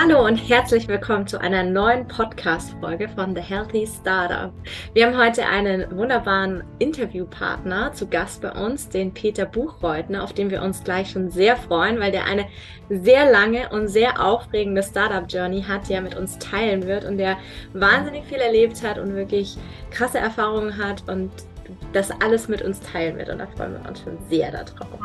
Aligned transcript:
Hallo 0.00 0.24
und 0.24 0.36
herzlich 0.36 0.86
willkommen 0.86 1.26
zu 1.26 1.40
einer 1.40 1.64
neuen 1.64 2.06
Podcast-Folge 2.06 3.08
von 3.08 3.34
The 3.34 3.42
Healthy 3.42 3.84
Startup. 3.84 4.52
Wir 4.92 5.06
haben 5.06 5.18
heute 5.18 5.44
einen 5.44 5.90
wunderbaren 5.90 6.62
Interviewpartner 6.78 7.92
zu 7.92 8.06
Gast 8.06 8.40
bei 8.40 8.52
uns, 8.52 8.88
den 8.88 9.12
Peter 9.12 9.44
Buchreutner, 9.44 10.22
auf 10.22 10.32
den 10.32 10.50
wir 10.50 10.62
uns 10.62 10.84
gleich 10.84 11.10
schon 11.10 11.32
sehr 11.32 11.56
freuen, 11.56 11.98
weil 11.98 12.12
der 12.12 12.26
eine 12.26 12.46
sehr 12.88 13.28
lange 13.28 13.70
und 13.70 13.88
sehr 13.88 14.24
aufregende 14.24 14.84
Startup-Journey 14.84 15.62
hat, 15.62 15.88
die 15.88 15.94
er 15.94 16.02
mit 16.02 16.16
uns 16.16 16.38
teilen 16.38 16.86
wird 16.86 17.04
und 17.04 17.18
der 17.18 17.36
wahnsinnig 17.72 18.24
viel 18.26 18.38
erlebt 18.38 18.80
hat 18.84 18.98
und 18.98 19.16
wirklich 19.16 19.58
krasse 19.90 20.18
Erfahrungen 20.18 20.78
hat 20.78 21.02
und 21.08 21.32
das 21.92 22.12
alles 22.22 22.46
mit 22.46 22.62
uns 22.62 22.78
teilen 22.78 23.18
wird. 23.18 23.30
Und 23.30 23.38
da 23.38 23.48
freuen 23.48 23.72
wir 23.82 23.88
uns 23.88 24.00
schon 24.00 24.16
sehr 24.30 24.52
darauf. 24.52 25.00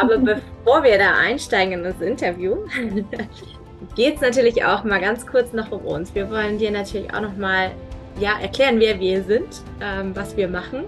Aber 0.00 0.16
bevor 0.64 0.82
wir 0.82 0.96
da 0.96 1.16
einsteigen 1.16 1.74
in 1.74 1.84
das 1.84 2.00
Interview, 2.00 2.56
geht 3.94 4.16
es 4.16 4.20
natürlich 4.20 4.64
auch 4.64 4.84
mal 4.84 5.00
ganz 5.00 5.26
kurz 5.26 5.52
noch 5.52 5.70
um 5.72 5.84
uns. 5.84 6.14
Wir 6.14 6.30
wollen 6.30 6.58
dir 6.58 6.70
natürlich 6.70 7.12
auch 7.14 7.20
noch 7.20 7.36
mal 7.36 7.72
ja, 8.20 8.38
erklären, 8.40 8.78
wer 8.78 8.98
wir 9.00 9.22
sind, 9.22 9.62
ähm, 9.80 10.14
was 10.14 10.36
wir 10.36 10.48
machen 10.48 10.84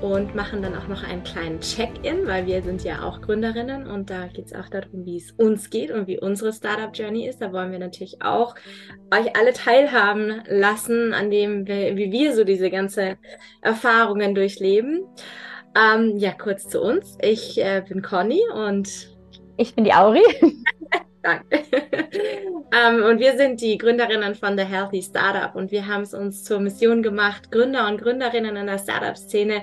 und 0.00 0.34
machen 0.34 0.62
dann 0.62 0.74
auch 0.76 0.88
noch 0.88 1.02
einen 1.04 1.22
kleinen 1.24 1.60
Check-in, 1.60 2.26
weil 2.26 2.46
wir 2.46 2.62
sind 2.62 2.84
ja 2.84 3.02
auch 3.02 3.20
Gründerinnen 3.20 3.86
und 3.86 4.08
da 4.08 4.28
geht 4.28 4.46
es 4.46 4.54
auch 4.54 4.68
darum, 4.68 5.04
wie 5.04 5.18
es 5.18 5.32
uns 5.32 5.68
geht 5.68 5.90
und 5.90 6.06
wie 6.06 6.18
unsere 6.18 6.52
Startup-Journey 6.52 7.28
ist. 7.28 7.42
Da 7.42 7.52
wollen 7.52 7.70
wir 7.70 7.78
natürlich 7.78 8.22
auch 8.22 8.54
euch 9.12 9.36
alle 9.36 9.52
teilhaben 9.52 10.42
lassen, 10.46 11.12
an 11.12 11.30
dem, 11.30 11.66
wie 11.66 12.10
wir 12.10 12.34
so 12.34 12.44
diese 12.44 12.70
ganze 12.70 13.18
Erfahrungen 13.60 14.34
durchleben. 14.34 15.04
Ähm, 15.76 16.16
ja, 16.16 16.32
kurz 16.32 16.68
zu 16.68 16.80
uns. 16.80 17.16
Ich 17.20 17.58
äh, 17.58 17.82
bin 17.86 18.02
Conny 18.02 18.40
und 18.54 18.88
ich 19.56 19.74
bin 19.74 19.84
die 19.84 19.92
Auri. 19.92 20.22
Danke. 21.22 21.44
ähm, 22.72 23.02
und 23.02 23.20
wir 23.20 23.36
sind 23.36 23.60
die 23.60 23.76
Gründerinnen 23.76 24.34
von 24.34 24.56
The 24.56 24.64
Healthy 24.64 25.02
Startup 25.02 25.54
und 25.54 25.70
wir 25.70 25.86
haben 25.86 26.02
es 26.02 26.14
uns 26.14 26.44
zur 26.44 26.60
Mission 26.60 27.02
gemacht, 27.02 27.50
Gründer 27.50 27.86
und 27.88 28.00
Gründerinnen 28.00 28.56
in 28.56 28.66
der 28.66 28.78
Startup-Szene 28.78 29.62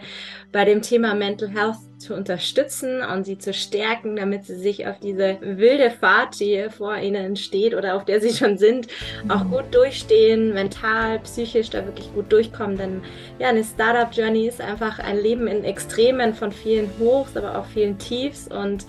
bei 0.52 0.66
dem 0.66 0.82
Thema 0.82 1.16
Mental 1.16 1.50
Health 1.50 1.78
zu 1.98 2.14
unterstützen 2.14 3.02
und 3.02 3.26
sie 3.26 3.40
zu 3.40 3.54
stärken, 3.54 4.16
damit 4.16 4.46
sie 4.46 4.56
sich 4.56 4.88
auf 4.88 5.00
diese 5.00 5.38
wilde 5.42 5.90
Fahrt, 5.90 6.40
die 6.40 6.68
vor 6.70 6.96
ihnen 6.98 7.36
steht 7.36 7.74
oder 7.74 7.96
auf 7.96 8.06
der 8.06 8.22
sie 8.22 8.34
schon 8.34 8.58
sind, 8.58 8.88
auch 9.30 9.44
gut 9.50 9.74
durchstehen, 9.74 10.54
mental, 10.54 11.20
psychisch 11.20 11.72
da 11.72 11.84
wirklich 11.86 12.14
gut 12.14 12.32
durchkommen. 12.32 12.78
Denn 12.78 13.02
ja, 13.40 13.50
eine 13.50 13.64
Startup-Journey 13.64 14.48
ist 14.48 14.62
einfach 14.62 15.00
ein 15.00 15.18
Leben 15.18 15.48
in 15.48 15.64
Extremen 15.64 16.36
von 16.36 16.52
vielen 16.52 16.90
Hochs, 17.00 17.36
aber 17.36 17.58
auch 17.58 17.66
vielen 17.66 17.98
Tiefs 17.98 18.48
und 18.48 18.86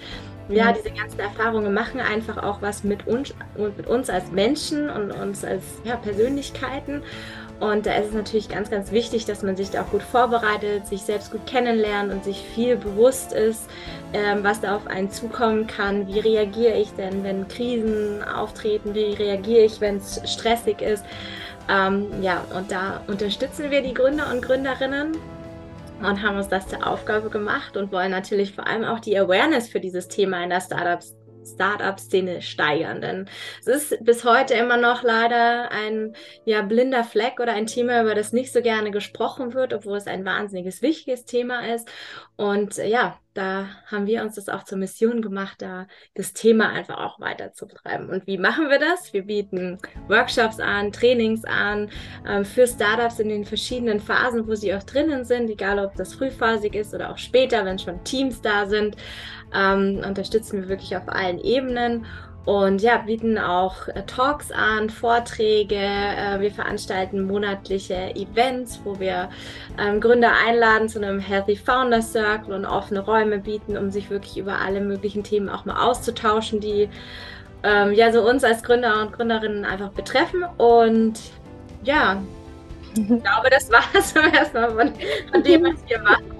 ja, 0.48 0.72
diese 0.72 0.90
ganzen 0.90 1.20
Erfahrungen 1.20 1.74
machen 1.74 2.00
einfach 2.00 2.42
auch 2.42 2.62
was 2.62 2.84
mit 2.84 3.06
uns, 3.06 3.34
mit 3.56 3.86
uns 3.86 4.08
als 4.08 4.30
Menschen 4.30 4.88
und 4.88 5.12
uns 5.12 5.44
als 5.44 5.62
ja, 5.84 5.96
Persönlichkeiten. 5.96 7.02
Und 7.60 7.86
da 7.86 7.94
ist 7.94 8.08
es 8.08 8.14
natürlich 8.14 8.48
ganz, 8.48 8.70
ganz 8.70 8.92
wichtig, 8.92 9.24
dass 9.24 9.42
man 9.42 9.56
sich 9.56 9.70
da 9.70 9.82
auch 9.82 9.90
gut 9.90 10.02
vorbereitet, 10.02 10.86
sich 10.86 11.02
selbst 11.02 11.32
gut 11.32 11.44
kennenlernt 11.46 12.12
und 12.12 12.22
sich 12.22 12.40
viel 12.54 12.76
bewusst 12.76 13.32
ist, 13.32 13.68
ähm, 14.12 14.44
was 14.44 14.60
da 14.60 14.76
auf 14.76 14.86
einen 14.86 15.10
zukommen 15.10 15.66
kann. 15.66 16.06
Wie 16.06 16.20
reagiere 16.20 16.74
ich 16.74 16.92
denn, 16.92 17.24
wenn 17.24 17.48
Krisen 17.48 18.22
auftreten? 18.22 18.94
Wie 18.94 19.12
reagiere 19.12 19.64
ich, 19.64 19.80
wenn 19.80 19.96
es 19.96 20.20
stressig 20.24 20.80
ist? 20.80 21.04
Ähm, 21.68 22.06
ja, 22.22 22.44
und 22.56 22.70
da 22.70 23.02
unterstützen 23.08 23.70
wir 23.70 23.82
die 23.82 23.92
Gründer 23.92 24.30
und 24.32 24.40
Gründerinnen 24.40 25.16
und 26.00 26.22
haben 26.22 26.36
uns 26.36 26.48
das 26.48 26.68
zur 26.68 26.86
Aufgabe 26.86 27.28
gemacht 27.28 27.76
und 27.76 27.92
wollen 27.92 28.10
natürlich 28.10 28.54
vor 28.54 28.66
allem 28.66 28.84
auch 28.84 29.00
die 29.00 29.18
Awareness 29.18 29.68
für 29.68 29.80
dieses 29.80 30.08
Thema 30.08 30.42
in 30.42 30.50
der 30.50 30.60
Startups 30.60 31.17
Startup-Szene 31.44 32.42
steigern. 32.42 33.00
Denn 33.00 33.28
es 33.60 33.66
ist 33.66 34.04
bis 34.04 34.24
heute 34.24 34.54
immer 34.54 34.76
noch 34.76 35.02
leider 35.02 35.70
ein 35.70 36.14
ja, 36.44 36.62
blinder 36.62 37.04
Fleck 37.04 37.40
oder 37.40 37.52
ein 37.52 37.66
Thema, 37.66 38.02
über 38.02 38.14
das 38.14 38.32
nicht 38.32 38.52
so 38.52 38.62
gerne 38.62 38.90
gesprochen 38.90 39.54
wird, 39.54 39.72
obwohl 39.72 39.96
es 39.96 40.06
ein 40.06 40.24
wahnsinniges 40.24 40.82
wichtiges 40.82 41.24
Thema 41.24 41.66
ist. 41.74 41.88
Und 42.36 42.76
ja, 42.76 43.18
da 43.34 43.68
haben 43.86 44.06
wir 44.06 44.22
uns 44.22 44.34
das 44.34 44.48
auch 44.48 44.64
zur 44.64 44.78
Mission 44.78 45.22
gemacht, 45.22 45.62
da 45.62 45.86
das 46.14 46.32
Thema 46.32 46.70
einfach 46.70 46.98
auch 46.98 47.20
weiterzutreiben. 47.20 48.10
Und 48.10 48.26
wie 48.26 48.36
machen 48.36 48.68
wir 48.68 48.80
das? 48.80 49.12
Wir 49.12 49.22
bieten 49.22 49.78
Workshops 50.08 50.58
an, 50.58 50.90
Trainings 50.90 51.44
an 51.44 51.88
ähm, 52.26 52.44
für 52.44 52.66
Startups 52.66 53.20
in 53.20 53.28
den 53.28 53.44
verschiedenen 53.44 54.00
Phasen, 54.00 54.48
wo 54.48 54.56
sie 54.56 54.74
auch 54.74 54.82
drinnen 54.82 55.24
sind, 55.24 55.50
egal 55.50 55.78
ob 55.78 55.94
das 55.94 56.14
frühphasig 56.14 56.74
ist 56.74 56.94
oder 56.94 57.10
auch 57.12 57.18
später, 57.18 57.64
wenn 57.64 57.78
schon 57.78 58.02
Teams 58.02 58.42
da 58.42 58.66
sind 58.66 58.96
ähm, 59.54 60.02
unterstützen 60.06 60.60
wir 60.60 60.68
wirklich 60.68 60.96
auf 60.96 61.08
allen 61.08 61.40
Ebenen 61.40 62.06
und 62.48 62.80
ja, 62.80 62.96
bieten 62.96 63.36
auch 63.36 63.88
äh, 63.88 64.04
Talks 64.06 64.50
an, 64.50 64.88
Vorträge. 64.88 65.76
Äh, 65.76 66.40
wir 66.40 66.50
veranstalten 66.50 67.26
monatliche 67.26 68.14
Events, 68.16 68.80
wo 68.84 68.98
wir 68.98 69.28
ähm, 69.78 70.00
Gründer 70.00 70.32
einladen 70.46 70.88
zu 70.88 70.98
einem 70.98 71.20
Healthy 71.20 71.56
Founder 71.56 72.00
Circle 72.00 72.54
und 72.54 72.64
offene 72.64 73.00
Räume 73.00 73.36
bieten, 73.38 73.76
um 73.76 73.90
sich 73.90 74.08
wirklich 74.08 74.38
über 74.38 74.60
alle 74.60 74.80
möglichen 74.80 75.22
Themen 75.22 75.50
auch 75.50 75.66
mal 75.66 75.78
auszutauschen, 75.78 76.58
die 76.58 76.88
ähm, 77.64 77.92
ja 77.92 78.10
so 78.10 78.26
uns 78.26 78.42
als 78.44 78.62
Gründer 78.62 79.02
und 79.02 79.12
Gründerinnen 79.12 79.66
einfach 79.66 79.90
betreffen. 79.90 80.42
Und 80.56 81.20
ja, 81.84 82.22
ich 82.94 83.06
glaube, 83.06 83.50
das 83.50 83.70
war 83.70 83.84
es 83.92 84.14
erstmal 84.32 84.70
von, 84.70 84.92
von 85.30 85.42
dem, 85.42 85.64
was 85.64 85.86
wir 85.86 85.98
machen. 85.98 86.37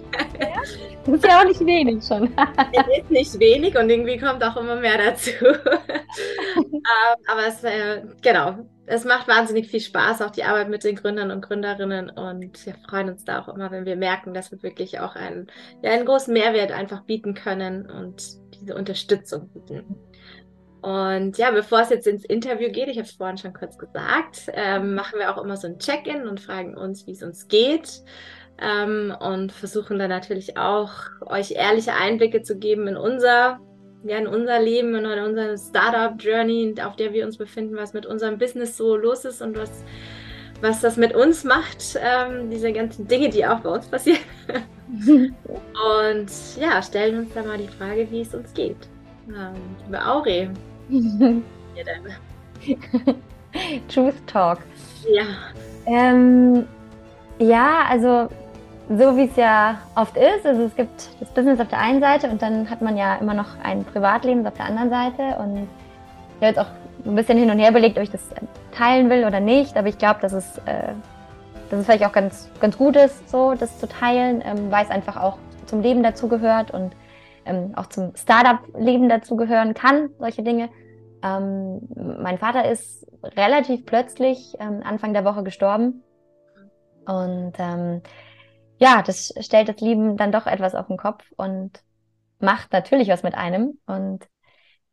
Das 1.04 1.14
ist 1.14 1.24
ja 1.24 1.40
auch 1.40 1.44
nicht 1.44 1.64
wenig 1.64 2.04
schon. 2.04 2.24
es 2.72 2.98
ist 2.98 3.10
nicht 3.10 3.40
wenig 3.40 3.78
und 3.78 3.88
irgendwie 3.88 4.18
kommt 4.18 4.44
auch 4.44 4.56
immer 4.56 4.76
mehr 4.76 4.98
dazu. 4.98 5.30
ähm, 5.40 6.82
aber 7.26 7.46
es, 7.46 7.64
äh, 7.64 8.02
genau, 8.20 8.58
es 8.86 9.04
macht 9.04 9.26
wahnsinnig 9.28 9.68
viel 9.68 9.80
Spaß, 9.80 10.22
auch 10.22 10.30
die 10.30 10.44
Arbeit 10.44 10.68
mit 10.68 10.84
den 10.84 10.96
Gründern 10.96 11.30
und 11.30 11.40
Gründerinnen. 11.40 12.10
Und 12.10 12.66
wir 12.66 12.74
freuen 12.88 13.08
uns 13.10 13.24
da 13.24 13.40
auch 13.40 13.48
immer, 13.48 13.70
wenn 13.70 13.86
wir 13.86 13.96
merken, 13.96 14.34
dass 14.34 14.50
wir 14.50 14.62
wirklich 14.62 15.00
auch 15.00 15.14
einen, 15.14 15.46
ja, 15.82 15.92
einen 15.92 16.06
großen 16.06 16.32
Mehrwert 16.32 16.72
einfach 16.72 17.02
bieten 17.04 17.34
können 17.34 17.90
und 17.90 18.22
diese 18.60 18.74
Unterstützung 18.74 19.48
bieten. 19.48 19.96
Und 20.80 21.38
ja, 21.38 21.50
bevor 21.50 21.80
es 21.80 21.90
jetzt 21.90 22.06
ins 22.06 22.24
Interview 22.24 22.70
geht, 22.70 22.88
ich 22.88 22.98
habe 22.98 23.08
es 23.08 23.12
vorhin 23.12 23.36
schon 23.36 23.52
kurz 23.52 23.78
gesagt, 23.78 24.50
ähm, 24.52 24.94
machen 24.94 25.18
wir 25.18 25.34
auch 25.34 25.42
immer 25.42 25.56
so 25.56 25.66
ein 25.66 25.78
Check-in 25.78 26.28
und 26.28 26.38
fragen 26.38 26.76
uns, 26.76 27.06
wie 27.06 27.12
es 27.12 27.22
uns 27.22 27.48
geht 27.48 28.02
ähm, 28.60 29.14
und 29.20 29.52
versuchen 29.52 29.98
dann 29.98 30.10
natürlich 30.10 30.56
auch 30.56 30.92
euch 31.26 31.52
ehrliche 31.52 31.94
Einblicke 31.94 32.42
zu 32.42 32.56
geben 32.58 32.88
in 32.88 32.96
unser, 32.96 33.60
ja, 34.04 34.18
in 34.18 34.26
unser 34.26 34.60
Leben, 34.60 34.94
in 34.94 35.06
unsere 35.06 35.56
Startup-Journey, 35.56 36.74
auf 36.84 36.96
der 36.96 37.12
wir 37.12 37.24
uns 37.24 37.36
befinden, 37.36 37.76
was 37.76 37.92
mit 37.92 38.06
unserem 38.06 38.38
Business 38.38 38.76
so 38.76 38.96
los 38.96 39.24
ist 39.24 39.42
und 39.42 39.56
was, 39.56 39.84
was 40.60 40.80
das 40.80 40.96
mit 40.96 41.14
uns 41.14 41.44
macht, 41.44 41.98
ähm, 42.02 42.50
diese 42.50 42.72
ganzen 42.72 43.06
Dinge, 43.06 43.28
die 43.28 43.46
auch 43.46 43.60
bei 43.60 43.70
uns 43.70 43.86
passieren. 43.86 44.20
und 45.06 46.30
ja, 46.58 46.82
stellen 46.82 47.20
uns 47.20 47.34
dann 47.34 47.46
mal 47.46 47.58
die 47.58 47.68
Frage, 47.68 48.08
wie 48.10 48.22
es 48.22 48.34
uns 48.34 48.52
geht. 48.54 48.88
Ähm, 49.28 49.54
liebe 49.84 50.04
Aure. 50.04 50.50
Hier 50.88 51.42
deine. 51.84 52.16
Truth 53.88 54.26
Talk. 54.26 54.58
Ja. 55.08 55.24
Ähm, 55.86 56.66
ja, 57.38 57.84
also 57.88 58.28
so 58.88 59.16
wie 59.16 59.24
es 59.24 59.36
ja 59.36 59.78
oft 59.94 60.16
ist, 60.16 60.46
also 60.46 60.62
es 60.62 60.74
gibt 60.74 61.10
das 61.20 61.28
Business 61.30 61.60
auf 61.60 61.68
der 61.68 61.78
einen 61.78 62.00
Seite 62.00 62.30
und 62.30 62.40
dann 62.40 62.70
hat 62.70 62.80
man 62.80 62.96
ja 62.96 63.16
immer 63.16 63.34
noch 63.34 63.58
ein 63.62 63.84
Privatleben 63.84 64.46
auf 64.46 64.54
der 64.54 64.64
anderen 64.64 64.88
Seite 64.88 65.36
und 65.40 65.56
ich 65.56 66.36
habe 66.36 66.46
jetzt 66.46 66.58
auch 66.58 66.70
ein 67.04 67.14
bisschen 67.14 67.38
hin 67.38 67.50
und 67.50 67.58
her 67.58 67.70
belegt, 67.70 67.98
ob 67.98 68.04
ich 68.04 68.10
das 68.10 68.22
teilen 68.72 69.10
will 69.10 69.26
oder 69.26 69.40
nicht, 69.40 69.76
aber 69.76 69.88
ich 69.88 69.98
glaube, 69.98 70.20
dass 70.20 70.32
es, 70.32 70.58
äh, 70.64 70.92
dass 71.70 71.80
es 71.80 71.84
vielleicht 71.86 72.06
auch 72.06 72.12
ganz, 72.12 72.50
ganz 72.60 72.78
gut 72.78 72.96
ist, 72.96 73.28
so 73.28 73.54
das 73.54 73.78
zu 73.78 73.88
teilen, 73.88 74.42
ähm, 74.44 74.70
weil 74.70 74.84
es 74.84 74.90
einfach 74.90 75.16
auch 75.16 75.38
zum 75.66 75.82
Leben 75.82 76.02
dazugehört 76.02 76.70
und 76.70 76.92
ähm, 77.44 77.72
auch 77.76 77.86
zum 77.86 78.16
Startup-Leben 78.16 79.08
dazugehören 79.08 79.74
kann, 79.74 80.10
solche 80.18 80.42
Dinge. 80.42 80.70
Ähm, 81.22 81.80
mein 82.22 82.38
Vater 82.38 82.70
ist 82.70 83.06
relativ 83.36 83.84
plötzlich 83.84 84.54
ähm, 84.60 84.80
Anfang 84.82 85.12
der 85.12 85.24
Woche 85.24 85.42
gestorben 85.42 86.02
und 87.06 87.52
ähm, 87.58 88.02
ja, 88.78 89.02
das 89.02 89.34
stellt 89.40 89.68
das 89.68 89.80
Leben 89.80 90.16
dann 90.16 90.32
doch 90.32 90.46
etwas 90.46 90.74
auf 90.74 90.86
den 90.86 90.96
Kopf 90.96 91.24
und 91.36 91.82
macht 92.40 92.72
natürlich 92.72 93.08
was 93.08 93.22
mit 93.22 93.34
einem. 93.34 93.78
Und 93.86 94.26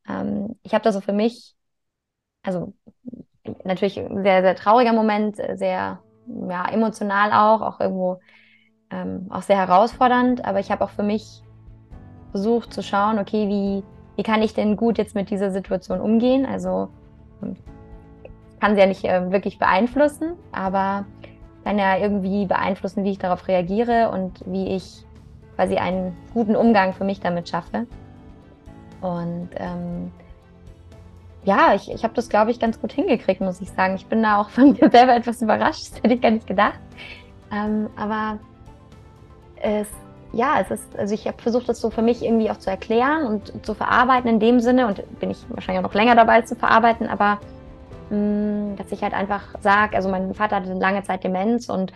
ähm, 0.08 0.56
ich 0.64 0.74
habe 0.74 0.84
da 0.84 0.92
so 0.92 1.02
für 1.02 1.14
mich, 1.14 1.56
also 2.44 2.74
natürlich 3.64 4.00
ein 4.00 4.24
sehr, 4.24 4.42
sehr 4.42 4.56
trauriger 4.56 4.94
Moment, 4.94 5.38
sehr 5.38 6.00
ja, 6.28 6.68
emotional 6.70 7.32
auch, 7.32 7.62
auch 7.62 7.80
irgendwo 7.80 8.20
ähm, 8.90 9.28
auch 9.30 9.44
sehr 9.44 9.58
herausfordernd. 9.58 10.46
Aber 10.46 10.60
ich 10.60 10.72
habe 10.72 10.84
auch 10.84 10.90
für 10.90 11.04
mich 11.04 11.44
versucht 12.32 12.74
zu 12.74 12.82
schauen, 12.82 13.20
okay, 13.20 13.48
wie, 13.48 13.84
wie 14.16 14.24
kann 14.24 14.42
ich 14.42 14.54
denn 14.54 14.78
gut 14.78 14.98
jetzt 14.98 15.16
mit 15.16 15.30
dieser 15.30 15.52
Situation 15.52 16.02
umgehen? 16.02 16.46
Also 16.46 16.90
kann 18.60 18.76
sie 18.76 18.82
ja 18.82 18.88
nicht 18.88 19.06
äh, 19.06 19.32
wirklich 19.32 19.60
beeinflussen, 19.60 20.34
aber 20.52 21.06
kann 21.66 21.80
ja 21.80 21.98
irgendwie 21.98 22.46
beeinflussen, 22.46 23.04
wie 23.04 23.12
ich 23.12 23.18
darauf 23.18 23.48
reagiere 23.48 24.12
und 24.12 24.40
wie 24.46 24.76
ich 24.76 25.04
quasi 25.56 25.78
einen 25.78 26.16
guten 26.34 26.56
Umgang 26.56 26.94
für 26.94 27.04
mich 27.04 27.20
damit 27.20 27.50
schaffe. 27.50 27.88
Und 29.02 29.50
ähm, 29.56 30.12
ja, 31.44 31.74
ich, 31.74 31.92
ich 31.92 32.04
habe 32.04 32.14
das, 32.14 32.30
glaube 32.30 32.52
ich, 32.52 32.60
ganz 32.60 32.80
gut 32.80 32.94
hingekriegt, 32.94 33.42
muss 33.42 33.62
ich 33.62 33.72
sagen. 33.72 33.96
Ich 33.96 34.06
bin 34.06 34.22
da 34.22 34.40
auch 34.40 34.50
von 34.50 34.74
mir 34.80 34.92
selber 34.92 35.16
etwas 35.16 35.42
überrascht, 35.42 35.92
das 35.92 36.04
hätte 36.04 36.14
ich 36.14 36.22
gar 36.22 36.32
nicht 36.32 36.46
gedacht. 36.46 36.80
Ähm, 37.52 37.90
aber 37.96 38.38
es, 39.56 39.88
ja, 40.34 40.60
es 40.62 40.70
ist, 40.70 41.00
also 41.00 41.16
ich 41.16 41.28
habe 41.28 41.42
versucht, 41.42 41.68
das 41.68 41.82
so 41.82 41.90
für 41.90 42.04
mich 42.04 42.24
irgendwie 42.24 42.52
auch 42.52 42.58
zu 42.58 42.70
erklären 42.70 43.26
und 43.26 43.66
zu 43.66 43.74
verarbeiten 43.74 44.30
in 44.30 44.40
dem 44.40 44.60
Sinne 44.60 44.86
und 44.86 45.04
bin 45.20 45.32
ich 45.32 45.44
wahrscheinlich 45.50 45.84
auch 45.84 45.90
noch 45.90 45.96
länger 45.96 46.16
dabei, 46.16 46.42
zu 46.42 46.56
verarbeiten, 46.56 47.08
aber 47.08 47.40
dass 48.10 48.92
ich 48.92 49.02
halt 49.02 49.14
einfach 49.14 49.56
sage, 49.62 49.96
also 49.96 50.10
mein 50.10 50.34
Vater 50.34 50.58
hatte 50.58 50.74
lange 50.74 51.04
Zeit 51.04 51.24
Demenz 51.24 51.70
und 51.70 51.92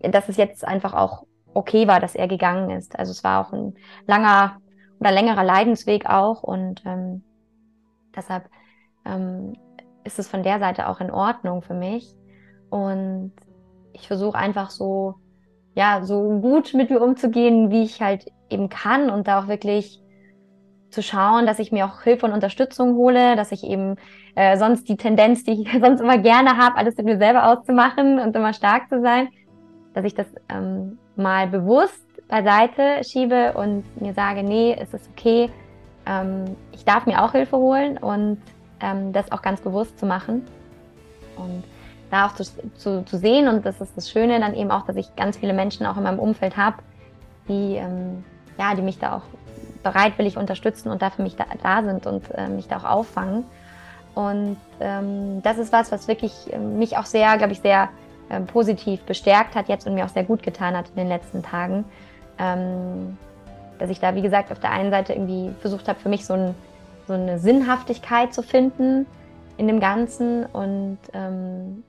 dass 0.00 0.28
es 0.28 0.36
jetzt 0.36 0.66
einfach 0.66 0.94
auch 0.94 1.24
okay 1.52 1.86
war, 1.86 2.00
dass 2.00 2.14
er 2.14 2.28
gegangen 2.28 2.70
ist. 2.70 2.98
Also 2.98 3.12
es 3.12 3.24
war 3.24 3.46
auch 3.46 3.52
ein 3.52 3.74
langer 4.06 4.58
oder 5.00 5.10
längerer 5.10 5.44
Leidensweg 5.44 6.06
auch 6.06 6.42
und 6.42 6.82
ähm, 6.86 7.22
deshalb 8.14 8.44
ähm, 9.04 9.54
ist 10.04 10.18
es 10.18 10.28
von 10.28 10.42
der 10.42 10.58
Seite 10.58 10.88
auch 10.88 11.00
in 11.00 11.10
Ordnung 11.10 11.62
für 11.62 11.74
mich. 11.74 12.14
Und 12.70 13.32
ich 13.92 14.06
versuche 14.06 14.38
einfach 14.38 14.70
so, 14.70 15.16
ja, 15.74 16.02
so 16.04 16.40
gut 16.40 16.74
mit 16.74 16.90
mir 16.90 17.00
umzugehen, 17.00 17.70
wie 17.70 17.82
ich 17.82 18.00
halt 18.00 18.26
eben 18.48 18.68
kann 18.68 19.10
und 19.10 19.28
da 19.28 19.40
auch 19.40 19.48
wirklich 19.48 20.00
zu 20.90 21.02
schauen, 21.02 21.46
dass 21.46 21.58
ich 21.58 21.72
mir 21.72 21.86
auch 21.86 22.02
Hilfe 22.02 22.26
und 22.26 22.32
Unterstützung 22.32 22.96
hole, 22.96 23.36
dass 23.36 23.52
ich 23.52 23.64
eben 23.64 23.96
äh, 24.34 24.56
sonst 24.56 24.88
die 24.88 24.96
Tendenz, 24.96 25.44
die 25.44 25.62
ich 25.62 25.72
sonst 25.80 26.00
immer 26.00 26.18
gerne 26.18 26.56
habe, 26.56 26.76
alles 26.76 26.96
mit 26.96 27.06
mir 27.06 27.18
selber 27.18 27.48
auszumachen 27.48 28.18
und 28.18 28.34
immer 28.34 28.52
stark 28.52 28.88
zu 28.88 29.00
sein, 29.00 29.28
dass 29.94 30.04
ich 30.04 30.14
das 30.14 30.26
ähm, 30.48 30.98
mal 31.16 31.46
bewusst 31.46 32.06
beiseite 32.28 33.02
schiebe 33.02 33.54
und 33.54 33.84
mir 34.00 34.14
sage, 34.14 34.42
nee, 34.42 34.76
es 34.78 34.94
ist 34.94 35.08
okay, 35.10 35.50
ähm, 36.06 36.56
ich 36.72 36.84
darf 36.84 37.06
mir 37.06 37.22
auch 37.22 37.32
Hilfe 37.32 37.56
holen 37.56 37.98
und 37.98 38.38
ähm, 38.80 39.12
das 39.12 39.30
auch 39.32 39.42
ganz 39.42 39.60
bewusst 39.60 39.98
zu 39.98 40.06
machen 40.06 40.46
und 41.36 41.64
da 42.10 42.26
auch 42.26 42.34
zu, 42.34 42.44
zu, 42.74 43.04
zu, 43.04 43.16
sehen. 43.16 43.48
Und 43.48 43.64
das 43.64 43.80
ist 43.80 43.96
das 43.96 44.10
Schöne 44.10 44.40
dann 44.40 44.54
eben 44.54 44.70
auch, 44.70 44.86
dass 44.86 44.96
ich 44.96 45.14
ganz 45.16 45.36
viele 45.36 45.52
Menschen 45.52 45.86
auch 45.86 45.96
in 45.96 46.02
meinem 46.02 46.18
Umfeld 46.18 46.56
habe, 46.56 46.76
die, 47.48 47.76
ähm, 47.76 48.24
ja, 48.58 48.74
die 48.74 48.82
mich 48.82 48.98
da 48.98 49.16
auch 49.16 49.22
bereitwillig 49.82 50.36
unterstützen 50.36 50.90
und 50.90 51.02
da 51.02 51.10
für 51.10 51.22
mich 51.22 51.36
da, 51.36 51.46
da 51.62 51.82
sind 51.82 52.06
und 52.06 52.30
äh, 52.34 52.48
mich 52.48 52.68
da 52.68 52.78
auch 52.78 52.84
auffangen. 52.84 53.44
Und 54.14 54.56
ähm, 54.80 55.42
das 55.42 55.58
ist 55.58 55.72
was, 55.72 55.92
was 55.92 56.08
wirklich 56.08 56.32
äh, 56.52 56.58
mich 56.58 56.96
auch 56.96 57.06
sehr, 57.06 57.36
glaube 57.38 57.52
ich, 57.52 57.60
sehr 57.60 57.88
äh, 58.28 58.40
positiv 58.40 59.02
bestärkt 59.02 59.54
hat 59.54 59.68
jetzt 59.68 59.86
und 59.86 59.94
mir 59.94 60.04
auch 60.04 60.10
sehr 60.10 60.24
gut 60.24 60.42
getan 60.42 60.76
hat 60.76 60.88
in 60.90 60.96
den 60.96 61.08
letzten 61.08 61.42
Tagen. 61.42 61.84
Ähm, 62.38 63.16
dass 63.78 63.90
ich 63.90 64.00
da, 64.00 64.14
wie 64.14 64.22
gesagt, 64.22 64.52
auf 64.52 64.60
der 64.60 64.72
einen 64.72 64.90
Seite 64.90 65.14
irgendwie 65.14 65.54
versucht 65.60 65.88
habe, 65.88 65.98
für 65.98 66.08
mich 66.08 66.26
so 66.26 66.34
ein 66.34 66.54
so 67.10 67.14
eine 67.14 67.40
Sinnhaftigkeit 67.40 68.32
zu 68.32 68.42
finden 68.42 69.04
in 69.56 69.66
dem 69.66 69.80
Ganzen 69.80 70.46
und 70.46 70.98
ähm, 71.12 71.82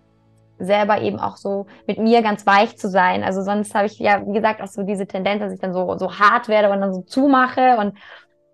selber 0.57 1.01
eben 1.01 1.19
auch 1.19 1.37
so 1.37 1.67
mit 1.85 1.99
mir 1.99 2.23
ganz 2.23 2.45
weich 2.47 2.75
zu 2.77 2.89
sein. 2.89 3.23
Also 3.23 3.43
sonst 3.43 3.75
habe 3.75 3.85
ich 3.85 3.99
ja, 3.99 4.25
wie 4.25 4.33
gesagt, 4.33 4.61
auch 4.61 4.67
so 4.67 4.81
diese 4.81 5.05
Tendenz, 5.05 5.41
dass 5.41 5.53
ich 5.53 5.59
dann 5.59 5.73
so, 5.73 5.95
so 5.97 6.17
hart 6.17 6.47
werde 6.47 6.71
und 6.71 6.81
dann 6.81 6.93
so 6.93 7.01
zumache. 7.01 7.77
Und 7.77 7.97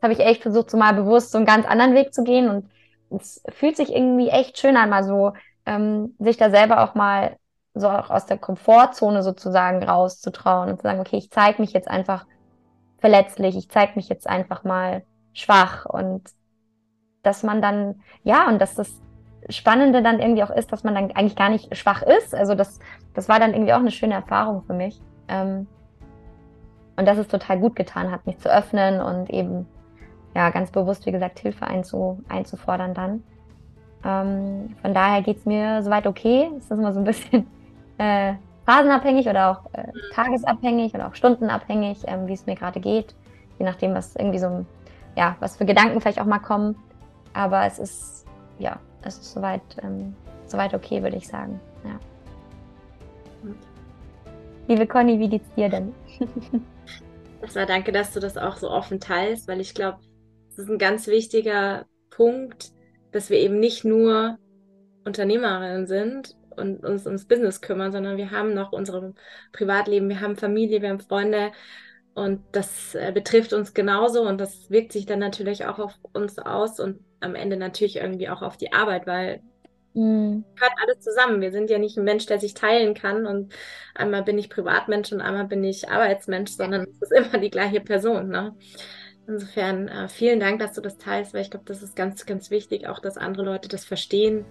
habe 0.02 0.12
ich 0.12 0.20
echt 0.20 0.42
versucht, 0.42 0.70
so 0.70 0.78
mal 0.78 0.94
bewusst 0.94 1.32
so 1.32 1.38
einen 1.38 1.48
ganz 1.48 1.66
anderen 1.66 1.96
Weg 1.96 2.14
zu 2.14 2.24
gehen. 2.24 2.50
Und 2.50 2.70
es 3.12 3.42
fühlt 3.50 3.78
sich 3.78 3.94
irgendwie 3.94 4.30
echt 4.30 4.58
schön 4.58 4.78
an, 4.78 4.90
mal 4.90 5.04
so 5.04 5.34
ähm, 5.66 6.16
sich 6.20 6.38
da 6.38 6.50
selber 6.50 6.84
auch 6.84 6.96
mal 6.96 7.38
so 7.74 7.90
auch 7.90 8.10
aus 8.10 8.26
der 8.26 8.38
Komfortzone 8.38 9.24
sozusagen 9.24 9.84
rauszutrauen 9.84 10.70
und 10.70 10.78
zu 10.78 10.84
sagen, 10.84 11.00
okay, 11.00 11.18
ich 11.18 11.30
zeige 11.30 11.62
mich 11.62 11.74
jetzt 11.74 11.90
einfach 11.90 12.26
verletzlich, 13.00 13.56
ich 13.56 13.70
zeige 13.70 13.94
mich 13.96 14.10
jetzt 14.10 14.28
einfach 14.28 14.64
mal 14.64 15.04
schwach 15.34 15.86
und 15.86 16.24
dass 17.24 17.44
man 17.44 17.62
dann, 17.62 18.02
ja, 18.24 18.48
und 18.48 18.60
dass 18.60 18.76
das 18.76 19.02
Spannende 19.50 20.02
dann 20.02 20.20
irgendwie 20.20 20.44
auch 20.44 20.50
ist, 20.50 20.72
dass 20.72 20.84
man 20.84 20.96
dann 20.96 21.12
eigentlich 21.12 21.36
gar 21.36 21.50
nicht 21.50 21.76
schwach 21.78 22.02
ist. 22.02 22.34
Also 22.34 22.56
das, 22.56 22.80
das 23.14 23.30
war 23.30 23.40
dann 23.40 23.54
irgendwie 23.54 23.74
auch 23.74 23.80
eine 23.80 23.92
schöne 23.92 24.16
Erfahrung 24.16 24.64
für 24.64 24.74
mich. 24.74 25.00
Ähm, 25.28 25.68
und 26.96 27.08
dass 27.08 27.18
es 27.18 27.28
total 27.28 27.60
gut 27.60 27.76
getan 27.76 28.12
hat, 28.12 28.26
mich 28.26 28.40
zu 28.40 28.50
öffnen 28.50 29.00
und 29.02 29.30
eben 29.30 29.68
ja 30.38 30.52
ganz 30.52 30.70
bewusst, 30.70 31.06
wie 31.08 31.12
gesagt, 31.12 31.40
Hilfe 31.40 31.66
einzu, 31.66 32.24
einzufordern 32.30 32.94
dann. 32.94 33.24
Ähm, 34.06 34.76
von 34.82 34.94
daher 34.94 35.24
geht 35.24 35.38
es 35.38 35.46
mir 35.46 35.82
soweit 35.82 36.06
okay. 36.06 36.52
Es 36.58 36.66
ist 36.66 36.72
immer 36.72 36.94
so 36.94 37.00
ein 37.00 37.06
bisschen 37.06 37.48
äh, 37.98 38.34
phasenabhängig 38.66 39.28
oder 39.28 39.50
auch 39.50 39.74
äh, 39.74 39.92
tagesabhängig 40.14 40.94
oder 40.94 41.08
auch 41.08 41.16
stundenabhängig, 41.16 42.04
ähm, 42.06 42.28
wie 42.28 42.34
es 42.34 42.46
mir 42.46 42.56
gerade 42.56 42.80
geht. 42.80 43.16
Je 43.58 43.66
nachdem, 43.66 43.96
was 43.96 44.16
irgendwie 44.16 44.38
so, 44.38 44.64
ja, 45.16 45.36
was 45.40 45.58
für 45.58 45.66
Gedanken 45.66 46.00
vielleicht 46.00 46.22
auch 46.22 46.26
mal 46.26 46.40
kommen. 46.40 46.76
Aber 47.34 47.66
es 47.66 47.80
ist, 47.80 48.28
ja, 48.60 48.78
es 49.02 49.18
ist 49.18 49.34
soweit, 49.34 49.64
ähm, 49.82 50.16
soweit 50.46 50.76
okay, 50.76 51.02
würde 51.02 51.18
ich 51.18 51.28
sagen. 51.28 51.60
Ja. 51.84 52.00
Liebe 54.68 54.86
Conny, 54.86 55.20
wie 55.20 55.30
geht's 55.30 55.50
dir 55.56 55.70
denn? 55.70 55.96
Erstmal 57.42 57.66
danke, 57.66 57.92
dass 57.92 58.14
du 58.14 58.20
das 58.20 58.38
auch 58.38 58.58
so 58.58 58.70
offen 58.70 59.00
teilst, 59.00 59.48
weil 59.48 59.62
ich 59.62 59.74
glaube, 59.74 59.98
es 60.58 60.64
ist 60.64 60.70
ein 60.70 60.80
ganz 60.80 61.06
wichtiger 61.06 61.86
Punkt, 62.10 62.72
dass 63.12 63.30
wir 63.30 63.38
eben 63.38 63.60
nicht 63.60 63.86
nur 63.86 64.40
Unternehmerinnen 65.06 65.86
sind 65.86 66.36
und 66.56 66.84
uns 66.84 67.06
ums 67.06 67.26
Business 67.26 67.62
kümmern, 67.62 67.92
sondern 67.92 68.18
wir 68.18 68.32
haben 68.32 68.56
noch 68.56 68.72
unser 68.72 69.14
Privatleben, 69.52 70.10
wir 70.10 70.20
haben 70.20 70.36
Familie, 70.36 70.82
wir 70.82 70.90
haben 70.90 71.00
Freunde 71.00 71.52
und 72.16 72.42
das 72.54 72.96
äh, 72.96 73.12
betrifft 73.14 73.54
uns 73.54 73.76
genauso 73.76 74.24
und 74.28 74.40
das 74.40 74.72
wirkt 74.72 74.94
sich 74.94 75.06
dann 75.06 75.20
natürlich 75.20 75.66
auch 75.66 75.78
auf 75.78 75.94
uns 76.14 76.40
aus 76.40 76.80
und 76.80 77.02
am 77.20 77.36
Ende 77.36 77.56
natürlich 77.56 77.98
irgendwie 77.98 78.30
auch 78.30 78.42
auf 78.42 78.58
die 78.58 78.74
Arbeit, 78.74 79.06
weil 79.06 79.42
mhm. 79.94 80.44
gehört 80.56 80.74
alles 80.84 81.02
zusammen. 81.02 81.40
Wir 81.40 81.52
sind 81.52 81.70
ja 81.70 81.78
nicht 81.78 81.98
ein 81.98 82.04
Mensch, 82.04 82.26
der 82.26 82.40
sich 82.40 82.56
teilen 82.56 82.96
kann 82.96 83.28
und 83.28 83.54
einmal 83.94 84.24
bin 84.24 84.40
ich 84.40 84.50
Privatmensch 84.50 85.12
und 85.12 85.22
einmal 85.22 85.46
bin 85.46 85.64
ich 85.64 85.90
Arbeitsmensch, 85.90 86.52
sondern 86.52 86.88
es 86.90 87.00
ist 87.04 87.12
immer 87.12 87.38
die 87.38 87.52
gleiche 87.52 87.82
Person. 87.82 88.30
Ne? 88.30 88.56
Insofern 89.28 89.90
äh, 89.90 90.08
vielen 90.08 90.40
Dank, 90.40 90.60
dass 90.60 90.74
du 90.74 90.82
das 90.82 90.98
teilst, 90.98 91.34
weil 91.34 91.42
ich 91.42 91.52
glaube, 91.52 91.66
das 91.66 91.84
ist 91.84 91.96
ganz, 91.96 92.26
ganz 92.26 92.50
wichtig, 92.50 92.88
auch 92.88 93.00
dass 93.00 93.18
andere 93.18 93.44
Leute 93.44 93.68
das 93.68 93.84
verstehen 93.84 94.46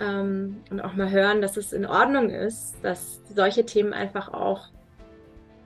ähm, 0.00 0.62
und 0.70 0.80
auch 0.80 0.94
mal 0.94 1.10
hören, 1.10 1.42
dass 1.42 1.56
es 1.56 1.72
in 1.72 1.84
Ordnung 1.84 2.30
ist, 2.30 2.76
dass 2.82 3.20
solche 3.34 3.66
Themen 3.66 3.92
einfach 3.92 4.32
auch 4.32 4.68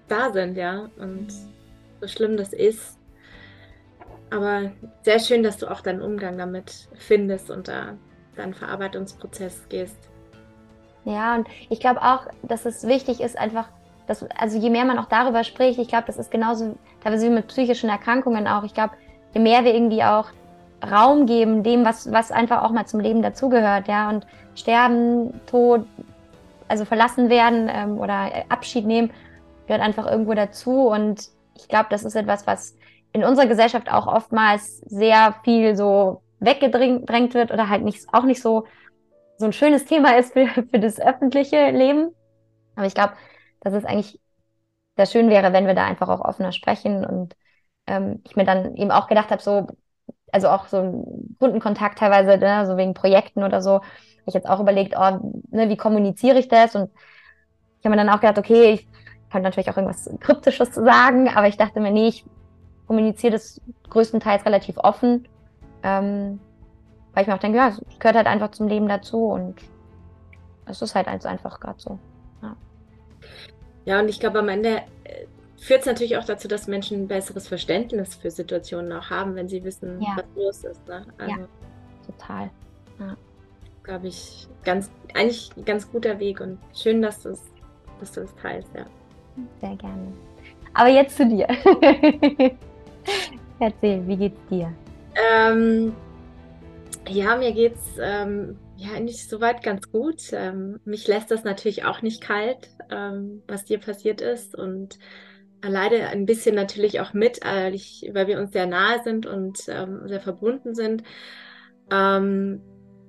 da 0.08 0.32
sind, 0.32 0.56
ja. 0.56 0.90
Und 0.98 1.32
so 2.00 2.08
schlimm 2.08 2.36
das 2.36 2.52
ist, 2.52 2.98
aber 4.30 4.72
sehr 5.02 5.20
schön, 5.20 5.44
dass 5.44 5.58
du 5.58 5.70
auch 5.70 5.80
deinen 5.80 6.02
Umgang 6.02 6.36
damit 6.36 6.88
findest 6.94 7.50
und 7.50 7.68
da 7.68 7.96
deinen 8.34 8.54
Verarbeitungsprozess 8.54 9.68
gehst. 9.68 10.10
Ja, 11.04 11.36
und 11.36 11.46
ich 11.68 11.78
glaube 11.78 12.02
auch, 12.02 12.26
dass 12.42 12.66
es 12.66 12.86
wichtig 12.86 13.20
ist, 13.20 13.38
einfach, 13.38 13.68
dass, 14.06 14.24
also 14.38 14.58
je 14.58 14.70
mehr 14.70 14.84
man 14.84 14.98
auch 14.98 15.06
darüber 15.06 15.44
spricht, 15.44 15.78
ich 15.78 15.88
glaube, 15.88 16.04
das 16.06 16.18
ist 16.18 16.30
genauso 16.30 16.76
teilweise 17.02 17.26
wie 17.26 17.34
mit 17.34 17.48
psychischen 17.48 17.88
Erkrankungen 17.88 18.46
auch. 18.46 18.64
Ich 18.64 18.74
glaube, 18.74 18.94
je 19.32 19.40
mehr 19.40 19.64
wir 19.64 19.74
irgendwie 19.74 20.04
auch 20.04 20.26
Raum 20.90 21.26
geben, 21.26 21.62
dem, 21.62 21.84
was, 21.84 22.12
was 22.12 22.30
einfach 22.30 22.62
auch 22.62 22.70
mal 22.70 22.86
zum 22.86 23.00
Leben 23.00 23.22
dazugehört, 23.22 23.88
ja, 23.88 24.10
und 24.10 24.26
sterben, 24.54 25.40
Tod, 25.46 25.86
also 26.68 26.84
verlassen 26.84 27.30
werden 27.30 27.70
ähm, 27.72 27.98
oder 27.98 28.30
Abschied 28.48 28.86
nehmen, 28.86 29.10
gehört 29.66 29.82
einfach 29.82 30.06
irgendwo 30.06 30.34
dazu. 30.34 30.88
Und 30.88 31.28
ich 31.56 31.68
glaube, 31.68 31.86
das 31.90 32.04
ist 32.04 32.16
etwas, 32.16 32.46
was 32.46 32.76
in 33.12 33.24
unserer 33.24 33.46
Gesellschaft 33.46 33.90
auch 33.90 34.06
oftmals 34.06 34.80
sehr 34.80 35.34
viel 35.44 35.76
so 35.76 36.22
weggedrängt 36.40 37.34
wird 37.34 37.52
oder 37.52 37.68
halt 37.68 37.82
nicht, 37.82 38.06
auch 38.12 38.24
nicht 38.24 38.42
so, 38.42 38.64
so 39.38 39.46
ein 39.46 39.52
schönes 39.52 39.84
Thema 39.84 40.16
ist 40.16 40.32
für, 40.32 40.46
für 40.48 40.80
das 40.80 41.00
öffentliche 41.00 41.70
Leben. 41.70 42.10
Aber 42.76 42.86
ich 42.86 42.94
glaube, 42.94 43.14
dass 43.64 43.74
es 43.74 43.84
eigentlich 43.84 44.20
sehr 44.96 45.06
schön 45.06 45.30
wäre, 45.30 45.52
wenn 45.52 45.66
wir 45.66 45.74
da 45.74 45.84
einfach 45.84 46.08
auch 46.08 46.20
offener 46.20 46.52
sprechen 46.52 47.04
und 47.04 47.36
ähm, 47.86 48.20
ich 48.24 48.36
mir 48.36 48.44
dann 48.44 48.76
eben 48.76 48.90
auch 48.90 49.08
gedacht 49.08 49.30
habe, 49.30 49.42
so, 49.42 49.66
also 50.32 50.48
auch 50.48 50.66
so 50.68 50.78
ein 50.78 51.36
Kundenkontakt 51.38 51.98
teilweise, 51.98 52.38
ne, 52.38 52.66
so 52.66 52.76
wegen 52.76 52.94
Projekten 52.94 53.42
oder 53.42 53.60
so, 53.60 53.74
habe 53.74 53.82
ich 54.26 54.34
jetzt 54.34 54.48
auch 54.48 54.60
überlegt, 54.60 54.94
oh, 54.96 55.32
ne, 55.50 55.68
wie 55.68 55.76
kommuniziere 55.76 56.38
ich 56.38 56.48
das? 56.48 56.74
Und 56.74 56.90
ich 57.80 57.84
habe 57.84 57.96
mir 57.96 58.04
dann 58.04 58.08
auch 58.08 58.20
gedacht, 58.20 58.38
okay, 58.38 58.72
ich 58.72 58.88
kann 59.30 59.42
natürlich 59.42 59.68
auch 59.70 59.76
irgendwas 59.76 60.08
Kryptisches 60.20 60.74
sagen, 60.74 61.28
aber 61.28 61.48
ich 61.48 61.56
dachte 61.56 61.80
mir, 61.80 61.90
nee, 61.90 62.08
ich 62.08 62.24
kommuniziere 62.86 63.32
das 63.32 63.60
größtenteils 63.90 64.46
relativ 64.46 64.78
offen, 64.78 65.28
ähm, 65.82 66.40
weil 67.12 67.22
ich 67.22 67.28
mir 67.28 67.34
auch 67.34 67.40
denke, 67.40 67.58
ja, 67.58 67.68
es 67.68 67.82
gehört 67.98 68.16
halt 68.16 68.26
einfach 68.26 68.52
zum 68.52 68.68
Leben 68.68 68.88
dazu 68.88 69.26
und 69.26 69.56
es 70.66 70.80
ist 70.80 70.94
halt 70.94 71.08
einfach 71.08 71.60
gerade 71.60 71.80
so. 71.80 71.98
Ja. 73.84 74.00
und 74.00 74.08
ich 74.08 74.20
glaube, 74.20 74.38
am 74.38 74.48
Ende 74.48 74.82
äh, 75.04 75.26
führt 75.56 75.80
es 75.80 75.86
natürlich 75.86 76.16
auch 76.16 76.24
dazu, 76.24 76.48
dass 76.48 76.66
Menschen 76.66 77.02
ein 77.02 77.08
besseres 77.08 77.48
Verständnis 77.48 78.14
für 78.14 78.30
Situationen 78.30 78.92
auch 78.92 79.10
haben, 79.10 79.34
wenn 79.34 79.48
sie 79.48 79.62
wissen, 79.64 80.00
ja. 80.00 80.16
was 80.16 80.24
los 80.34 80.64
ist. 80.64 80.88
Ne? 80.88 81.06
Also, 81.18 81.30
ja, 81.30 81.48
total. 82.06 82.50
Ja. 82.98 83.16
Glaube 83.82 84.08
ich, 84.08 84.48
ganz, 84.64 84.90
eigentlich 85.14 85.50
ein 85.56 85.64
ganz 85.64 85.90
guter 85.90 86.18
Weg 86.18 86.40
und 86.40 86.58
schön, 86.72 87.02
dass 87.02 87.22
du 87.22 87.30
es 87.30 87.42
dass 88.00 88.12
du 88.12 88.20
es 88.22 88.34
teilst, 88.36 88.68
ja. 88.74 88.84
Sehr 89.60 89.76
gerne. 89.76 90.12
Aber 90.74 90.88
jetzt 90.88 91.16
zu 91.16 91.26
dir. 91.26 91.46
Erzähl, 93.58 94.06
wie 94.06 94.16
geht's 94.16 94.40
dir? 94.50 94.72
Ähm, 95.32 95.94
Ja, 97.08 97.36
mir 97.36 97.52
geht's 97.52 97.96
ähm, 98.00 98.58
ja 98.76 99.00
nicht 99.00 99.28
soweit 99.28 99.62
ganz 99.62 99.90
gut. 99.90 100.32
Ähm, 100.32 100.80
mich 100.84 101.06
lässt 101.06 101.30
das 101.30 101.44
natürlich 101.44 101.84
auch 101.84 102.02
nicht 102.02 102.20
kalt, 102.20 102.70
ähm, 102.90 103.42
was 103.46 103.64
dir 103.64 103.78
passiert 103.78 104.20
ist 104.20 104.54
und 104.54 104.98
leider 105.62 106.08
ein 106.08 106.26
bisschen 106.26 106.54
natürlich 106.54 107.00
auch 107.00 107.14
mit, 107.14 107.40
weil, 107.44 107.74
ich, 107.74 108.10
weil 108.12 108.26
wir 108.26 108.38
uns 108.38 108.52
sehr 108.52 108.66
nahe 108.66 109.02
sind 109.02 109.26
und 109.26 109.60
ähm, 109.68 110.02
sehr 110.06 110.20
verbunden 110.20 110.74
sind. 110.74 111.02
Ähm, 111.90 112.60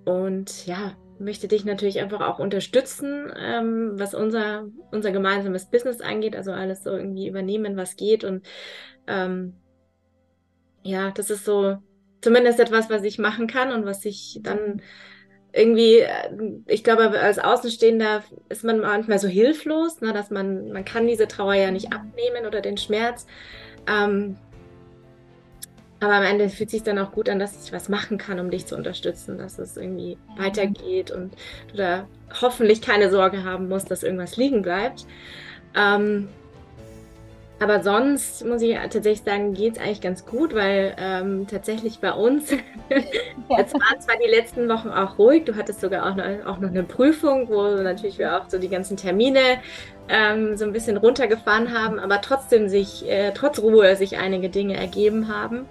und 0.06 0.66
ja, 0.66 0.94
möchte 1.20 1.48
dich 1.48 1.66
natürlich 1.66 2.00
einfach 2.00 2.22
auch 2.22 2.40
unterstützen, 2.40 3.32
ähm, 3.38 3.94
was 3.96 4.14
unser, 4.14 4.68
unser 4.92 5.12
gemeinsames 5.12 5.70
Business 5.70 6.02
angeht, 6.02 6.36
also 6.36 6.52
alles 6.52 6.84
so 6.84 6.92
irgendwie 6.92 7.28
übernehmen, 7.28 7.78
was 7.78 7.96
geht. 7.96 8.24
Und 8.24 8.46
ähm, 9.08 9.56
ja, 10.84 11.12
das 11.12 11.30
ist 11.30 11.46
so 11.46 11.78
zumindest 12.22 12.60
etwas, 12.60 12.90
was 12.90 13.04
ich 13.04 13.18
machen 13.18 13.48
kann 13.48 13.72
und 13.72 13.86
was 13.86 14.06
ich 14.06 14.40
dann 14.44 14.82
irgendwie, 15.56 16.00
äh, 16.00 16.30
ich 16.68 16.84
glaube, 16.84 17.10
als 17.20 17.40
Außenstehender 17.40 18.24
ist 18.50 18.64
man 18.64 18.80
manchmal 18.80 19.20
so 19.20 19.28
hilflos, 19.28 20.02
ne, 20.02 20.12
dass 20.14 20.30
man, 20.30 20.72
man 20.72 20.84
kann 20.84 21.08
diese 21.08 21.28
Trauer 21.28 21.56
ja 21.56 21.72
nicht 21.72 21.94
abnehmen 21.94 22.46
oder 22.46 22.62
den 22.62 22.78
Schmerz. 22.78 23.26
Ähm, 23.88 24.36
aber 26.02 26.16
am 26.16 26.24
Ende 26.24 26.50
fühlt 26.50 26.70
sich 26.70 26.84
dann 26.84 27.00
auch 27.00 27.14
gut 27.14 27.30
an, 27.30 27.40
dass 27.40 27.66
ich 27.66 27.72
was 27.72 27.88
machen 27.88 28.18
kann, 28.18 28.40
um 28.40 28.52
dich 28.52 28.66
zu 28.66 28.76
unterstützen, 28.76 29.38
dass 29.38 29.58
es 29.58 29.78
irgendwie 29.78 30.18
weitergeht 30.38 31.10
und 31.10 31.34
du 31.72 31.78
da 31.78 32.08
hoffentlich 32.42 32.82
keine 32.82 33.10
Sorge 33.10 33.44
haben 33.46 33.70
musst, 33.70 33.90
dass 33.90 34.04
irgendwas 34.04 34.36
liegen 34.36 34.62
bleibt. 34.62 35.08
Ähm, 35.74 36.28
aber 37.60 37.82
sonst 37.82 38.46
muss 38.46 38.62
ich 38.62 38.76
tatsächlich 38.76 39.24
sagen, 39.24 39.54
geht 39.54 39.78
es 39.78 39.82
eigentlich 39.82 40.02
ganz 40.02 40.26
gut, 40.26 40.54
weil 40.54 40.94
ähm, 41.00 41.48
tatsächlich 41.48 42.00
bei 42.00 42.12
uns, 42.12 42.52
jetzt 43.58 43.74
waren 43.74 44.02
zwar 44.02 44.16
die 44.18 44.30
letzten 44.30 44.68
Wochen 44.68 44.90
auch 44.90 45.18
ruhig, 45.18 45.46
du 45.46 45.56
hattest 45.56 45.80
sogar 45.80 46.10
auch 46.10 46.16
noch, 46.16 46.26
auch 46.46 46.60
noch 46.60 46.70
eine 46.70 46.84
Prüfung, 46.84 47.48
wo 47.48 47.64
natürlich 47.82 48.18
wir 48.18 48.38
auch 48.38 48.50
so 48.50 48.60
die 48.60 48.68
ganzen 48.68 48.98
Termine 48.98 49.40
ähm, 50.10 50.58
so 50.58 50.66
ein 50.66 50.74
bisschen 50.74 50.98
runtergefahren 50.98 51.74
haben, 51.74 51.98
aber 51.98 52.20
trotzdem 52.22 52.68
sich, 52.68 53.08
äh, 53.10 53.32
trotz 53.34 53.60
Ruhe 53.60 53.96
sich 53.96 54.18
einige 54.18 54.50
Dinge 54.50 54.76
ergeben 54.76 55.30
haben. 55.30 55.68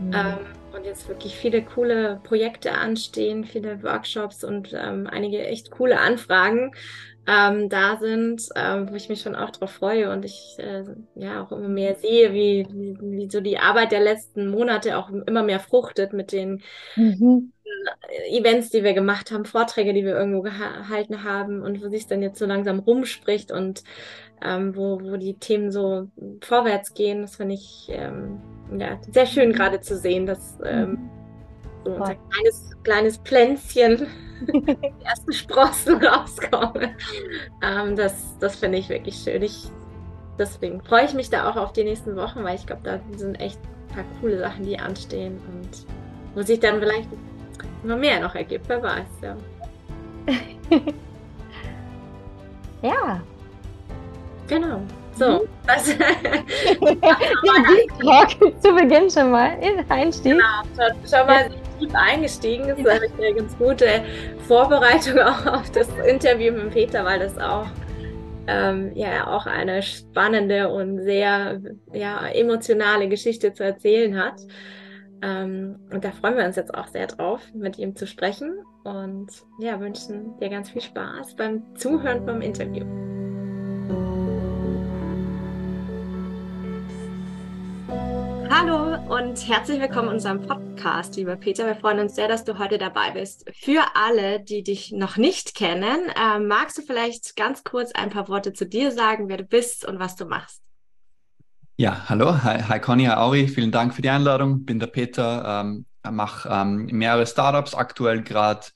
Mhm. 0.00 0.12
Ähm, 0.14 0.38
und 0.76 0.84
jetzt 0.84 1.08
wirklich 1.08 1.34
viele 1.34 1.62
coole 1.62 2.20
Projekte 2.22 2.72
anstehen, 2.72 3.44
viele 3.44 3.82
Workshops 3.82 4.44
und 4.44 4.72
ähm, 4.72 5.08
einige 5.10 5.44
echt 5.44 5.70
coole 5.70 5.98
Anfragen 5.98 6.72
ähm, 7.30 7.68
da 7.68 7.98
sind, 7.98 8.48
ähm, 8.56 8.88
wo 8.90 8.94
ich 8.94 9.10
mich 9.10 9.20
schon 9.20 9.36
auch 9.36 9.50
drauf 9.50 9.70
freue 9.70 10.10
und 10.10 10.24
ich 10.24 10.56
äh, 10.56 10.82
ja 11.14 11.42
auch 11.42 11.52
immer 11.52 11.68
mehr 11.68 11.94
sehe, 11.94 12.32
wie, 12.32 12.66
wie, 12.70 12.96
wie, 13.02 13.30
so 13.30 13.42
die 13.42 13.58
Arbeit 13.58 13.92
der 13.92 14.00
letzten 14.00 14.48
Monate 14.48 14.96
auch 14.96 15.10
immer 15.10 15.42
mehr 15.42 15.60
fruchtet 15.60 16.14
mit 16.14 16.32
den 16.32 16.62
mhm. 16.96 17.52
Events, 18.30 18.70
die 18.70 18.82
wir 18.82 18.94
gemacht 18.94 19.30
haben, 19.30 19.44
Vorträge, 19.44 19.92
die 19.92 20.06
wir 20.06 20.16
irgendwo 20.16 20.40
gehalten 20.40 21.22
haben 21.22 21.60
und 21.60 21.84
wo 21.84 21.90
sich 21.90 22.06
dann 22.06 22.22
jetzt 22.22 22.38
so 22.38 22.46
langsam 22.46 22.78
rumspricht 22.78 23.52
und 23.52 23.84
ähm, 24.42 24.74
wo, 24.74 24.98
wo 25.02 25.18
die 25.18 25.34
Themen 25.34 25.70
so 25.70 26.08
vorwärts 26.40 26.94
gehen. 26.94 27.20
Das 27.20 27.36
finde 27.36 27.56
ich 27.56 27.88
ähm, 27.90 28.40
ja, 28.78 28.98
sehr 29.12 29.26
schön 29.26 29.52
gerade 29.52 29.80
zu 29.80 29.98
sehen, 29.98 30.24
dass 30.24 30.58
ähm, 30.64 30.90
mhm. 30.90 31.17
So 31.84 31.92
unser 31.92 32.14
kleines, 32.30 32.70
kleines 32.82 33.16
Pflänzchen 33.18 34.06
die 34.52 35.04
ersten 35.04 35.32
Sprossen 35.32 35.96
rauskommen. 36.04 36.90
Ähm, 37.62 37.96
das 37.96 38.36
das 38.38 38.56
finde 38.56 38.78
ich 38.78 38.88
wirklich 38.88 39.16
schön. 39.16 39.42
Ich, 39.42 39.68
deswegen 40.38 40.80
freue 40.82 41.04
ich 41.04 41.14
mich 41.14 41.30
da 41.30 41.50
auch 41.50 41.56
auf 41.56 41.72
die 41.72 41.84
nächsten 41.84 42.16
Wochen, 42.16 42.44
weil 42.44 42.56
ich 42.56 42.66
glaube, 42.66 42.82
da 42.84 43.00
sind 43.16 43.40
echt 43.40 43.58
ein 43.90 43.94
paar 43.94 44.04
coole 44.20 44.38
Sachen, 44.38 44.64
die 44.64 44.78
anstehen 44.78 45.40
und 45.52 45.68
wo 46.34 46.42
sich 46.42 46.60
dann 46.60 46.78
vielleicht 46.78 47.08
immer 47.82 47.96
mehr 47.96 48.20
noch 48.20 48.34
ergibt, 48.34 48.68
wer 48.68 48.82
weiß, 48.82 49.06
ja. 49.22 49.36
ja. 52.82 53.20
Genau. 54.46 54.82
So, 55.14 55.26
mhm. 55.26 55.48
das 55.66 55.88
ja, 57.98 58.28
zu 58.60 58.74
Beginn 58.74 59.10
schon 59.10 59.32
mal 59.32 59.58
in 59.60 59.84
Einstieg. 59.90 60.34
Genau, 60.34 60.62
schon, 60.76 61.08
schon 61.08 61.26
mal 61.26 61.50
tief 61.78 61.94
eingestiegen. 61.94 62.68
Ist 62.68 62.86
eine 62.86 63.34
ganz 63.34 63.56
gute 63.58 64.02
Vorbereitung 64.46 65.18
auch 65.18 65.46
auf 65.46 65.70
das 65.70 65.88
Interview 66.06 66.52
mit 66.52 66.70
Peter, 66.70 67.04
weil 67.04 67.18
das 67.18 67.38
auch 67.38 67.66
ähm, 68.46 68.92
ja 68.94 69.26
auch 69.26 69.46
eine 69.46 69.82
spannende 69.82 70.68
und 70.68 71.02
sehr 71.02 71.60
ja, 71.92 72.26
emotionale 72.28 73.08
Geschichte 73.08 73.52
zu 73.52 73.62
erzählen 73.62 74.16
hat. 74.18 74.40
Ähm, 75.22 75.78
und 75.92 76.04
da 76.04 76.12
freuen 76.12 76.36
wir 76.36 76.44
uns 76.44 76.56
jetzt 76.56 76.74
auch 76.74 76.86
sehr 76.86 77.06
drauf, 77.06 77.40
mit 77.54 77.78
ihm 77.78 77.96
zu 77.96 78.06
sprechen 78.06 78.58
und 78.84 79.28
ja, 79.58 79.78
wünschen 79.80 80.38
dir 80.38 80.48
ganz 80.48 80.70
viel 80.70 80.82
Spaß 80.82 81.36
beim 81.36 81.74
Zuhören 81.76 82.24
beim 82.24 82.40
Interview. 82.40 83.07
Hallo 88.60 88.96
und 89.16 89.48
herzlich 89.48 89.80
willkommen 89.80 90.08
in 90.08 90.14
unserem 90.14 90.42
Podcast, 90.42 91.14
lieber 91.14 91.36
Peter. 91.36 91.64
Wir 91.64 91.76
freuen 91.76 92.00
uns 92.00 92.16
sehr, 92.16 92.26
dass 92.26 92.42
du 92.42 92.58
heute 92.58 92.76
dabei 92.76 93.12
bist. 93.12 93.48
Für 93.54 93.84
alle, 93.94 94.40
die 94.40 94.64
dich 94.64 94.90
noch 94.90 95.16
nicht 95.16 95.54
kennen, 95.54 96.08
äh, 96.08 96.40
magst 96.40 96.76
du 96.76 96.82
vielleicht 96.82 97.36
ganz 97.36 97.62
kurz 97.62 97.92
ein 97.92 98.10
paar 98.10 98.28
Worte 98.28 98.52
zu 98.52 98.66
dir 98.66 98.90
sagen, 98.90 99.28
wer 99.28 99.36
du 99.36 99.44
bist 99.44 99.86
und 99.86 100.00
was 100.00 100.16
du 100.16 100.24
machst? 100.24 100.60
Ja, 101.76 102.08
hallo, 102.08 102.42
hi, 102.42 102.60
hi 102.60 102.80
Conny, 102.80 103.04
hi 103.04 103.14
Auri, 103.14 103.46
vielen 103.46 103.70
Dank 103.70 103.94
für 103.94 104.02
die 104.02 104.10
Einladung. 104.10 104.64
Bin 104.64 104.80
der 104.80 104.88
Peter, 104.88 105.62
ähm, 105.62 105.86
mache 106.10 106.48
ähm, 106.48 106.86
mehrere 106.86 107.28
Startups, 107.28 107.76
aktuell 107.76 108.24
gerade 108.24 108.66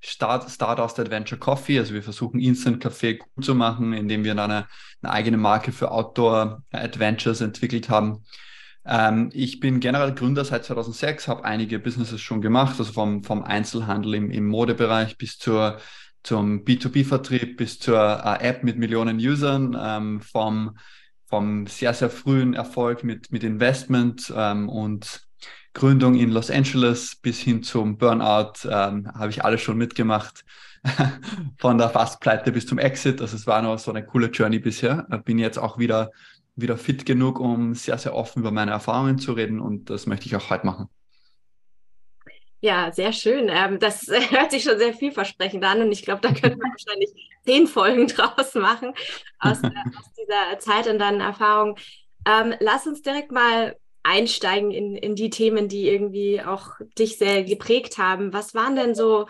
Start, 0.00 0.50
Stardust 0.50 0.98
Adventure 1.00 1.38
Coffee. 1.38 1.78
Also 1.78 1.92
wir 1.92 2.02
versuchen 2.02 2.40
Instant 2.40 2.80
Kaffee 2.80 3.16
gut 3.16 3.44
zu 3.44 3.54
machen, 3.54 3.92
indem 3.92 4.24
wir 4.24 4.32
eine, 4.32 4.66
eine 5.02 5.12
eigene 5.12 5.36
Marke 5.36 5.70
für 5.70 5.90
Outdoor 5.90 6.62
Adventures 6.72 7.42
entwickelt 7.42 7.90
haben. 7.90 8.24
Ähm, 8.88 9.28
ich 9.34 9.60
bin 9.60 9.80
generell 9.80 10.14
Gründer 10.14 10.44
seit 10.44 10.64
2006, 10.64 11.28
habe 11.28 11.44
einige 11.44 11.78
Businesses 11.78 12.20
schon 12.22 12.40
gemacht, 12.40 12.76
also 12.78 12.92
vom, 12.92 13.22
vom 13.22 13.42
Einzelhandel 13.42 14.14
im, 14.14 14.30
im 14.30 14.46
Modebereich 14.46 15.18
bis 15.18 15.38
zur, 15.38 15.78
zum 16.22 16.64
B2B-Vertrieb, 16.64 17.58
bis 17.58 17.78
zur 17.78 17.98
äh, 17.98 18.48
App 18.48 18.64
mit 18.64 18.78
Millionen 18.78 19.18
Usern, 19.18 19.76
ähm, 19.78 20.20
vom, 20.22 20.78
vom 21.26 21.66
sehr, 21.66 21.92
sehr 21.92 22.08
frühen 22.08 22.54
Erfolg 22.54 23.04
mit, 23.04 23.30
mit 23.30 23.44
Investment 23.44 24.32
ähm, 24.34 24.70
und 24.70 25.28
Gründung 25.74 26.14
in 26.14 26.30
Los 26.30 26.50
Angeles 26.50 27.14
bis 27.16 27.40
hin 27.40 27.62
zum 27.62 27.98
Burnout 27.98 28.66
ähm, 28.68 29.12
habe 29.14 29.30
ich 29.30 29.44
alles 29.44 29.60
schon 29.60 29.76
mitgemacht. 29.76 30.44
Von 31.58 31.76
der 31.76 31.90
Fastpleite 31.90 32.52
bis 32.52 32.66
zum 32.66 32.78
Exit. 32.78 33.20
Also 33.20 33.36
es 33.36 33.46
war 33.46 33.60
noch 33.62 33.78
so 33.78 33.90
eine 33.90 34.04
coole 34.04 34.28
Journey 34.28 34.58
bisher. 34.58 35.06
Bin 35.24 35.38
jetzt 35.38 35.58
auch 35.58 35.78
wieder 35.78 36.10
wieder 36.60 36.76
fit 36.76 37.06
genug, 37.06 37.40
um 37.40 37.74
sehr, 37.74 37.98
sehr 37.98 38.14
offen 38.14 38.40
über 38.40 38.50
meine 38.50 38.72
Erfahrungen 38.72 39.18
zu 39.18 39.32
reden 39.32 39.60
und 39.60 39.90
das 39.90 40.06
möchte 40.06 40.26
ich 40.26 40.36
auch 40.36 40.50
heute 40.50 40.66
machen. 40.66 40.88
Ja, 42.60 42.90
sehr 42.90 43.12
schön. 43.12 43.48
Ähm, 43.48 43.78
das 43.78 44.08
hört 44.30 44.50
sich 44.50 44.64
schon 44.64 44.78
sehr 44.78 44.92
vielversprechend 44.92 45.64
an 45.64 45.80
und 45.82 45.92
ich 45.92 46.02
glaube, 46.02 46.20
da 46.22 46.28
könnte 46.28 46.58
man 46.58 46.72
wahrscheinlich 46.72 47.10
zehn 47.44 47.66
Folgen 47.66 48.06
draus 48.08 48.54
machen 48.54 48.92
aus, 49.38 49.62
äh, 49.62 49.68
aus 49.68 50.12
dieser 50.20 50.58
Zeit 50.58 50.88
und 50.88 50.98
deinen 50.98 51.20
Erfahrungen. 51.20 51.76
Ähm, 52.26 52.54
lass 52.60 52.86
uns 52.86 53.02
direkt 53.02 53.30
mal 53.30 53.76
einsteigen 54.02 54.70
in, 54.70 54.96
in 54.96 55.14
die 55.14 55.30
Themen, 55.30 55.68
die 55.68 55.88
irgendwie 55.88 56.42
auch 56.42 56.72
dich 56.98 57.18
sehr 57.18 57.44
geprägt 57.44 57.98
haben. 57.98 58.32
Was 58.32 58.54
waren 58.54 58.74
denn 58.74 58.94
so 58.94 59.26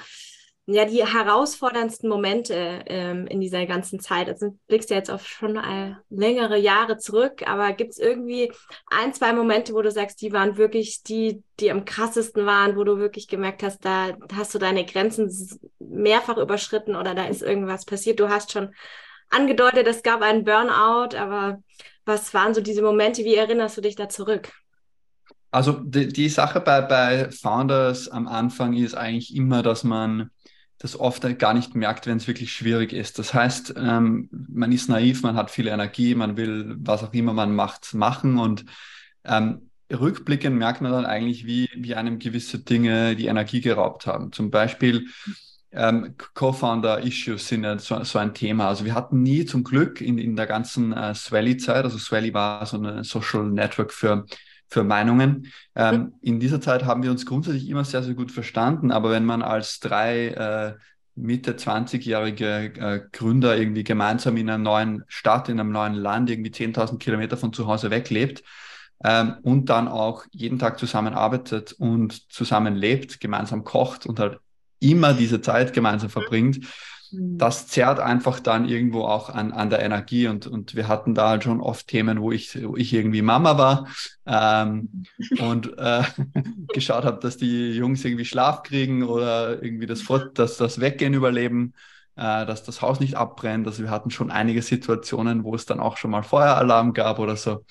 ja, 0.70 0.84
die 0.84 1.02
herausforderndsten 1.02 2.10
Momente 2.10 2.82
ähm, 2.86 3.26
in 3.26 3.40
dieser 3.40 3.64
ganzen 3.64 4.00
Zeit? 4.00 4.28
Also 4.28 4.48
du 4.48 4.58
blickst 4.66 4.90
ja 4.90 4.96
jetzt 4.96 5.10
auf 5.10 5.26
schon 5.26 5.56
äh, 5.56 5.94
längere 6.10 6.58
Jahre 6.58 6.98
zurück, 6.98 7.42
aber 7.48 7.72
gibt 7.72 7.92
es 7.92 7.98
irgendwie 7.98 8.52
ein, 8.86 9.14
zwei 9.14 9.32
Momente, 9.32 9.72
wo 9.72 9.80
du 9.80 9.90
sagst, 9.90 10.20
die 10.20 10.30
waren 10.30 10.58
wirklich 10.58 11.02
die, 11.04 11.42
die 11.58 11.70
am 11.70 11.86
krassesten 11.86 12.44
waren, 12.44 12.76
wo 12.76 12.84
du 12.84 12.98
wirklich 12.98 13.28
gemerkt 13.28 13.62
hast, 13.62 13.82
da 13.82 14.10
hast 14.34 14.54
du 14.54 14.58
deine 14.58 14.84
Grenzen 14.84 15.32
mehrfach 15.78 16.36
überschritten 16.36 16.96
oder 16.96 17.14
da 17.14 17.24
ist 17.24 17.40
irgendwas 17.40 17.86
passiert? 17.86 18.20
Du 18.20 18.28
hast 18.28 18.52
schon 18.52 18.74
angedeutet, 19.30 19.86
es 19.86 20.02
gab 20.02 20.20
einen 20.20 20.44
Burnout, 20.44 21.16
aber 21.16 21.62
was 22.04 22.34
waren 22.34 22.52
so 22.52 22.60
diese 22.60 22.82
Momente? 22.82 23.24
Wie 23.24 23.36
erinnerst 23.36 23.78
du 23.78 23.80
dich 23.80 23.96
da 23.96 24.10
zurück? 24.10 24.52
Also 25.50 25.72
die, 25.72 26.08
die 26.08 26.28
Sache 26.28 26.60
bei, 26.60 26.82
bei 26.82 27.30
Founders 27.30 28.08
am 28.08 28.28
Anfang 28.28 28.74
ist 28.74 28.94
eigentlich 28.94 29.34
immer, 29.34 29.62
dass 29.62 29.82
man 29.82 30.30
das 30.78 30.98
oft 30.98 31.38
gar 31.38 31.54
nicht 31.54 31.74
merkt, 31.74 32.06
wenn 32.06 32.16
es 32.16 32.28
wirklich 32.28 32.52
schwierig 32.52 32.92
ist. 32.92 33.18
Das 33.18 33.34
heißt, 33.34 33.74
ähm, 33.76 34.28
man 34.30 34.70
ist 34.70 34.88
naiv, 34.88 35.22
man 35.22 35.36
hat 35.36 35.50
viel 35.50 35.66
Energie, 35.66 36.14
man 36.14 36.36
will, 36.36 36.76
was 36.78 37.02
auch 37.02 37.12
immer 37.12 37.32
man 37.32 37.54
macht, 37.54 37.94
machen 37.94 38.38
und 38.38 38.64
ähm, 39.24 39.70
rückblickend 39.92 40.56
merkt 40.56 40.80
man 40.80 40.92
dann 40.92 41.06
eigentlich, 41.06 41.46
wie, 41.46 41.68
wie 41.74 41.94
einem 41.94 42.18
gewisse 42.18 42.60
Dinge 42.60 43.16
die 43.16 43.26
Energie 43.26 43.60
geraubt 43.60 44.06
haben. 44.06 44.32
Zum 44.32 44.50
Beispiel 44.50 45.06
ähm, 45.72 46.14
Co-Founder-Issues 46.34 47.48
sind 47.48 47.64
ja 47.64 47.78
so, 47.78 48.02
so, 48.04 48.18
ein 48.18 48.34
Thema. 48.34 48.68
Also 48.68 48.84
wir 48.84 48.94
hatten 48.94 49.22
nie 49.22 49.44
zum 49.44 49.64
Glück 49.64 50.00
in, 50.00 50.18
in 50.18 50.36
der 50.36 50.46
ganzen 50.46 50.92
äh, 50.92 51.14
Swelly-Zeit, 51.14 51.84
also 51.84 51.98
Swelly 51.98 52.32
war 52.32 52.64
so 52.66 52.76
eine 52.78 53.04
Social 53.04 53.44
Network 53.44 53.92
für 53.92 54.26
für 54.68 54.84
Meinungen. 54.84 55.46
Ähm, 55.74 56.14
in 56.22 56.40
dieser 56.40 56.60
Zeit 56.60 56.84
haben 56.84 57.02
wir 57.02 57.10
uns 57.10 57.26
grundsätzlich 57.26 57.68
immer 57.68 57.84
sehr, 57.84 58.02
sehr 58.02 58.14
gut 58.14 58.30
verstanden, 58.30 58.90
aber 58.90 59.10
wenn 59.10 59.24
man 59.24 59.42
als 59.42 59.80
drei 59.80 60.28
äh, 60.28 60.74
Mitte 61.14 61.56
20-jährige 61.56 62.72
äh, 62.76 63.00
Gründer 63.12 63.56
irgendwie 63.56 63.84
gemeinsam 63.84 64.36
in 64.36 64.48
einer 64.48 64.58
neuen 64.58 65.04
Stadt, 65.08 65.48
in 65.48 65.58
einem 65.58 65.72
neuen 65.72 65.94
Land, 65.94 66.30
irgendwie 66.30 66.50
10.000 66.50 66.98
Kilometer 66.98 67.36
von 67.36 67.52
zu 67.52 67.66
Hause 67.66 67.90
weglebt 67.90 68.44
ähm, 69.02 69.36
und 69.42 69.66
dann 69.66 69.88
auch 69.88 70.24
jeden 70.30 70.58
Tag 70.58 70.78
zusammenarbeitet 70.78 71.72
und 71.72 72.32
zusammenlebt, 72.32 73.20
gemeinsam 73.20 73.64
kocht 73.64 74.06
und 74.06 74.20
halt 74.20 74.38
immer 74.80 75.12
diese 75.12 75.40
Zeit 75.40 75.72
gemeinsam 75.72 76.10
verbringt, 76.10 76.58
Mhm. 76.58 76.66
Das 77.12 77.66
zerrt 77.66 78.00
einfach 78.00 78.40
dann 78.40 78.68
irgendwo 78.68 79.02
auch 79.02 79.30
an, 79.30 79.52
an 79.52 79.70
der 79.70 79.80
Energie 79.80 80.26
und, 80.28 80.46
und 80.46 80.74
wir 80.74 80.88
hatten 80.88 81.14
da 81.14 81.30
halt 81.30 81.44
schon 81.44 81.60
oft 81.60 81.88
Themen, 81.88 82.20
wo 82.20 82.32
ich, 82.32 82.62
wo 82.62 82.76
ich 82.76 82.92
irgendwie 82.92 83.22
Mama 83.22 83.58
war 83.58 83.88
ähm, 84.26 85.04
und 85.40 85.78
äh, 85.78 86.02
geschaut 86.72 87.04
habe, 87.04 87.20
dass 87.20 87.36
die 87.36 87.70
Jungs 87.72 88.04
irgendwie 88.04 88.24
Schlaf 88.24 88.62
kriegen 88.62 89.02
oder 89.02 89.62
irgendwie 89.62 89.86
das, 89.86 90.02
Fort, 90.02 90.38
dass 90.38 90.56
das 90.56 90.80
Weggehen 90.80 91.14
überleben, 91.14 91.74
äh, 92.16 92.44
dass 92.46 92.62
das 92.62 92.82
Haus 92.82 93.00
nicht 93.00 93.16
abbrennt. 93.16 93.66
Also 93.66 93.82
wir 93.82 93.90
hatten 93.90 94.10
schon 94.10 94.30
einige 94.30 94.62
Situationen, 94.62 95.44
wo 95.44 95.54
es 95.54 95.66
dann 95.66 95.80
auch 95.80 95.96
schon 95.96 96.10
mal 96.10 96.22
Feueralarm 96.22 96.92
gab 96.92 97.18
oder 97.18 97.36
so. 97.36 97.64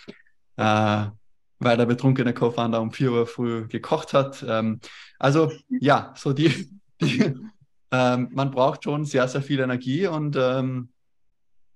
Äh, 0.56 1.06
weil 1.60 1.78
der 1.78 1.86
betrunkene 1.86 2.34
Co-Founder 2.34 2.82
um 2.82 2.92
4 2.92 3.12
Uhr 3.12 3.28
früh 3.28 3.68
gekocht 3.68 4.14
hat. 4.14 4.46
Ähm, 4.48 4.80
also 5.20 5.52
ja, 5.70 6.14
so 6.16 6.34
die, 6.34 6.70
die, 7.02 7.34
ähm, 7.92 8.30
man 8.32 8.52
braucht 8.52 8.84
schon 8.84 9.06
sehr, 9.06 9.28
sehr 9.28 9.42
viel 9.42 9.60
Energie 9.60 10.08
und 10.08 10.36
ähm, 10.36 10.90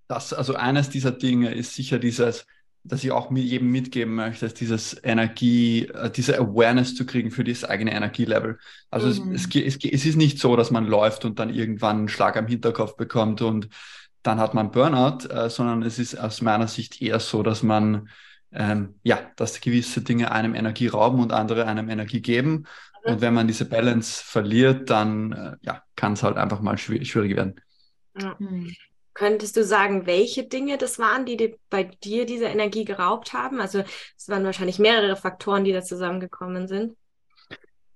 das, 0.07 0.33
also 0.33 0.55
eines 0.55 0.89
dieser 0.89 1.11
Dinge 1.11 1.53
ist 1.53 1.73
sicher 1.73 1.97
dieses, 1.97 2.45
dass 2.83 3.03
ich 3.03 3.11
auch 3.11 3.31
jedem 3.31 3.69
mitgeben 3.69 4.15
möchte, 4.15 4.45
ist 4.45 4.59
dieses 4.59 5.01
Energie, 5.03 5.87
äh, 5.87 6.09
diese 6.09 6.37
Awareness 6.37 6.95
zu 6.95 7.05
kriegen 7.05 7.31
für 7.31 7.43
das 7.43 7.63
eigene 7.63 7.93
Energielevel. 7.93 8.59
Also 8.89 9.07
mhm. 9.07 9.35
es, 9.35 9.47
es, 9.47 9.55
es, 9.55 9.77
es, 9.85 10.05
ist 10.05 10.17
nicht 10.17 10.39
so, 10.39 10.55
dass 10.55 10.71
man 10.71 10.85
läuft 10.85 11.23
und 11.23 11.39
dann 11.39 11.53
irgendwann 11.53 11.99
einen 11.99 12.09
Schlag 12.09 12.35
am 12.35 12.47
Hinterkopf 12.47 12.97
bekommt 12.97 13.41
und 13.41 13.69
dann 14.23 14.39
hat 14.39 14.53
man 14.53 14.71
Burnout, 14.71 15.27
äh, 15.29 15.49
sondern 15.49 15.81
es 15.83 15.97
ist 15.97 16.15
aus 16.15 16.41
meiner 16.41 16.67
Sicht 16.67 17.01
eher 17.01 17.19
so, 17.19 17.41
dass 17.41 17.63
man 17.63 18.09
ähm, 18.53 18.95
ja, 19.03 19.19
dass 19.37 19.61
gewisse 19.61 20.01
Dinge 20.01 20.31
einem 20.31 20.55
Energie 20.55 20.87
rauben 20.87 21.21
und 21.21 21.31
andere 21.31 21.67
einem 21.67 21.89
Energie 21.89 22.21
geben 22.21 22.65
und 23.03 23.21
wenn 23.21 23.33
man 23.33 23.47
diese 23.47 23.65
Balance 23.65 24.23
verliert, 24.23 24.89
dann 24.89 25.31
äh, 25.31 25.55
ja, 25.61 25.83
kann 25.95 26.13
es 26.13 26.23
halt 26.23 26.37
einfach 26.37 26.61
mal 26.61 26.77
schwierig, 26.77 27.09
schwierig 27.09 27.35
werden. 27.35 27.59
Ja. 28.19 28.37
Hm. 28.37 28.73
Könntest 29.13 29.57
du 29.57 29.65
sagen, 29.65 30.05
welche 30.05 30.43
Dinge 30.43 30.77
das 30.77 30.97
waren, 30.97 31.25
die 31.25 31.35
dir, 31.35 31.55
bei 31.69 31.83
dir 31.83 32.25
diese 32.25 32.45
Energie 32.45 32.85
geraubt 32.85 33.33
haben? 33.33 33.59
Also 33.59 33.83
es 34.17 34.29
waren 34.29 34.45
wahrscheinlich 34.45 34.79
mehrere 34.79 35.17
Faktoren, 35.17 35.65
die 35.65 35.73
da 35.73 35.81
zusammengekommen 35.81 36.67
sind. 36.67 36.95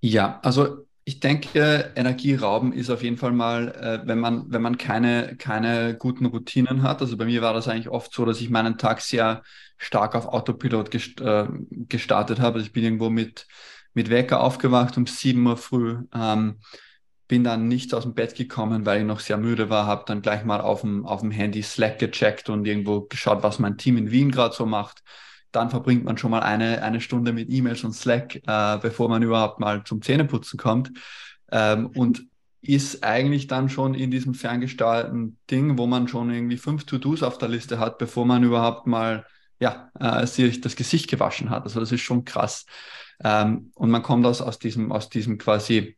Ja, 0.01 0.39
also 0.43 0.85
ich 1.05 1.19
denke, 1.19 1.93
Energierauben 1.95 2.74
ist 2.74 2.89
auf 2.89 3.01
jeden 3.01 3.17
Fall 3.17 3.31
mal, 3.31 3.69
äh, 3.69 4.07
wenn 4.07 4.19
man, 4.19 4.51
wenn 4.51 4.62
man 4.62 4.77
keine, 4.77 5.38
keine 5.38 5.95
guten 5.95 6.25
Routinen 6.25 6.83
hat. 6.83 7.01
Also 7.01 7.15
bei 7.15 7.25
mir 7.25 7.41
war 7.41 7.53
das 7.53 7.67
eigentlich 7.67 7.89
oft 7.89 8.12
so, 8.12 8.25
dass 8.25 8.41
ich 8.41 8.50
meinen 8.50 8.77
Tag 8.77 9.01
sehr 9.01 9.43
stark 9.77 10.15
auf 10.15 10.25
Autopilot 10.25 10.91
gest, 10.91 11.21
äh, 11.21 11.47
gestartet 11.69 12.39
habe. 12.39 12.55
Also 12.55 12.65
ich 12.65 12.74
bin 12.74 12.83
irgendwo 12.83 13.09
mit 13.09 13.47
mit 13.95 14.11
Wecker 14.11 14.41
aufgewacht 14.41 14.97
um 14.97 15.07
7 15.07 15.43
Uhr 15.47 15.57
früh. 15.57 15.97
Ähm, 16.13 16.59
bin 17.27 17.43
dann 17.43 17.67
nicht 17.67 17.93
aus 17.95 18.03
dem 18.03 18.13
Bett 18.13 18.35
gekommen, 18.35 18.85
weil 18.85 19.01
ich 19.01 19.07
noch 19.07 19.19
sehr 19.19 19.37
müde 19.37 19.71
war, 19.71 19.87
habe 19.87 20.03
dann 20.05 20.21
gleich 20.21 20.45
mal 20.45 20.61
auf 20.61 20.81
dem, 20.81 21.07
auf 21.07 21.21
dem 21.21 21.31
Handy 21.31 21.63
Slack 21.63 21.97
gecheckt 21.97 22.49
und 22.49 22.67
irgendwo 22.67 23.01
geschaut, 23.01 23.41
was 23.41 23.57
mein 23.57 23.77
Team 23.77 23.97
in 23.97 24.11
Wien 24.11 24.29
gerade 24.29 24.53
so 24.53 24.67
macht. 24.67 25.01
Dann 25.51 25.71
verbringt 25.71 26.03
man 26.03 26.17
schon 26.17 26.29
mal 26.29 26.43
eine, 26.43 26.83
eine 26.83 27.01
Stunde 27.01 27.33
mit 27.33 27.49
E-Mails 27.49 27.83
und 27.83 27.93
Slack, 27.93 28.35
äh, 28.35 28.77
bevor 28.77 29.09
man 29.09 29.23
überhaupt 29.23 29.59
mal 29.59 29.83
zum 29.83 30.03
Zähneputzen 30.03 30.59
kommt. 30.59 30.91
Ähm, 31.51 31.88
und 31.88 32.27
ist 32.62 33.03
eigentlich 33.03 33.47
dann 33.47 33.69
schon 33.69 33.93
in 33.93 34.12
diesem 34.12 34.34
ferngesteuerten 34.34 35.38
Ding, 35.49 35.77
wo 35.77 35.88
man 35.88 36.08
schon 36.08 36.31
irgendwie 36.31 36.58
fünf 36.58 36.86
To-Dos 36.86 37.23
auf 37.23 37.38
der 37.38 37.49
Liste 37.49 37.79
hat, 37.79 37.97
bevor 37.97 38.25
man 38.25 38.43
überhaupt 38.43 38.88
mal 38.88 39.25
ja, 39.60 39.89
äh, 39.99 40.25
sich 40.27 40.62
das 40.62 40.75
Gesicht 40.75 41.10
gewaschen 41.10 41.49
hat. 41.49 41.63
Also 41.63 41.79
das 41.79 41.91
ist 41.91 42.01
schon 42.01 42.25
krass. 42.25 42.65
Ähm, 43.23 43.71
und 43.75 43.89
man 43.89 44.04
kommt 44.04 44.25
aus, 44.25 44.41
aus, 44.41 44.60
diesem, 44.60 44.91
aus 44.91 45.10
diesem 45.10 45.38
quasi 45.38 45.97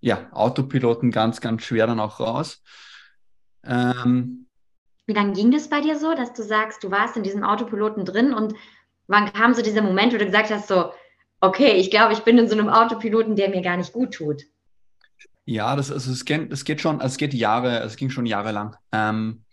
ja, 0.00 0.28
Autopiloten 0.32 1.10
ganz, 1.10 1.40
ganz 1.40 1.62
schwer 1.62 1.86
dann 1.86 2.00
auch 2.00 2.20
raus. 2.20 2.62
Ähm, 3.64 4.46
Wie 5.06 5.12
lange 5.12 5.32
ging 5.32 5.50
das 5.50 5.68
bei 5.68 5.80
dir 5.80 5.98
so, 5.98 6.14
dass 6.14 6.32
du 6.32 6.42
sagst, 6.42 6.82
du 6.84 6.90
warst 6.90 7.16
in 7.16 7.22
diesem 7.22 7.44
Autopiloten 7.44 8.04
drin 8.04 8.32
und 8.32 8.54
wann 9.06 9.32
kam 9.32 9.54
so 9.54 9.62
dieser 9.62 9.82
Moment, 9.82 10.12
wo 10.12 10.18
du 10.18 10.26
gesagt 10.26 10.50
hast, 10.50 10.68
so, 10.68 10.92
okay, 11.40 11.72
ich 11.72 11.90
glaube, 11.90 12.12
ich 12.12 12.20
bin 12.20 12.38
in 12.38 12.48
so 12.48 12.54
einem 12.54 12.68
Autopiloten, 12.68 13.36
der 13.36 13.48
mir 13.48 13.62
gar 13.62 13.76
nicht 13.76 13.92
gut 13.92 14.14
tut? 14.14 14.44
Ja, 15.44 15.74
das, 15.76 15.90
also 15.90 16.12
es, 16.12 16.24
geht, 16.24 16.52
es 16.52 16.64
geht 16.64 16.80
schon, 16.80 17.00
es 17.00 17.16
geht 17.16 17.32
Jahre, 17.32 17.80
es 17.80 17.96
ging 17.96 18.10
schon 18.10 18.26
jahrelang. 18.26 18.76
Ähm, 18.92 19.44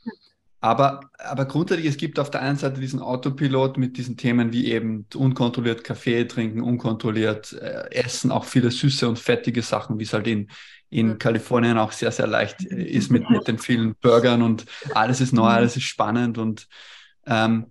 aber, 0.66 1.02
aber 1.20 1.46
grundsätzlich, 1.46 1.86
es 1.86 1.98
gibt 1.98 2.18
auf 2.18 2.32
der 2.32 2.42
einen 2.42 2.58
Seite 2.58 2.82
diesen 2.82 3.00
Autopilot 3.00 3.78
mit 3.78 3.98
diesen 3.98 4.18
Themen 4.18 4.52
wie 4.52 4.72
eben 4.72 5.06
unkontrolliert 5.14 5.84
Kaffee 5.84 6.26
trinken, 6.26 6.64
unkontrolliert 6.64 7.54
äh, 7.54 7.92
essen, 7.92 8.32
auch 8.32 8.46
viele 8.46 8.72
süße 8.72 9.08
und 9.08 9.20
fettige 9.20 9.62
Sachen, 9.62 10.00
wie 10.00 10.04
es 10.06 10.14
halt 10.14 10.26
in, 10.26 10.48
in 10.90 11.20
Kalifornien 11.20 11.78
auch 11.78 11.92
sehr, 11.92 12.12
sehr 12.12 12.26
leicht 12.26 12.66
äh, 12.66 12.84
ist 12.98 13.12
mit, 13.12 13.30
mit 13.30 13.48
den 13.48 13.60
vielen 13.60 13.94
Burgern 14.02 14.42
und 14.42 14.66
alles 14.96 15.22
ist 15.22 15.34
neu, 15.34 15.44
mhm. 15.44 15.50
alles 15.50 15.78
ist 15.78 15.84
spannend 15.84 16.40
und 16.40 16.68
ähm, 17.28 17.68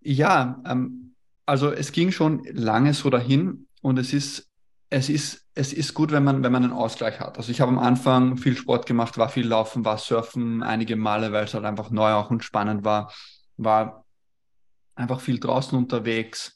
ja, 0.00 0.62
ähm, 0.66 1.16
also 1.44 1.70
es 1.70 1.92
ging 1.92 2.12
schon 2.12 2.44
lange 2.50 2.94
so 2.94 3.10
dahin 3.10 3.66
und 3.82 3.98
es 3.98 4.14
ist, 4.14 4.47
es 4.90 5.08
ist 5.08 5.48
es 5.58 5.72
ist 5.72 5.92
gut, 5.92 6.12
wenn 6.12 6.22
man, 6.22 6.44
wenn 6.44 6.52
man 6.52 6.62
einen 6.62 6.72
Ausgleich 6.72 7.18
hat. 7.18 7.36
Also 7.36 7.50
ich 7.50 7.60
habe 7.60 7.72
am 7.72 7.80
Anfang 7.80 8.36
viel 8.36 8.56
Sport 8.56 8.86
gemacht, 8.86 9.18
war 9.18 9.28
viel 9.28 9.46
Laufen, 9.46 9.84
war 9.84 9.98
Surfen 9.98 10.62
einige 10.62 10.94
Male, 10.94 11.32
weil 11.32 11.46
es 11.46 11.54
halt 11.54 11.64
einfach 11.64 11.90
neu 11.90 12.12
auch 12.12 12.30
und 12.30 12.44
spannend 12.44 12.84
war. 12.84 13.12
War 13.56 14.04
einfach 14.94 15.20
viel 15.20 15.40
draußen 15.40 15.76
unterwegs, 15.76 16.54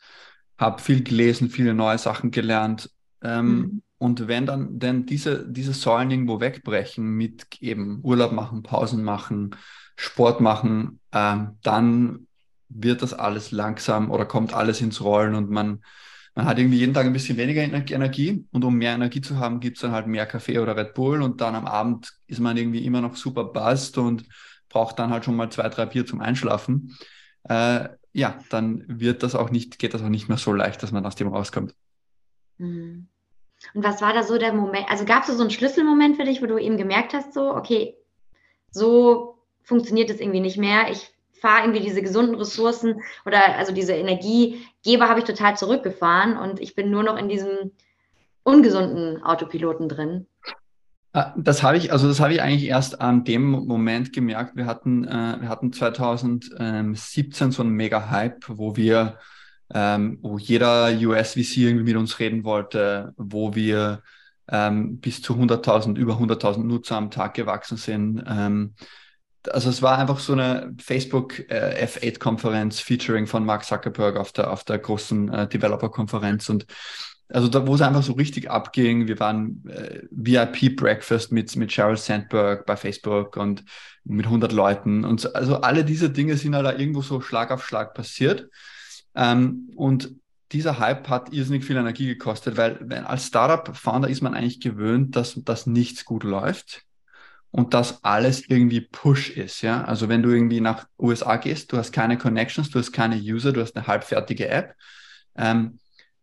habe 0.56 0.80
viel 0.80 1.02
gelesen, 1.02 1.50
viele 1.50 1.74
neue 1.74 1.98
Sachen 1.98 2.30
gelernt. 2.30 2.90
Ähm, 3.22 3.46
mhm. 3.46 3.82
Und 3.98 4.28
wenn 4.28 4.46
dann 4.46 4.78
denn 4.78 5.04
diese, 5.04 5.44
diese 5.48 5.72
Säulen 5.72 6.12
irgendwo 6.12 6.40
wegbrechen 6.40 7.04
mit 7.04 7.60
eben 7.60 7.98
Urlaub 8.04 8.30
machen, 8.30 8.62
Pausen 8.62 9.02
machen, 9.02 9.56
Sport 9.96 10.40
machen, 10.40 11.00
ähm, 11.10 11.58
dann 11.64 12.28
wird 12.68 13.02
das 13.02 13.14
alles 13.14 13.50
langsam 13.50 14.12
oder 14.12 14.26
kommt 14.26 14.54
alles 14.54 14.80
ins 14.80 15.00
Rollen 15.00 15.34
und 15.34 15.50
man 15.50 15.82
man 16.34 16.46
hat 16.46 16.58
irgendwie 16.58 16.78
jeden 16.78 16.94
Tag 16.94 17.06
ein 17.06 17.12
bisschen 17.12 17.36
weniger 17.36 17.62
Energie 17.62 18.46
und 18.52 18.64
um 18.64 18.76
mehr 18.76 18.94
Energie 18.94 19.20
zu 19.20 19.38
haben, 19.38 19.60
gibt 19.60 19.76
es 19.76 19.82
dann 19.82 19.92
halt 19.92 20.06
mehr 20.06 20.26
Kaffee 20.26 20.58
oder 20.58 20.76
Red 20.76 20.94
Bull 20.94 21.22
und 21.22 21.40
dann 21.40 21.54
am 21.54 21.66
Abend 21.66 22.12
ist 22.26 22.40
man 22.40 22.56
irgendwie 22.56 22.84
immer 22.84 23.00
noch 23.00 23.16
super 23.16 23.44
bast 23.44 23.98
und 23.98 24.24
braucht 24.68 24.98
dann 24.98 25.10
halt 25.10 25.24
schon 25.24 25.36
mal 25.36 25.50
zwei, 25.50 25.68
drei 25.68 25.86
Bier 25.86 26.06
zum 26.06 26.20
Einschlafen. 26.20 26.96
Äh, 27.44 27.88
ja, 28.14 28.38
dann 28.48 28.84
wird 28.86 29.22
das 29.22 29.34
auch 29.34 29.50
nicht, 29.50 29.78
geht 29.78 29.94
das 29.94 30.02
auch 30.02 30.08
nicht 30.08 30.28
mehr 30.28 30.38
so 30.38 30.52
leicht, 30.52 30.82
dass 30.82 30.92
man 30.92 31.04
aus 31.04 31.16
dem 31.16 31.28
rauskommt. 31.28 31.74
Mhm. 32.58 33.08
Und 33.74 33.84
was 33.84 34.00
war 34.00 34.12
da 34.12 34.22
so 34.22 34.38
der 34.38 34.52
Moment? 34.52 34.90
Also 34.90 35.04
gab 35.04 35.28
es 35.28 35.34
so 35.34 35.40
einen 35.40 35.50
Schlüsselmoment 35.50 36.16
für 36.16 36.24
dich, 36.24 36.42
wo 36.42 36.46
du 36.46 36.58
eben 36.58 36.76
gemerkt 36.76 37.12
hast, 37.12 37.32
so, 37.32 37.54
okay, 37.54 37.94
so 38.70 39.38
funktioniert 39.62 40.10
es 40.10 40.20
irgendwie 40.20 40.40
nicht 40.40 40.56
mehr. 40.56 40.90
Ich 40.90 41.11
fahre 41.42 41.64
irgendwie 41.64 41.84
diese 41.84 42.00
gesunden 42.00 42.36
Ressourcen 42.36 43.02
oder 43.26 43.56
also 43.56 43.72
diese 43.72 43.92
Energiegeber 43.92 45.08
habe 45.08 45.18
ich 45.18 45.26
total 45.26 45.56
zurückgefahren 45.56 46.38
und 46.38 46.60
ich 46.60 46.74
bin 46.74 46.90
nur 46.90 47.02
noch 47.02 47.18
in 47.18 47.28
diesem 47.28 47.72
ungesunden 48.44 49.22
Autopiloten 49.22 49.88
drin. 49.88 50.26
Ah, 51.12 51.34
das 51.36 51.62
habe 51.62 51.76
ich, 51.76 51.92
also 51.92 52.08
das 52.08 52.20
habe 52.20 52.32
ich 52.32 52.40
eigentlich 52.40 52.70
erst 52.70 53.02
an 53.02 53.24
dem 53.24 53.50
Moment 53.50 54.14
gemerkt. 54.14 54.56
Wir 54.56 54.64
hatten, 54.64 55.04
äh, 55.04 55.36
wir 55.40 55.48
hatten 55.48 55.72
2017 55.72 57.50
so 57.50 57.62
einen 57.62 57.72
Mega-Hype, 57.72 58.44
wo 58.48 58.76
wir, 58.76 59.18
ähm, 59.74 60.18
wo 60.22 60.38
jeder 60.38 60.86
US-VC 60.90 61.58
irgendwie 61.58 61.84
mit 61.84 61.96
uns 61.96 62.18
reden 62.18 62.44
wollte, 62.44 63.12
wo 63.18 63.54
wir 63.54 64.02
ähm, 64.48 65.00
bis 65.00 65.20
zu 65.20 65.34
100.000, 65.34 65.96
über 65.96 66.14
100.000 66.14 66.64
Nutzer 66.64 66.96
am 66.96 67.10
Tag 67.10 67.34
gewachsen 67.34 67.76
sind. 67.76 68.24
Ähm, 68.26 68.74
also 69.50 69.70
es 69.70 69.82
war 69.82 69.98
einfach 69.98 70.18
so 70.18 70.32
eine 70.32 70.74
Facebook 70.80 71.50
äh, 71.50 71.86
F8-Konferenz 71.86 72.80
featuring 72.80 73.26
von 73.26 73.44
Mark 73.44 73.64
Zuckerberg 73.64 74.16
auf 74.16 74.32
der, 74.32 74.50
auf 74.50 74.64
der 74.64 74.78
großen 74.78 75.32
äh, 75.32 75.48
Developer-Konferenz. 75.48 76.48
Und 76.48 76.66
also 77.28 77.48
da, 77.48 77.66
wo 77.66 77.74
es 77.74 77.80
einfach 77.80 78.02
so 78.02 78.12
richtig 78.12 78.50
abging, 78.50 79.08
wir 79.08 79.18
waren 79.18 79.64
äh, 79.68 80.02
VIP-Breakfast 80.10 81.32
mit, 81.32 81.56
mit 81.56 81.72
Sheryl 81.72 81.96
Sandberg 81.96 82.66
bei 82.66 82.76
Facebook 82.76 83.36
und 83.36 83.64
mit 84.04 84.26
100 84.26 84.52
Leuten. 84.52 85.04
Und 85.04 85.20
so, 85.20 85.32
also 85.32 85.60
alle 85.60 85.84
diese 85.84 86.10
Dinge 86.10 86.36
sind 86.36 86.54
halt 86.54 86.78
irgendwo 86.78 87.02
so 87.02 87.20
Schlag 87.20 87.50
auf 87.50 87.66
Schlag 87.66 87.94
passiert. 87.94 88.48
Ähm, 89.14 89.70
und 89.76 90.14
dieser 90.52 90.78
Hype 90.78 91.08
hat 91.08 91.32
irrsinnig 91.32 91.64
viel 91.64 91.76
Energie 91.76 92.06
gekostet, 92.06 92.58
weil 92.58 92.78
wenn, 92.82 93.04
als 93.04 93.26
Startup-Founder 93.26 94.08
ist 94.08 94.20
man 94.20 94.34
eigentlich 94.34 94.60
gewöhnt, 94.60 95.16
dass, 95.16 95.34
dass 95.44 95.66
nichts 95.66 96.04
gut 96.04 96.24
läuft 96.24 96.84
und 97.52 97.74
dass 97.74 98.02
alles 98.02 98.48
irgendwie 98.48 98.80
Push 98.80 99.30
ist, 99.30 99.60
ja. 99.60 99.84
Also 99.84 100.08
wenn 100.08 100.22
du 100.22 100.30
irgendwie 100.30 100.60
nach 100.60 100.86
USA 100.98 101.36
gehst, 101.36 101.70
du 101.70 101.76
hast 101.76 101.92
keine 101.92 102.16
Connections, 102.18 102.70
du 102.70 102.78
hast 102.78 102.92
keine 102.92 103.16
User, 103.16 103.52
du 103.52 103.60
hast 103.60 103.76
eine 103.76 103.86
halbfertige 103.86 104.48
App, 104.48 104.74
ähm, 105.36 105.78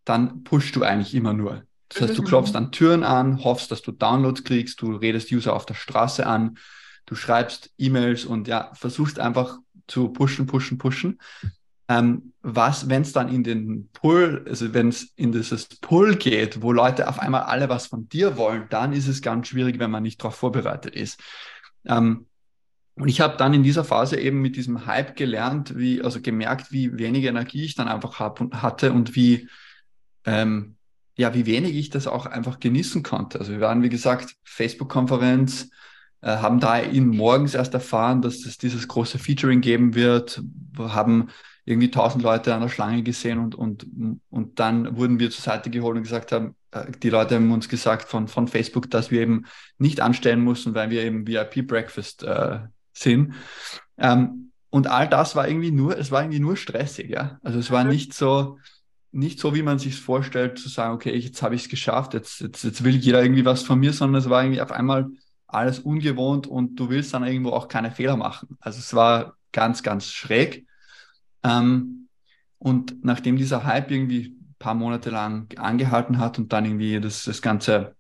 dann 0.06 0.44
pushst 0.44 0.76
du 0.76 0.84
eigentlich 0.84 1.14
immer 1.14 1.34
nur. 1.34 1.64
Das 1.90 2.02
heißt, 2.02 2.18
du 2.18 2.24
klopfst 2.24 2.56
an 2.56 2.72
Türen 2.72 3.04
an, 3.04 3.44
hoffst, 3.44 3.72
dass 3.72 3.84
du 3.84 3.92
Downloads 3.92 4.44
kriegst, 4.44 4.82
du 4.82 4.96
redest 4.96 5.32
User 5.32 5.56
auf 5.56 5.68
der 5.68 5.76
Straße 5.76 6.26
an, 6.26 6.58
du 7.06 7.16
schreibst 7.16 7.72
E-Mails 7.78 8.26
und 8.26 8.48
ja, 8.48 8.72
versuchst 8.74 9.20
einfach 9.20 9.60
zu 9.88 10.10
pushen, 10.10 10.48
pushen, 10.48 10.80
pushen. 10.80 11.20
Ähm, 11.90 12.34
was, 12.42 12.88
wenn 12.88 13.02
es 13.02 13.14
dann 13.14 13.30
in 13.30 13.44
den 13.44 13.90
Pull, 13.92 14.46
also 14.48 14.74
wenn 14.76 14.90
es 14.90 15.12
in 15.16 15.32
dieses 15.32 15.66
Pull 15.68 16.16
geht, 16.16 16.62
wo 16.62 16.72
Leute 16.72 17.10
auf 17.10 17.20
einmal 17.20 17.42
alle 17.42 17.68
was 17.68 17.88
von 17.88 18.08
dir 18.08 18.38
wollen, 18.38 18.68
dann 18.70 18.94
ist 18.94 19.08
es 19.08 19.24
ganz 19.24 19.48
schwierig, 19.48 19.80
wenn 19.80 19.92
man 19.92 20.04
nicht 20.04 20.22
darauf 20.22 20.36
vorbereitet 20.36 20.96
ist. 20.96 21.20
Ähm, 21.86 22.28
und 22.96 23.08
ich 23.08 23.22
habe 23.22 23.38
dann 23.38 23.54
in 23.54 23.64
dieser 23.64 23.84
Phase 23.84 24.20
eben 24.20 24.42
mit 24.42 24.56
diesem 24.56 24.86
Hype 24.86 25.16
gelernt, 25.16 25.78
wie, 25.78 26.02
also 26.02 26.22
gemerkt, 26.22 26.72
wie 26.72 26.98
wenig 26.98 27.26
Energie 27.26 27.64
ich 27.64 27.76
dann 27.76 27.88
einfach 27.88 28.20
hab 28.20 28.40
und 28.40 28.62
hatte 28.62 28.94
und 28.94 29.16
wie, 29.16 29.50
ähm, 30.26 30.76
ja, 31.18 31.34
wie 31.34 31.46
wenig 31.48 31.76
ich 31.76 31.90
das 31.90 32.08
auch 32.08 32.28
einfach 32.28 32.60
genießen 32.60 33.02
konnte. 33.02 33.40
Also 33.40 33.54
wir 33.54 33.62
waren, 33.62 33.82
wie 33.82 33.90
gesagt, 33.90 34.36
Facebook-Konferenz, 34.44 35.70
äh, 36.22 36.38
haben 36.38 36.60
da 36.60 36.78
in 36.78 37.08
morgens 37.08 37.56
erst 37.56 37.74
erfahren, 37.74 38.22
dass 38.22 38.46
es 38.46 38.58
dieses 38.58 38.88
große 38.88 39.18
Featuring 39.18 39.62
geben 39.62 39.96
wird, 39.96 40.44
wir 40.74 40.94
haben 40.94 41.30
irgendwie 41.70 41.92
tausend 41.92 42.24
Leute 42.24 42.54
an 42.54 42.62
der 42.62 42.70
Schlange 42.70 43.04
gesehen 43.04 43.38
und, 43.38 43.54
und, 43.56 43.86
und 44.30 44.60
dann 44.60 44.98
wurden 44.98 45.20
wir 45.20 45.30
zur 45.30 45.44
Seite 45.44 45.70
geholt 45.70 45.98
und 45.98 46.04
gesagt 46.04 46.32
haben, 46.32 46.56
äh, 46.72 46.92
die 47.04 47.10
Leute 47.10 47.36
haben 47.36 47.52
uns 47.52 47.70
gesagt 47.70 48.10
von, 48.10 48.28
von 48.28 48.48
Facebook, 48.48 48.90
dass 48.90 49.12
wir 49.12 49.22
eben 49.22 49.46
nicht 49.78 50.02
anstellen 50.02 50.44
mussten, 50.44 50.74
weil 50.74 50.90
wir 50.90 51.04
eben 51.04 51.28
VIP-Breakfast 51.28 52.24
äh, 52.24 52.60
sind. 52.94 53.36
Ähm, 53.98 54.52
und 54.72 54.88
all 54.88 55.08
das 55.08 55.36
war 55.36 55.48
irgendwie 55.48 55.72
nur, 55.72 55.98
es 55.98 56.12
war 56.12 56.22
irgendwie 56.22 56.40
nur 56.40 56.58
stressig, 56.58 57.10
ja. 57.10 57.40
Also 57.44 57.60
es 57.60 57.72
war 57.72 57.84
nicht 57.84 58.14
so, 58.14 58.58
nicht 59.12 59.40
so, 59.40 59.56
wie 59.56 59.64
man 59.64 59.80
sich 59.80 60.00
vorstellt, 60.00 60.60
zu 60.60 60.70
sagen, 60.70 60.94
okay, 60.94 61.16
jetzt 61.16 61.42
habe 61.42 61.56
ich 61.56 61.64
es 61.64 61.70
geschafft, 61.70 62.14
jetzt, 62.14 62.42
jetzt, 62.42 62.64
jetzt 62.64 62.84
will 62.84 62.96
jeder 62.96 63.22
irgendwie 63.24 63.46
was 63.46 63.64
von 63.64 63.80
mir, 63.80 63.94
sondern 63.94 64.22
es 64.22 64.30
war 64.30 64.44
irgendwie 64.44 64.62
auf 64.62 64.72
einmal 64.72 65.08
alles 65.48 65.80
ungewohnt 65.80 66.46
und 66.46 66.76
du 66.76 66.90
willst 66.90 67.14
dann 67.14 67.24
irgendwo 67.24 67.52
auch 67.52 67.68
keine 67.68 67.92
Fehler 67.92 68.18
machen. 68.18 68.58
Also 68.60 68.80
es 68.80 68.94
war 68.94 69.36
ganz, 69.52 69.82
ganz 69.82 70.06
schräg. 70.06 70.68
Ähm, 71.44 72.08
und 72.58 73.04
nachdem 73.04 73.38
dieser 73.38 73.64
Hype 73.64 73.92
irgendwie 73.92 74.38
ein 74.38 74.56
paar 74.60 74.76
Monate 74.76 75.10
lang 75.10 75.48
angehalten 75.58 76.18
hat 76.18 76.38
und 76.38 76.52
dann 76.52 76.66
irgendwie 76.66 77.00
das, 77.00 77.24
das 77.24 77.42
ganze 77.42 77.96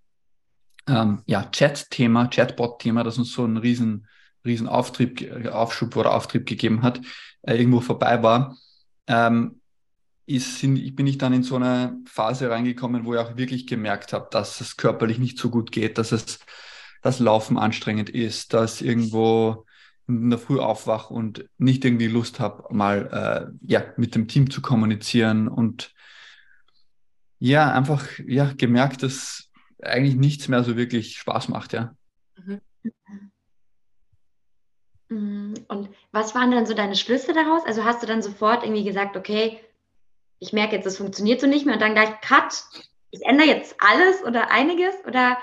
ähm, 0.87 1.21
ja, 1.25 1.45
Chat-Thema, 1.45 2.27
Chatbot-Thema, 2.27 3.03
das 3.03 3.17
uns 3.17 3.31
so 3.31 3.43
einen 3.43 3.57
riesen, 3.57 4.07
riesen 4.45 4.67
Auftrieb, 4.67 5.47
Aufschub 5.51 5.95
oder 5.95 6.13
Auftrieb 6.13 6.45
gegeben 6.45 6.83
hat, 6.83 7.01
äh, 7.43 7.55
irgendwo 7.55 7.79
vorbei 7.79 8.21
war, 8.21 8.57
ähm, 9.07 9.61
ist, 10.25 10.61
bin 10.61 11.07
ich 11.07 11.17
dann 11.17 11.33
in 11.33 11.43
so 11.43 11.55
eine 11.55 11.97
Phase 12.05 12.51
reingekommen, 12.51 13.05
wo 13.05 13.15
ich 13.15 13.19
auch 13.19 13.35
wirklich 13.35 13.65
gemerkt 13.65 14.13
habe, 14.13 14.27
dass 14.29 14.61
es 14.61 14.77
körperlich 14.77 15.17
nicht 15.17 15.39
so 15.39 15.49
gut 15.49 15.71
geht, 15.71 15.97
dass 15.97 16.11
es 16.11 16.39
das 17.01 17.19
Laufen 17.19 17.57
anstrengend 17.57 18.09
ist, 18.09 18.53
dass 18.53 18.81
irgendwo 18.81 19.65
in 20.09 20.29
der 20.29 20.39
Früh 20.39 20.59
aufwach 20.59 21.09
und 21.09 21.45
nicht 21.57 21.85
irgendwie 21.85 22.07
Lust 22.07 22.39
habe, 22.39 22.73
mal 22.73 23.53
äh, 23.61 23.67
ja, 23.67 23.93
mit 23.97 24.15
dem 24.15 24.27
Team 24.27 24.49
zu 24.49 24.61
kommunizieren 24.61 25.47
und 25.47 25.93
ja, 27.39 27.71
einfach 27.71 28.05
ja, 28.25 28.51
gemerkt, 28.57 29.03
dass 29.03 29.49
eigentlich 29.81 30.15
nichts 30.15 30.47
mehr 30.49 30.63
so 30.63 30.75
wirklich 30.75 31.17
Spaß 31.17 31.47
macht, 31.47 31.73
ja. 31.73 31.95
Mhm. 32.35 32.59
Mhm. 35.09 35.53
Und 35.67 35.89
was 36.11 36.35
waren 36.35 36.51
dann 36.51 36.65
so 36.65 36.73
deine 36.73 36.95
Schlüsse 36.95 37.33
daraus? 37.33 37.65
Also 37.65 37.83
hast 37.83 38.03
du 38.03 38.07
dann 38.07 38.21
sofort 38.21 38.63
irgendwie 38.63 38.83
gesagt, 38.83 39.17
okay, 39.17 39.59
ich 40.39 40.53
merke 40.53 40.75
jetzt, 40.75 40.85
es 40.85 40.97
funktioniert 40.97 41.41
so 41.41 41.47
nicht 41.47 41.65
mehr 41.65 41.75
und 41.75 41.81
dann 41.81 41.93
gleich 41.93 42.21
Cut, 42.21 42.63
ich 43.11 43.21
ändere 43.23 43.47
jetzt 43.47 43.75
alles 43.79 44.23
oder 44.23 44.51
einiges 44.51 44.93
oder 45.05 45.37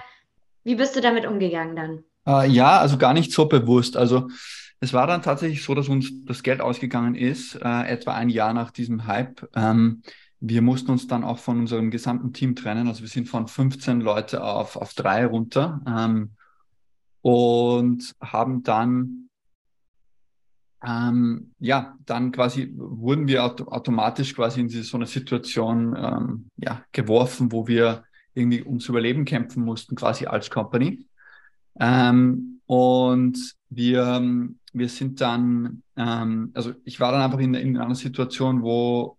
wie 0.64 0.76
bist 0.76 0.96
du 0.96 1.00
damit 1.00 1.26
umgegangen 1.26 1.76
dann? 1.76 2.04
Äh, 2.26 2.48
ja, 2.50 2.78
also 2.78 2.98
gar 2.98 3.14
nicht 3.14 3.32
so 3.32 3.46
bewusst. 3.46 3.96
Also 3.96 4.28
es 4.80 4.92
war 4.92 5.06
dann 5.06 5.22
tatsächlich 5.22 5.62
so, 5.62 5.74
dass 5.74 5.88
uns 5.88 6.24
das 6.24 6.42
Geld 6.42 6.60
ausgegangen 6.60 7.14
ist, 7.14 7.54
äh, 7.56 7.82
etwa 7.86 8.14
ein 8.14 8.28
Jahr 8.28 8.52
nach 8.52 8.70
diesem 8.70 9.06
Hype. 9.06 9.48
Ähm, 9.54 10.02
wir 10.40 10.60
mussten 10.60 10.90
uns 10.90 11.06
dann 11.06 11.24
auch 11.24 11.38
von 11.38 11.60
unserem 11.60 11.90
gesamten 11.90 12.32
Team 12.32 12.54
trennen. 12.54 12.88
Also 12.88 13.00
wir 13.00 13.08
sind 13.08 13.28
von 13.28 13.48
15 13.48 14.00
Leute 14.00 14.44
auf, 14.44 14.76
auf 14.76 14.92
drei 14.92 15.24
runter 15.24 15.80
ähm, 15.86 16.32
und 17.22 18.14
haben 18.20 18.62
dann, 18.62 19.28
ähm, 20.86 21.54
ja, 21.58 21.96
dann 22.04 22.32
quasi 22.32 22.70
wurden 22.76 23.28
wir 23.28 23.44
auto 23.44 23.64
automatisch 23.68 24.34
quasi 24.34 24.60
in 24.60 24.68
so 24.68 24.96
eine 24.98 25.06
Situation 25.06 25.96
ähm, 25.96 26.50
ja, 26.58 26.84
geworfen, 26.92 27.50
wo 27.50 27.66
wir 27.66 28.04
irgendwie 28.34 28.62
ums 28.62 28.88
Überleben 28.88 29.24
kämpfen 29.24 29.64
mussten, 29.64 29.96
quasi 29.96 30.26
als 30.26 30.50
Company. 30.50 31.06
Ähm, 31.78 32.60
und 32.66 33.54
wir, 33.68 34.48
wir 34.72 34.88
sind 34.88 35.20
dann, 35.20 35.82
ähm, 35.96 36.50
also 36.54 36.72
ich 36.84 37.00
war 37.00 37.12
dann 37.12 37.22
einfach 37.22 37.38
in, 37.38 37.54
in 37.54 37.76
einer 37.76 37.94
Situation, 37.94 38.62
wo, 38.62 39.16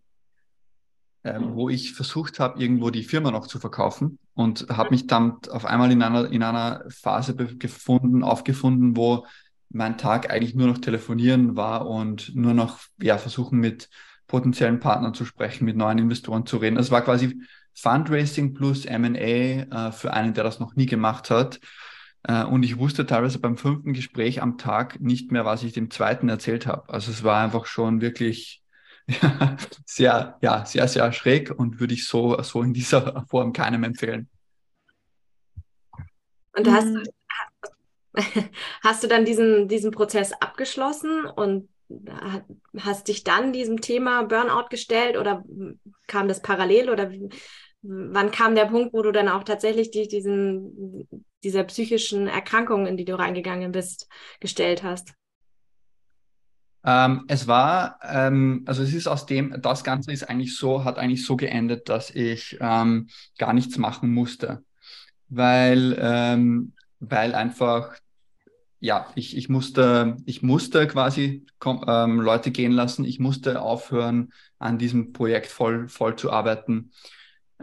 äh, 1.24 1.40
wo 1.40 1.70
ich 1.70 1.94
versucht 1.94 2.40
habe, 2.40 2.62
irgendwo 2.62 2.90
die 2.90 3.04
Firma 3.04 3.32
noch 3.32 3.48
zu 3.48 3.60
verkaufen 3.60 4.20
und 4.34 4.68
habe 4.70 4.92
mich 4.92 5.08
dann 5.08 5.38
auf 5.50 5.66
einmal 5.66 5.92
in 5.92 6.02
einer, 6.02 6.32
in 6.32 6.44
einer 6.44 6.84
Phase 6.90 7.36
gefunden, 7.36 8.24
aufgefunden, 8.24 8.96
wo 8.96 9.26
mein 9.70 9.98
Tag 9.98 10.30
eigentlich 10.32 10.56
nur 10.56 10.68
noch 10.68 10.78
telefonieren 10.78 11.56
war 11.56 11.88
und 11.88 12.36
nur 12.36 12.54
noch 12.54 12.80
ja, 13.02 13.18
versuchen 13.18 13.60
mit 13.60 13.90
potenziellen 14.28 14.80
Partnern 14.80 15.14
zu 15.14 15.26
sprechen, 15.26 15.66
mit 15.66 15.78
neuen 15.78 15.98
Investoren 15.98 16.46
zu 16.46 16.58
reden. 16.58 16.78
Es 16.78 16.92
war 16.92 17.02
quasi 17.02 17.42
Fundraising 17.74 18.54
plus 18.54 18.86
MA 18.86 19.18
äh, 19.18 19.92
für 19.92 20.14
einen, 20.14 20.34
der 20.34 20.44
das 20.44 20.60
noch 20.60 20.76
nie 20.76 20.86
gemacht 20.86 21.30
hat. 21.30 21.60
Äh, 22.28 22.44
und 22.44 22.64
ich 22.64 22.78
wusste 22.78 23.06
teilweise 23.06 23.40
beim 23.40 23.58
fünften 23.58 23.94
Gespräch 23.94 24.42
am 24.42 24.58
Tag 24.58 25.00
nicht 25.00 25.32
mehr, 25.32 25.46
was 25.46 25.64
ich 25.64 25.74
dem 25.74 25.90
zweiten 25.90 26.30
erzählt 26.30 26.68
habe. 26.68 26.90
Also 26.90 27.12
es 27.12 27.24
war 27.24 27.44
einfach 27.44 27.66
schon 27.66 28.02
wirklich 28.02 28.62
sehr, 29.86 30.38
ja, 30.42 30.66
sehr, 30.66 30.88
sehr 30.88 31.12
schräg 31.14 31.58
und 31.58 31.80
würde 31.80 31.94
ich 31.94 32.06
so, 32.06 32.40
so 32.42 32.62
in 32.62 32.74
dieser 32.74 33.26
Form 33.30 33.54
keinem 33.54 33.84
empfehlen. 33.84 34.30
Und 36.56 36.70
hast, 36.70 36.88
du, 36.88 37.04
hast 38.84 39.04
du 39.04 39.08
dann 39.08 39.26
diesen, 39.26 39.68
diesen 39.68 39.92
Prozess 39.92 40.34
abgeschlossen 40.34 41.26
und 41.26 41.70
hast 42.78 43.08
dich 43.08 43.24
dann 43.24 43.54
diesem 43.54 43.80
Thema 43.80 44.24
Burnout 44.24 44.68
gestellt 44.70 45.16
oder 45.16 45.46
kam 46.08 46.28
das 46.28 46.42
parallel 46.42 46.90
oder 46.90 47.10
wann 47.82 48.32
kam 48.32 48.56
der 48.56 48.66
Punkt, 48.66 48.94
wo 48.94 49.02
du 49.02 49.12
dann 49.12 49.30
auch 49.30 49.44
tatsächlich 49.44 49.92
dich 49.92 50.10
diesen, 50.10 51.08
dieser 51.48 51.64
psychischen 51.64 52.28
Erkrankung, 52.28 52.88
in 52.88 52.98
die 52.98 53.06
du 53.06 53.18
reingegangen 53.18 53.72
bist, 53.72 54.10
gestellt 54.42 54.84
hast? 54.84 55.14
Ähm, 56.84 57.24
es 57.30 57.48
war, 57.48 58.00
ähm, 58.04 58.64
also 58.66 58.84
es 58.84 58.94
ist 58.94 59.08
aus 59.08 59.26
dem, 59.26 59.56
das 59.62 59.86
Ganze 59.86 60.12
ist 60.12 60.30
eigentlich 60.30 60.58
so, 60.58 60.84
hat 60.84 60.98
eigentlich 60.98 61.26
so 61.26 61.38
geendet, 61.38 61.88
dass 61.88 62.10
ich 62.10 62.58
ähm, 62.60 63.08
gar 63.38 63.54
nichts 63.54 63.78
machen 63.78 64.14
musste, 64.14 64.64
weil, 65.30 65.98
ähm, 66.02 66.74
weil 67.00 67.34
einfach, 67.34 67.96
ja, 68.82 69.08
ich, 69.16 69.38
ich 69.38 69.48
musste, 69.48 70.18
ich 70.26 70.44
musste 70.44 70.86
quasi 70.86 71.46
ähm, 71.66 72.20
Leute 72.20 72.52
gehen 72.52 72.74
lassen, 72.74 73.06
ich 73.06 73.20
musste 73.20 73.62
aufhören, 73.62 74.34
an 74.60 74.78
diesem 74.78 75.14
Projekt 75.14 75.48
voll, 75.48 75.88
voll 75.88 76.18
zu 76.18 76.30
arbeiten. 76.30 76.92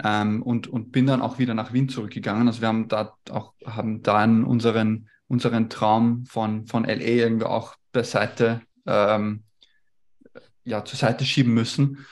Ähm, 0.02 0.42
und, 0.42 0.66
und 0.66 0.90
bin 0.90 1.06
dann 1.06 1.22
auch 1.22 1.38
wieder 1.38 1.54
nach 1.54 1.72
Wien 1.72 1.88
zurückgegangen. 1.88 2.48
Also 2.48 2.60
wir 2.60 2.68
haben 2.68 2.88
da 2.88 3.16
auch, 3.30 3.54
haben 3.64 4.02
dann 4.02 4.44
unseren, 4.44 5.08
unseren 5.28 5.70
Traum 5.70 6.26
von, 6.26 6.66
von 6.66 6.84
LA 6.84 6.98
irgendwie 6.98 7.46
auch 7.46 7.76
beiseite, 7.92 8.62
ähm, 8.86 9.44
ja, 10.64 10.84
zur 10.84 10.98
Seite 10.98 11.24
schieben 11.24 11.54
müssen. 11.54 12.04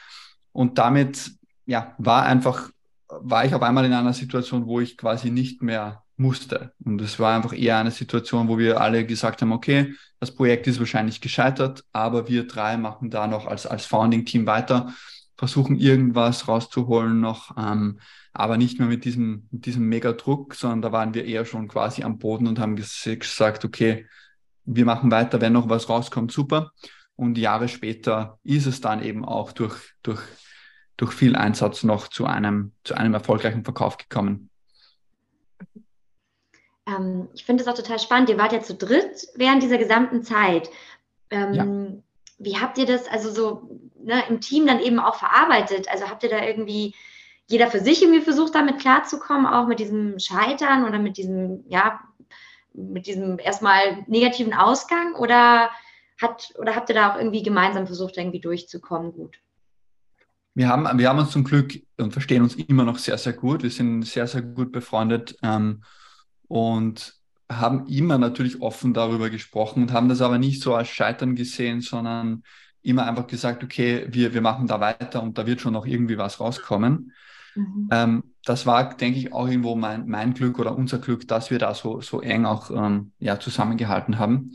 Und 0.53 0.79
damit, 0.79 1.33
ja, 1.67 1.95
war 1.99 2.25
einfach, 2.25 2.71
war 3.09 3.45
ich 3.45 3.55
auf 3.55 3.63
einmal 3.63 3.85
in 3.85 3.93
einer 3.93 4.13
Situation, 4.13 4.67
wo 4.67 4.81
ich 4.81 4.97
quasi 4.97 5.31
nicht 5.31 5.63
mehr 5.63 6.03
musste. 6.17 6.73
Und 6.85 7.01
es 7.01 7.19
war 7.19 7.35
einfach 7.35 7.53
eher 7.53 7.79
eine 7.79 7.91
Situation, 7.91 8.49
wo 8.49 8.59
wir 8.59 8.81
alle 8.81 9.05
gesagt 9.05 9.43
haben, 9.43 9.53
okay, 9.53 9.95
das 10.21 10.35
Projekt 10.35 10.67
ist 10.67 10.79
wahrscheinlich 10.79 11.21
gescheitert, 11.21 11.85
aber 11.93 12.29
wir 12.29 12.47
drei 12.47 12.77
machen 12.77 13.11
da 13.11 13.27
noch 13.27 13.47
als, 13.47 13.67
als 13.67 13.87
Founding-Team 13.87 14.47
weiter 14.47 14.95
versuchen 15.43 15.77
irgendwas 15.77 16.47
rauszuholen 16.47 17.19
noch, 17.19 17.57
ähm, 17.59 17.99
aber 18.33 18.57
nicht 18.57 18.79
mehr 18.79 18.87
mit 18.87 19.05
diesem, 19.05 19.49
mit 19.51 19.67
diesem 19.67 19.89
Mega-Druck, 19.89 20.55
sondern 20.55 20.83
da 20.83 20.93
waren 20.93 21.15
wir 21.15 21.25
eher 21.25 21.45
schon 21.45 21.67
quasi 21.67 22.05
am 22.05 22.19
Boden 22.19 22.47
und 22.47 22.61
haben 22.61 22.77
gesagt, 22.77 23.65
okay, 23.65 24.07
wir 24.65 24.85
machen 24.85 25.11
weiter, 25.11 25.41
wenn 25.41 25.53
noch 25.53 25.69
was 25.69 25.89
rauskommt, 25.89 26.31
super. 26.31 26.71
Und 27.17 27.39
Jahre 27.39 27.67
später 27.67 28.39
ist 28.45 28.67
es 28.67 28.81
dann 28.81 29.03
eben 29.03 29.25
auch 29.25 29.51
durch, 29.51 29.95
durch, 30.05 30.21
durch 30.97 31.13
viel 31.13 31.35
Einsatz 31.35 31.83
noch 31.83 32.07
zu 32.07 32.25
einem, 32.25 32.71
zu 32.85 32.95
einem 32.95 33.13
erfolgreichen 33.13 33.65
Verkauf 33.65 33.97
gekommen. 33.97 34.49
Ähm, 36.87 37.27
ich 37.35 37.45
finde 37.45 37.65
es 37.65 37.69
auch 37.69 37.75
total 37.75 37.99
spannend. 37.99 38.31
Ihr 38.31 38.39
wart 38.39 38.53
ja 38.53 38.61
zu 38.61 38.77
dritt 38.77 39.27
während 39.35 39.61
dieser 39.61 39.79
gesamten 39.79 40.23
Zeit. 40.23 40.71
Ähm, 41.31 41.53
ja. 41.53 41.67
Wie 42.39 42.59
habt 42.59 42.79
ihr 42.79 42.87
das, 42.87 43.09
also 43.09 43.33
so, 43.33 43.91
ne, 44.05 44.23
im 44.29 44.41
Team 44.41 44.67
dann 44.67 44.81
eben 44.81 44.99
auch 44.99 45.17
verarbeitet? 45.17 45.89
Also 45.89 46.09
habt 46.09 46.23
ihr 46.23 46.31
da 46.31 46.45
irgendwie 46.45 46.95
jeder 47.47 47.69
für 47.71 47.81
sich 47.81 48.03
irgendwie 48.03 48.23
versucht, 48.23 48.55
damit 48.55 48.79
klarzukommen, 48.79 49.47
auch 49.47 49.67
mit 49.67 49.79
diesem 49.79 50.19
Scheitern 50.19 50.87
oder 50.87 50.99
mit 50.99 51.17
diesem, 51.17 51.65
ja, 51.69 52.01
mit 52.73 53.07
diesem 53.07 53.39
erstmal 53.39 54.05
negativen 54.07 54.55
Ausgang 54.55 55.15
oder 55.15 55.71
hat 56.21 56.55
oder 56.59 56.75
habt 56.75 56.89
ihr 56.89 56.95
da 56.95 57.13
auch 57.13 57.19
irgendwie 57.19 57.43
gemeinsam 57.43 57.87
versucht, 57.87 58.17
irgendwie 58.17 58.41
durchzukommen 58.41 59.13
gut? 59.13 59.39
Wir 60.55 60.69
haben, 60.69 60.99
wir 60.99 61.09
haben 61.09 61.19
uns 61.19 61.31
zum 61.31 61.45
Glück 61.45 61.75
und 61.99 62.13
verstehen 62.13 62.43
uns 62.43 62.55
immer 62.55 62.85
noch 62.85 62.99
sehr, 62.99 63.17
sehr 63.17 63.33
gut. 63.33 63.63
Wir 63.63 63.71
sind 63.71 64.03
sehr, 64.03 64.27
sehr 64.27 64.43
gut 64.43 64.71
befreundet 64.71 65.37
ähm, 65.43 65.83
und 66.47 67.15
haben 67.51 67.87
immer 67.87 68.19
natürlich 68.19 68.61
offen 68.61 68.95
darüber 68.95 69.31
gesprochen 69.31 69.83
und 69.83 69.93
haben 69.93 70.09
das 70.09 70.21
aber 70.21 70.39
nicht 70.39 70.63
so 70.63 70.75
als 70.75 70.89
Scheitern 70.89 71.35
gesehen, 71.35 71.81
sondern 71.81 72.45
immer 72.83 73.07
einfach 73.07 73.27
gesagt, 73.27 73.63
okay, 73.63 74.07
wir, 74.09 74.35
wir 74.35 74.41
machen 74.41 74.67
da 74.67 74.81
weiter 74.81 75.23
und 75.23 75.39
da 75.39 75.47
wird 75.47 75.61
schon 75.61 75.73
noch 75.73 75.87
irgendwie 75.87 76.19
was 76.19 76.41
rauskommen. 76.41 77.13
Mhm. 77.55 77.89
Ähm, 77.91 78.25
das 78.45 78.67
war, 78.67 78.97
denke 78.97 79.19
ich, 79.19 79.33
auch 79.33 79.47
irgendwo 79.47 79.75
mein, 79.75 80.09
mein 80.09 80.35
Glück 80.35 80.59
oder 80.59 80.77
unser 80.77 80.99
Glück, 80.99 81.29
dass 81.29 81.51
wir 81.51 81.59
da 81.59 81.75
so, 81.75 82.01
so 82.01 82.21
eng 82.21 82.45
auch 82.45 82.71
ähm, 82.71 83.13
ja, 83.19 83.39
zusammengehalten 83.39 84.19
haben. 84.19 84.55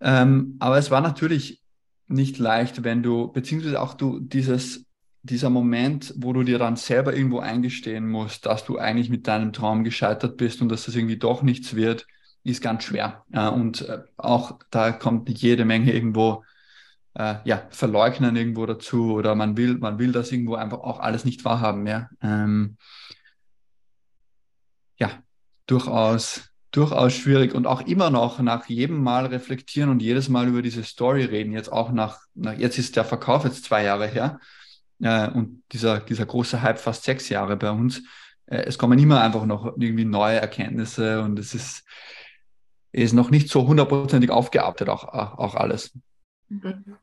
Ähm, 0.00 0.56
aber 0.60 0.78
es 0.78 0.90
war 0.90 1.00
natürlich 1.00 1.62
nicht 2.06 2.38
leicht, 2.38 2.84
wenn 2.84 3.02
du, 3.02 3.32
beziehungsweise 3.32 3.80
auch 3.80 3.94
du 3.94 4.20
dieses, 4.20 4.84
dieser 5.22 5.50
Moment, 5.50 6.14
wo 6.18 6.32
du 6.32 6.42
dir 6.42 6.58
dann 6.58 6.76
selber 6.76 7.16
irgendwo 7.16 7.38
eingestehen 7.38 8.08
musst, 8.08 8.46
dass 8.46 8.64
du 8.64 8.78
eigentlich 8.78 9.08
mit 9.08 9.26
deinem 9.26 9.52
Traum 9.52 9.82
gescheitert 9.82 10.36
bist 10.36 10.60
und 10.60 10.68
dass 10.68 10.84
das 10.84 10.94
irgendwie 10.94 11.16
doch 11.16 11.42
nichts 11.42 11.74
wird, 11.74 12.06
ist 12.44 12.62
ganz 12.62 12.84
schwer. 12.84 13.24
Äh, 13.32 13.48
und 13.48 13.88
äh, 13.88 14.02
auch 14.16 14.58
da 14.70 14.92
kommt 14.92 15.28
jede 15.30 15.64
Menge 15.64 15.92
irgendwo 15.92 16.44
äh, 17.14 17.36
ja, 17.44 17.66
verleugnen 17.70 18.36
irgendwo 18.36 18.66
dazu 18.66 19.14
oder 19.14 19.34
man 19.34 19.56
will, 19.56 19.78
man 19.78 19.98
will 19.98 20.12
das 20.12 20.32
irgendwo 20.32 20.56
einfach 20.56 20.80
auch 20.80 21.00
alles 21.00 21.24
nicht 21.24 21.44
wahrhaben. 21.44 21.86
Ja, 21.86 22.10
ähm, 22.22 22.76
ja 24.98 25.10
durchaus, 25.66 26.50
durchaus 26.72 27.14
schwierig 27.14 27.54
und 27.54 27.66
auch 27.66 27.82
immer 27.82 28.10
noch 28.10 28.40
nach 28.40 28.66
jedem 28.66 29.02
Mal 29.02 29.26
reflektieren 29.26 29.90
und 29.90 30.02
jedes 30.02 30.28
Mal 30.28 30.48
über 30.48 30.62
diese 30.62 30.82
Story 30.82 31.24
reden. 31.24 31.52
Jetzt 31.52 31.72
auch 31.72 31.92
nach, 31.92 32.20
nach 32.34 32.54
jetzt 32.54 32.78
ist 32.78 32.96
der 32.96 33.04
Verkauf 33.04 33.44
jetzt 33.44 33.64
zwei 33.64 33.84
Jahre 33.84 34.08
her 34.08 34.40
äh, 35.00 35.28
und 35.30 35.62
dieser, 35.72 36.00
dieser 36.00 36.26
große 36.26 36.62
Hype 36.62 36.78
fast 36.78 37.04
sechs 37.04 37.28
Jahre 37.28 37.56
bei 37.56 37.70
uns. 37.70 38.02
Äh, 38.46 38.64
es 38.64 38.76
kommen 38.76 38.98
immer 38.98 39.20
einfach 39.20 39.46
noch 39.46 39.66
irgendwie 39.76 40.04
neue 40.04 40.40
Erkenntnisse 40.40 41.22
und 41.22 41.38
es 41.38 41.54
ist, 41.54 41.84
ist 42.90 43.12
noch 43.12 43.30
nicht 43.30 43.48
so 43.48 43.68
hundertprozentig 43.68 44.30
aufgearbeitet, 44.30 44.88
auch, 44.88 45.04
auch 45.04 45.54
alles. 45.54 45.96
Mhm. 46.48 46.96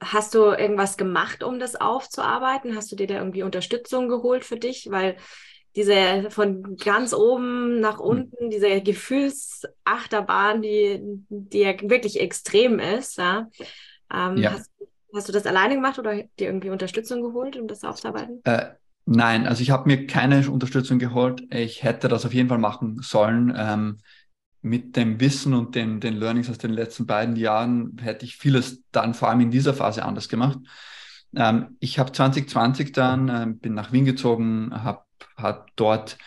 Hast 0.00 0.34
du 0.34 0.44
irgendwas 0.46 0.96
gemacht, 0.96 1.42
um 1.42 1.58
das 1.58 1.76
aufzuarbeiten? 1.76 2.74
Hast 2.74 2.90
du 2.90 2.96
dir 2.96 3.06
da 3.06 3.14
irgendwie 3.14 3.42
Unterstützung 3.42 4.08
geholt 4.08 4.44
für 4.44 4.58
dich? 4.58 4.88
Weil 4.90 5.16
diese 5.76 6.30
von 6.30 6.76
ganz 6.76 7.14
oben 7.14 7.80
nach 7.80 7.98
hm. 7.98 8.04
unten, 8.04 8.50
diese 8.50 8.80
Gefühlsachterbahn, 8.80 10.62
die, 10.62 11.00
die 11.28 11.60
ja 11.60 11.74
wirklich 11.82 12.20
extrem 12.20 12.78
ist, 12.78 13.18
ja. 13.18 13.48
Ähm, 14.12 14.38
ja. 14.38 14.52
Hast, 14.52 14.70
hast, 15.14 15.28
du 15.28 15.32
das 15.32 15.46
alleine 15.46 15.74
gemacht 15.74 15.98
oder 15.98 16.14
dir 16.14 16.46
irgendwie 16.46 16.70
Unterstützung 16.70 17.22
geholt, 17.22 17.56
um 17.56 17.68
das 17.68 17.84
aufzuarbeiten? 17.84 18.40
Äh, 18.44 18.70
nein, 19.04 19.46
also 19.46 19.62
ich 19.62 19.70
habe 19.70 19.88
mir 19.88 20.06
keine 20.06 20.50
Unterstützung 20.50 20.98
geholt. 20.98 21.42
Ich 21.50 21.82
hätte 21.82 22.08
das 22.08 22.26
auf 22.26 22.34
jeden 22.34 22.48
Fall 22.48 22.58
machen 22.58 23.00
sollen. 23.02 23.54
Ähm, 23.56 23.98
mit 24.60 24.96
dem 24.96 25.20
Wissen 25.20 25.54
und 25.54 25.74
den, 25.74 26.00
den 26.00 26.16
Learnings 26.16 26.50
aus 26.50 26.58
den 26.58 26.72
letzten 26.72 27.06
beiden 27.06 27.36
Jahren 27.36 27.96
hätte 28.00 28.24
ich 28.24 28.36
vieles 28.36 28.82
dann 28.92 29.14
vor 29.14 29.28
allem 29.28 29.40
in 29.40 29.50
dieser 29.50 29.74
Phase 29.74 30.04
anders 30.04 30.28
gemacht. 30.28 30.58
Ähm, 31.34 31.76
ich 31.80 31.98
habe 31.98 32.12
2020 32.12 32.92
dann, 32.92 33.28
äh, 33.28 33.46
bin 33.48 33.74
nach 33.74 33.92
Wien 33.92 34.04
gezogen, 34.04 34.70
habe 34.72 35.02
hab 35.36 35.74
dort 35.76 36.18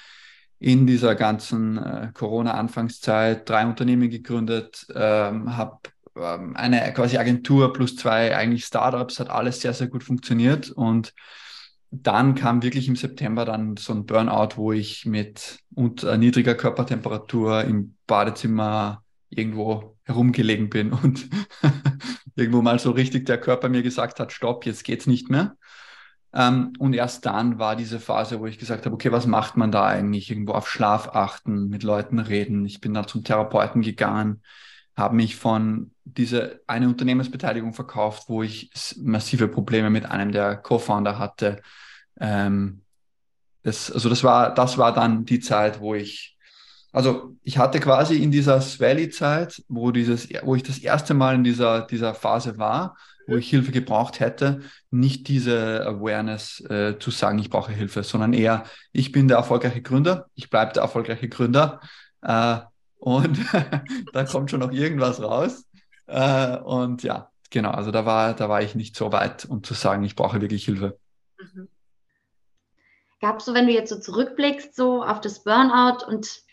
in 0.59 0.85
dieser 0.85 1.15
ganzen 1.15 1.77
äh, 1.77 2.11
Corona-Anfangszeit 2.13 3.49
drei 3.49 3.65
Unternehmen 3.65 4.09
gegründet, 4.09 4.85
ähm, 4.93 5.57
habe 5.57 5.79
ähm, 6.15 6.55
eine 6.55 6.93
quasi 6.93 7.17
Agentur 7.17 7.73
plus 7.73 7.95
zwei 7.95 8.35
eigentlich 8.35 8.65
Startups, 8.65 9.19
hat 9.19 9.29
alles 9.29 9.61
sehr, 9.61 9.73
sehr 9.73 9.87
gut 9.87 10.03
funktioniert 10.03 10.69
und 10.69 11.13
dann 11.91 12.35
kam 12.35 12.63
wirklich 12.63 12.87
im 12.87 12.95
September 12.95 13.43
dann 13.43 13.75
so 13.75 13.93
ein 13.93 14.05
Burnout, 14.05 14.55
wo 14.55 14.71
ich 14.71 15.05
mit 15.05 15.59
unter 15.75 16.17
niedriger 16.17 16.55
Körpertemperatur 16.55 17.65
im 17.65 17.95
Badezimmer 18.07 19.03
irgendwo 19.29 19.97
herumgelegen 20.03 20.69
bin 20.69 20.93
und 21.03 21.29
irgendwo 22.35 22.61
mal 22.61 22.79
so 22.79 22.91
richtig 22.91 23.25
der 23.25 23.39
Körper 23.39 23.67
mir 23.67 23.83
gesagt 23.83 24.19
hat, 24.19 24.31
stopp, 24.31 24.65
jetzt 24.65 24.85
geht's 24.85 25.05
nicht 25.05 25.29
mehr. 25.29 25.57
Ähm, 26.33 26.71
und 26.79 26.93
erst 26.93 27.25
dann 27.25 27.59
war 27.59 27.75
diese 27.75 27.99
Phase, 27.99 28.39
wo 28.39 28.47
ich 28.47 28.57
gesagt 28.57 28.85
habe, 28.85 28.95
okay, 28.95 29.11
was 29.11 29.27
macht 29.27 29.57
man 29.57 29.71
da 29.71 29.85
eigentlich? 29.85 30.29
Irgendwo 30.31 30.53
auf 30.53 30.69
Schlaf 30.69 31.09
achten, 31.09 31.67
mit 31.67 31.83
Leuten 31.83 32.19
reden. 32.19 32.65
Ich 32.65 32.79
bin 32.79 32.93
dann 32.93 33.07
zum 33.07 33.25
Therapeuten 33.25 33.81
gegangen, 33.81 34.41
habe 35.01 35.15
mich 35.15 35.35
von 35.35 35.91
diese 36.05 36.61
eine 36.67 36.87
Unternehmensbeteiligung 36.87 37.73
verkauft, 37.73 38.23
wo 38.27 38.43
ich 38.43 38.71
massive 38.97 39.47
Probleme 39.47 39.89
mit 39.89 40.05
einem 40.05 40.31
der 40.31 40.55
Co-Founder 40.55 41.19
hatte. 41.19 41.61
Ähm, 42.19 42.83
das, 43.63 43.91
also 43.91 44.09
das 44.09 44.23
war, 44.23 44.53
das 44.53 44.77
war 44.77 44.93
dann 44.93 45.25
die 45.25 45.39
Zeit, 45.39 45.79
wo 45.81 45.95
ich, 45.95 46.37
also 46.91 47.35
ich 47.43 47.57
hatte 47.57 47.79
quasi 47.79 48.17
in 48.17 48.31
dieser 48.31 48.59
Valley-Zeit, 48.61 49.63
wo 49.67 49.91
dieses, 49.91 50.29
wo 50.43 50.55
ich 50.55 50.63
das 50.63 50.77
erste 50.77 51.13
Mal 51.13 51.35
in 51.35 51.43
dieser, 51.43 51.81
dieser 51.81 52.13
Phase 52.13 52.57
war, 52.57 52.95
wo 53.27 53.35
ich 53.37 53.49
Hilfe 53.49 53.71
gebraucht 53.71 54.19
hätte, 54.19 54.61
nicht 54.89 55.27
diese 55.27 55.85
Awareness 55.85 56.59
äh, 56.69 56.97
zu 56.99 57.11
sagen, 57.11 57.39
ich 57.39 57.49
brauche 57.49 57.71
Hilfe, 57.71 58.03
sondern 58.03 58.33
eher, 58.33 58.63
ich 58.91 59.11
bin 59.11 59.27
der 59.27 59.37
erfolgreiche 59.37 59.81
Gründer, 59.81 60.27
ich 60.35 60.49
bleibe 60.49 60.73
der 60.73 60.83
erfolgreiche 60.83 61.29
Gründer 61.29 61.79
äh, 62.21 62.57
und 63.01 63.39
da 64.13 64.23
kommt 64.25 64.51
schon 64.51 64.59
noch 64.59 64.71
irgendwas 64.71 65.21
raus. 65.21 65.65
Äh, 66.05 66.57
und 66.59 67.01
ja, 67.01 67.31
genau, 67.49 67.71
also 67.71 67.89
da 67.89 68.05
war, 68.05 68.35
da 68.35 68.47
war 68.47 68.61
ich 68.61 68.75
nicht 68.75 68.95
so 68.95 69.11
weit, 69.11 69.45
um 69.45 69.63
zu 69.63 69.73
sagen, 69.73 70.03
ich 70.03 70.15
brauche 70.15 70.39
wirklich 70.39 70.65
Hilfe. 70.65 70.99
Mhm. 71.39 71.67
Gab 73.19 73.39
es 73.39 73.45
so, 73.45 73.53
wenn 73.53 73.65
du 73.65 73.73
jetzt 73.73 73.89
so 73.89 73.99
zurückblickst, 73.99 74.75
so 74.75 75.03
auf 75.03 75.19
das 75.19 75.43
Burnout 75.43 76.05
und 76.05 76.43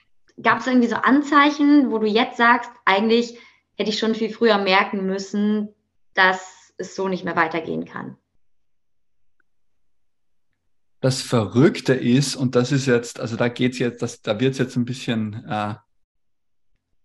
gab 0.42 0.60
es 0.60 0.66
irgendwie 0.66 0.88
so 0.88 0.96
Anzeichen, 0.96 1.90
wo 1.90 1.98
du 1.98 2.06
jetzt 2.06 2.38
sagst, 2.38 2.70
eigentlich 2.86 3.38
hätte 3.76 3.90
ich 3.90 3.98
schon 3.98 4.14
viel 4.14 4.32
früher 4.32 4.58
merken 4.58 5.04
müssen, 5.04 5.68
dass 6.14 6.72
es 6.78 6.96
so 6.96 7.08
nicht 7.08 7.24
mehr 7.24 7.36
weitergehen 7.36 7.84
kann? 7.84 8.16
Das 11.00 11.20
Verrückte 11.20 11.92
ist, 11.92 12.36
und 12.36 12.54
das 12.54 12.72
ist 12.72 12.86
jetzt, 12.86 13.20
also 13.20 13.36
da 13.36 13.48
geht 13.48 13.72
es 13.72 13.78
jetzt, 13.78 14.02
das, 14.02 14.22
da 14.22 14.40
wird 14.40 14.52
es 14.52 14.58
jetzt 14.58 14.76
ein 14.76 14.84
bisschen 14.84 15.44
äh, 15.46 15.74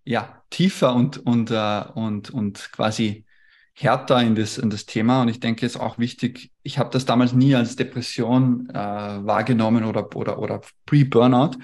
ja, 0.06 0.44
tiefer 0.50 0.94
und, 0.94 1.18
und, 1.26 1.52
äh, 1.52 1.84
und, 1.96 2.30
und 2.30 2.70
quasi 2.72 3.26
härter 3.74 4.22
in 4.22 4.36
das, 4.36 4.58
in 4.58 4.70
das 4.70 4.86
Thema. 4.86 5.22
Und 5.22 5.30
ich 5.30 5.40
denke, 5.40 5.66
es 5.66 5.76
ist 5.76 5.82
auch 5.82 5.98
wichtig, 5.98 6.52
ich 6.62 6.78
habe 6.78 6.92
das 6.92 7.06
damals 7.06 7.34
nie 7.34 7.56
als 7.56 7.76
Depression 7.76 8.70
äh, 8.70 8.74
wahrgenommen 8.76 9.84
oder, 9.84 10.16
oder, 10.16 10.40
oder 10.40 10.62
Pre-Burnout. 10.86 11.58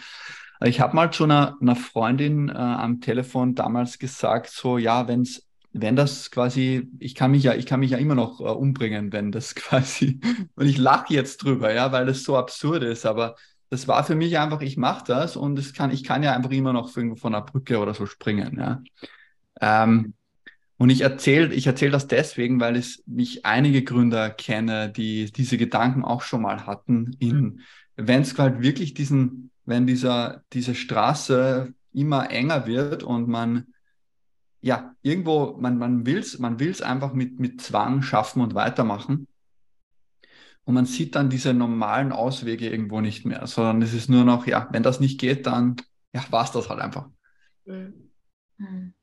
Ich 0.65 0.81
habe 0.81 0.95
mal 0.95 1.11
zu 1.11 1.23
einer, 1.23 1.55
einer 1.61 1.75
Freundin 1.75 2.49
äh, 2.49 2.53
am 2.53 2.99
Telefon 2.99 3.55
damals 3.55 3.99
gesagt, 3.99 4.49
so 4.49 4.77
ja, 4.77 5.07
wenn's, 5.07 5.47
wenn 5.71 5.95
das 5.95 6.31
quasi, 6.31 6.89
ich 6.99 7.15
kann 7.15 7.31
mich 7.31 7.43
ja, 7.43 7.53
ich 7.53 7.65
kann 7.65 7.79
mich 7.79 7.91
ja 7.91 7.97
immer 7.97 8.15
noch 8.15 8.41
äh, 8.41 8.43
umbringen, 8.43 9.13
wenn 9.13 9.31
das 9.31 9.55
quasi, 9.55 10.19
und 10.55 10.65
ich 10.65 10.77
lache 10.77 11.13
jetzt 11.13 11.43
drüber, 11.43 11.73
ja, 11.73 11.91
weil 11.91 12.07
das 12.07 12.23
so 12.23 12.35
absurd 12.37 12.83
ist, 12.83 13.05
aber 13.05 13.35
das 13.69 13.87
war 13.87 14.03
für 14.03 14.15
mich 14.15 14.37
einfach, 14.39 14.61
ich 14.61 14.77
mache 14.77 15.05
das 15.05 15.35
und 15.35 15.57
es 15.59 15.73
kann, 15.73 15.91
ich 15.91 16.03
kann 16.03 16.23
ja 16.23 16.33
einfach 16.33 16.51
immer 16.51 16.73
noch 16.73 16.89
von 16.89 17.15
einer 17.23 17.41
Brücke 17.41 17.79
oder 17.79 17.93
so 17.93 18.05
springen, 18.05 18.57
ja. 18.57 18.81
Ähm, 19.61 20.13
und 20.77 20.89
ich 20.89 21.01
erzähle 21.01 21.53
ich 21.53 21.67
erzähl 21.67 21.91
das 21.91 22.07
deswegen, 22.07 22.61
weil 22.61 22.77
es 22.77 23.03
mich 23.05 23.45
einige 23.45 23.83
Gründer 23.83 24.29
kenne, 24.29 24.89
die 24.89 25.29
diese 25.29 25.57
Gedanken 25.57 26.05
auch 26.05 26.21
schon 26.21 26.41
mal 26.41 26.65
hatten, 26.65 27.17
in, 27.19 27.61
wenn 27.97 28.21
es 28.21 28.37
halt 28.37 28.61
wirklich 28.61 28.93
diesen, 28.93 29.51
wenn 29.65 29.85
dieser, 29.85 30.41
diese 30.53 30.75
Straße 30.75 31.73
immer 31.93 32.31
enger 32.31 32.65
wird 32.65 33.03
und 33.03 33.27
man, 33.27 33.73
ja, 34.61 34.95
irgendwo, 35.01 35.57
man, 35.59 35.77
man 35.77 36.05
will 36.05 36.19
es 36.19 36.39
man 36.39 36.59
will's 36.61 36.81
einfach 36.81 37.11
mit, 37.13 37.39
mit 37.41 37.61
Zwang 37.61 38.01
schaffen 38.01 38.41
und 38.41 38.55
weitermachen. 38.55 39.27
Und 40.69 40.75
man 40.75 40.85
sieht 40.85 41.15
dann 41.15 41.31
diese 41.31 41.51
normalen 41.51 42.11
Auswege 42.11 42.69
irgendwo 42.69 43.01
nicht 43.01 43.25
mehr, 43.25 43.47
sondern 43.47 43.81
es 43.81 43.95
ist 43.95 44.07
nur 44.07 44.23
noch, 44.23 44.45
ja, 44.45 44.69
wenn 44.71 44.83
das 44.83 44.99
nicht 44.99 45.19
geht, 45.19 45.47
dann 45.47 45.77
ja, 46.13 46.23
war 46.29 46.43
es 46.43 46.51
das 46.51 46.69
halt 46.69 46.79
einfach. 46.79 47.07
Mhm. 47.65 48.11
mhm. 48.57 48.93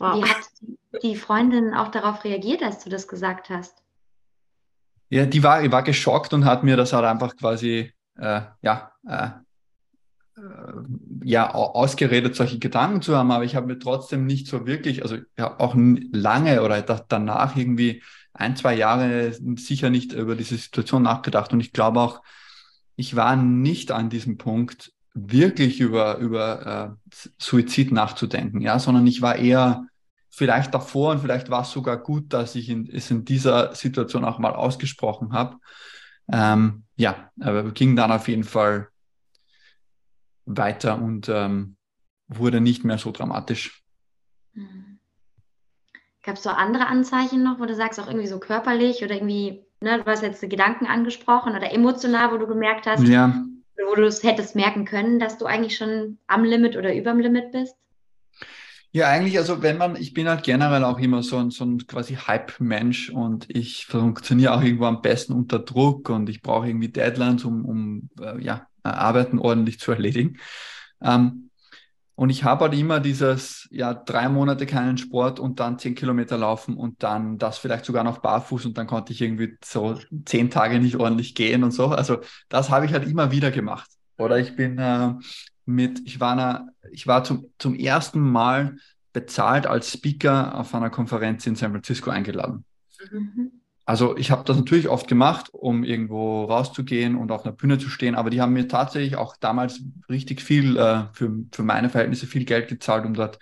Wow. 0.00 0.16
Wie 0.16 0.28
hat 0.28 1.02
die 1.04 1.14
Freundin 1.14 1.72
auch 1.72 1.92
darauf 1.92 2.24
reagiert, 2.24 2.64
als 2.64 2.82
du 2.82 2.90
das 2.90 3.06
gesagt 3.06 3.48
hast? 3.48 3.80
Ja, 5.08 5.24
die 5.24 5.44
war, 5.44 5.62
die 5.62 5.70
war 5.70 5.84
geschockt 5.84 6.32
und 6.32 6.44
hat 6.44 6.64
mir 6.64 6.76
das 6.76 6.92
halt 6.92 7.04
einfach 7.04 7.36
quasi, 7.36 7.92
äh, 8.16 8.40
ja, 8.60 8.90
äh, 9.06 9.30
ja, 11.22 11.54
ausgeredet, 11.54 12.34
solche 12.34 12.58
Gedanken 12.58 13.02
zu 13.02 13.16
haben, 13.16 13.30
aber 13.30 13.44
ich 13.44 13.54
habe 13.54 13.68
mir 13.68 13.78
trotzdem 13.78 14.26
nicht 14.26 14.48
so 14.48 14.66
wirklich, 14.66 15.02
also 15.02 15.18
ja, 15.38 15.60
auch 15.60 15.76
lange 15.76 16.62
oder 16.62 16.82
danach 16.82 17.56
irgendwie 17.56 18.02
ein, 18.38 18.56
zwei 18.56 18.74
Jahre 18.74 19.32
sicher 19.56 19.90
nicht 19.90 20.12
über 20.12 20.36
diese 20.36 20.56
Situation 20.56 21.02
nachgedacht. 21.02 21.52
Und 21.52 21.60
ich 21.60 21.72
glaube 21.72 22.00
auch, 22.00 22.22
ich 22.96 23.16
war 23.16 23.36
nicht 23.36 23.90
an 23.90 24.10
diesem 24.10 24.38
Punkt, 24.38 24.92
wirklich 25.14 25.80
über, 25.80 26.18
über 26.18 26.98
äh, 27.10 27.16
Suizid 27.38 27.90
nachzudenken, 27.90 28.60
ja, 28.60 28.78
sondern 28.78 29.06
ich 29.06 29.22
war 29.22 29.36
eher 29.36 29.86
vielleicht 30.28 30.74
davor 30.74 31.12
und 31.12 31.20
vielleicht 31.20 31.48
war 31.48 31.62
es 31.62 31.70
sogar 31.70 31.96
gut, 31.96 32.32
dass 32.32 32.54
ich 32.54 32.68
in, 32.68 32.86
es 32.90 33.10
in 33.10 33.24
dieser 33.24 33.74
Situation 33.74 34.24
auch 34.24 34.38
mal 34.38 34.54
ausgesprochen 34.54 35.32
habe. 35.32 35.56
Ähm, 36.30 36.84
ja, 36.96 37.30
aber 37.40 37.70
ging 37.72 37.96
dann 37.96 38.12
auf 38.12 38.28
jeden 38.28 38.44
Fall 38.44 38.88
weiter 40.44 41.00
und 41.00 41.28
ähm, 41.30 41.76
wurde 42.28 42.60
nicht 42.60 42.84
mehr 42.84 42.98
so 42.98 43.12
dramatisch. 43.12 43.82
Mhm. 44.52 44.85
Gab 46.26 46.36
es 46.36 46.42
so 46.42 46.50
andere 46.50 46.88
Anzeichen 46.88 47.44
noch, 47.44 47.60
wo 47.60 47.66
du 47.66 47.74
sagst, 47.76 48.00
auch 48.00 48.08
irgendwie 48.08 48.26
so 48.26 48.40
körperlich 48.40 49.04
oder 49.04 49.14
irgendwie, 49.14 49.64
ne, 49.80 50.02
du 50.02 50.04
hast 50.06 50.24
jetzt 50.24 50.42
die 50.42 50.48
Gedanken 50.48 50.86
angesprochen 50.86 51.54
oder 51.54 51.72
emotional, 51.72 52.32
wo 52.32 52.36
du 52.36 52.48
gemerkt 52.48 52.86
hast, 52.86 53.06
ja. 53.06 53.44
wo 53.88 53.94
du 53.94 54.04
es 54.04 54.24
hättest 54.24 54.56
merken 54.56 54.84
können, 54.84 55.20
dass 55.20 55.38
du 55.38 55.46
eigentlich 55.46 55.76
schon 55.76 56.18
am 56.26 56.42
Limit 56.42 56.76
oder 56.76 56.92
überm 56.92 57.20
Limit 57.20 57.52
bist? 57.52 57.76
Ja, 58.90 59.08
eigentlich, 59.08 59.38
also 59.38 59.62
wenn 59.62 59.78
man, 59.78 59.94
ich 59.94 60.14
bin 60.14 60.28
halt 60.28 60.42
generell 60.42 60.82
auch 60.82 60.98
immer 60.98 61.22
so 61.22 61.36
ein, 61.36 61.50
so 61.50 61.64
ein 61.64 61.86
quasi 61.86 62.14
Hype-Mensch 62.14 63.10
und 63.10 63.46
ich 63.48 63.86
funktioniere 63.86 64.54
auch 64.54 64.62
irgendwo 64.62 64.86
am 64.86 65.02
besten 65.02 65.32
unter 65.32 65.60
Druck 65.60 66.08
und 66.08 66.28
ich 66.28 66.42
brauche 66.42 66.66
irgendwie 66.66 66.88
Deadlines, 66.88 67.44
um, 67.44 67.64
um 67.64 68.10
äh, 68.20 68.42
ja, 68.42 68.66
Arbeiten 68.82 69.38
ordentlich 69.38 69.78
zu 69.78 69.92
erledigen. 69.92 70.38
Ähm, 71.00 71.45
und 72.16 72.30
ich 72.30 72.44
habe 72.44 72.64
halt 72.64 72.74
immer 72.74 72.98
dieses, 72.98 73.68
ja, 73.70 73.92
drei 73.92 74.30
Monate 74.30 74.64
keinen 74.64 74.96
Sport 74.96 75.38
und 75.38 75.60
dann 75.60 75.78
zehn 75.78 75.94
Kilometer 75.94 76.38
laufen 76.38 76.74
und 76.74 77.02
dann 77.02 77.36
das 77.36 77.58
vielleicht 77.58 77.84
sogar 77.84 78.04
noch 78.04 78.18
barfuß 78.18 78.64
und 78.64 78.78
dann 78.78 78.86
konnte 78.86 79.12
ich 79.12 79.20
irgendwie 79.20 79.58
so 79.62 80.00
zehn 80.24 80.50
Tage 80.50 80.80
nicht 80.80 80.96
ordentlich 80.96 81.34
gehen 81.34 81.62
und 81.62 81.72
so. 81.72 81.88
Also 81.88 82.20
das 82.48 82.70
habe 82.70 82.86
ich 82.86 82.94
halt 82.94 83.06
immer 83.06 83.32
wieder 83.32 83.50
gemacht. 83.50 83.90
Oder 84.16 84.38
ich 84.38 84.56
bin 84.56 84.78
äh, 84.78 85.12
mit, 85.66 86.00
ich 86.06 86.18
war, 86.18 86.32
eine, 86.32 86.72
ich 86.90 87.06
war 87.06 87.22
zum, 87.22 87.52
zum 87.58 87.74
ersten 87.74 88.20
Mal 88.20 88.78
bezahlt 89.12 89.66
als 89.66 89.92
Speaker 89.92 90.58
auf 90.58 90.74
einer 90.74 90.88
Konferenz 90.88 91.46
in 91.46 91.54
San 91.54 91.72
Francisco 91.72 92.10
eingeladen. 92.10 92.64
Mhm. 93.12 93.52
Also 93.88 94.16
ich 94.16 94.32
habe 94.32 94.42
das 94.44 94.56
natürlich 94.56 94.88
oft 94.88 95.06
gemacht, 95.06 95.48
um 95.52 95.84
irgendwo 95.84 96.44
rauszugehen 96.44 97.14
und 97.14 97.30
auf 97.30 97.44
einer 97.44 97.54
Bühne 97.54 97.78
zu 97.78 97.88
stehen, 97.88 98.16
aber 98.16 98.30
die 98.30 98.40
haben 98.40 98.52
mir 98.52 98.66
tatsächlich 98.66 99.14
auch 99.14 99.36
damals 99.36 99.80
richtig 100.10 100.42
viel, 100.42 100.76
äh, 100.76 101.04
für, 101.12 101.32
für 101.52 101.62
meine 101.62 101.88
Verhältnisse 101.88 102.26
viel 102.26 102.44
Geld 102.44 102.66
gezahlt, 102.68 103.06
um 103.06 103.14
dort 103.14 103.38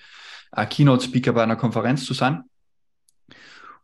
äh, 0.52 0.66
Keynote-Speaker 0.66 1.32
bei 1.32 1.42
einer 1.42 1.56
Konferenz 1.56 2.04
zu 2.04 2.12
sein. 2.12 2.44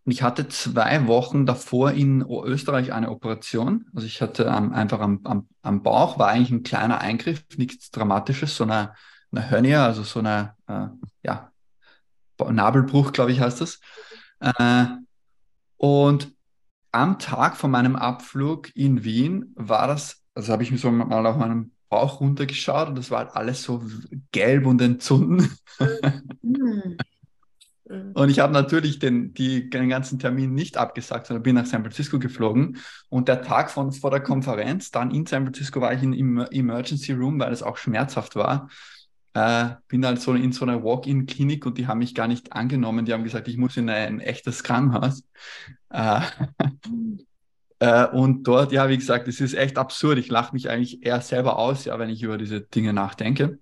Und 0.05 0.13
ich 0.13 0.23
hatte 0.23 0.49
zwei 0.49 1.07
Wochen 1.07 1.47
davor 1.47 1.93
in 1.93 2.23
Österreich 2.23 2.93
eine 2.93 3.11
Operation. 3.11 3.87
Also 3.95 4.07
ich 4.07 4.21
hatte 4.21 4.45
ähm, 4.45 4.75
einfach 4.75 5.01
am, 5.01 5.21
am, 5.25 5.49
am 5.63 5.83
Bauch, 5.83 6.19
war 6.19 6.29
eigentlich 6.29 6.51
ein 6.51 6.63
kleiner 6.63 7.01
Eingriff, 7.01 7.43
nichts 7.57 7.91
Dramatisches, 7.91 8.55
so 8.57 8.65
eine, 8.65 8.93
eine 9.33 9.43
Hernia, 9.43 9.87
also 9.87 10.03
so 10.03 10.19
eine, 10.19 10.55
äh, 10.67 10.89
ja, 11.23 11.53
Nabelbruch, 12.39 13.13
glaube 13.13 13.33
ich, 13.33 13.41
heißt 13.41 13.63
das. 13.63 13.81
Äh, 14.41 14.87
und 15.79 16.35
am 16.93 17.19
Tag 17.19 17.57
von 17.57 17.71
meinem 17.71 17.97
Abflug 17.97 18.75
in 18.75 19.05
Wien 19.05 19.53
war 19.55 19.87
das, 19.87 20.23
also 20.35 20.53
habe 20.53 20.63
ich 20.63 20.71
mir 20.71 20.79
so 20.79 20.91
mal 20.91 21.27
auf 21.27 21.37
meinem 21.37 21.73
Bauch 21.89 22.21
runtergeschaut 22.21 22.89
und 22.89 22.99
das 22.99 23.11
war 23.11 23.19
halt 23.19 23.37
alles 23.37 23.63
so 23.63 23.83
gelb 24.33 24.67
und 24.67 24.81
entzünden. 24.81 25.51
Mhm. 26.43 28.13
und 28.15 28.29
ich 28.31 28.39
habe 28.39 28.53
natürlich 28.53 29.01
den, 29.01 29.35
die, 29.35 29.69
den 29.69 29.89
ganzen 29.89 30.19
Termin 30.19 30.55
nicht 30.55 30.77
abgesagt, 30.77 31.27
sondern 31.27 31.43
bin 31.43 31.57
nach 31.57 31.67
San 31.67 31.83
Francisco 31.83 32.19
geflogen. 32.19 32.79
Und 33.09 33.29
der 33.29 33.43
Tag 33.43 33.71
von, 33.71 33.93
vor 33.93 34.11
der 34.11 34.21
Konferenz, 34.21 34.91
dann 34.91 35.11
in 35.11 35.27
San 35.27 35.45
Francisco 35.45 35.81
war 35.81 35.93
ich 35.93 36.03
in, 36.03 36.13
im 36.13 36.39
Emergency 36.39 37.13
Room, 37.13 37.41
weil 37.41 37.53
es 37.53 37.63
auch 37.63 37.77
schmerzhaft 37.77 38.37
war. 38.37 38.69
Äh, 39.33 39.71
bin 39.87 40.05
halt 40.05 40.21
so 40.21 40.35
in 40.35 40.53
so 40.53 40.65
einer 40.65 40.83
Walk-in-Klinik 40.83 41.65
und 41.65 41.79
die 41.79 41.87
haben 41.87 41.99
mich 41.99 42.15
gar 42.15 42.27
nicht 42.27 42.53
angenommen. 42.53 43.05
Die 43.05 43.13
haben 43.13 43.25
gesagt, 43.25 43.47
ich 43.47 43.57
muss 43.57 43.77
in 43.77 43.89
ein, 43.89 44.21
echtes 44.21 44.65
Krankenhaus. 44.65 45.23
Äh, 45.91 46.21
äh, 47.79 48.07
und 48.09 48.45
dort, 48.45 48.73
ja, 48.73 48.89
wie 48.89 48.99
gesagt, 48.99 49.29
es 49.29 49.41
ist 49.41 49.55
echt 49.55 49.79
absurd. 49.79 50.19
Ich 50.19 50.29
lache 50.29 50.53
mich 50.53 50.69
eigentlich 50.69 51.05
eher 51.05 51.21
selber 51.21 51.59
aus, 51.59 51.85
ja, 51.85 51.99
wenn 51.99 52.11
ich 52.11 52.23
über 52.23 52.39
diese 52.39 52.61
Dinge 52.61 52.93
nachdenke. 52.93 53.59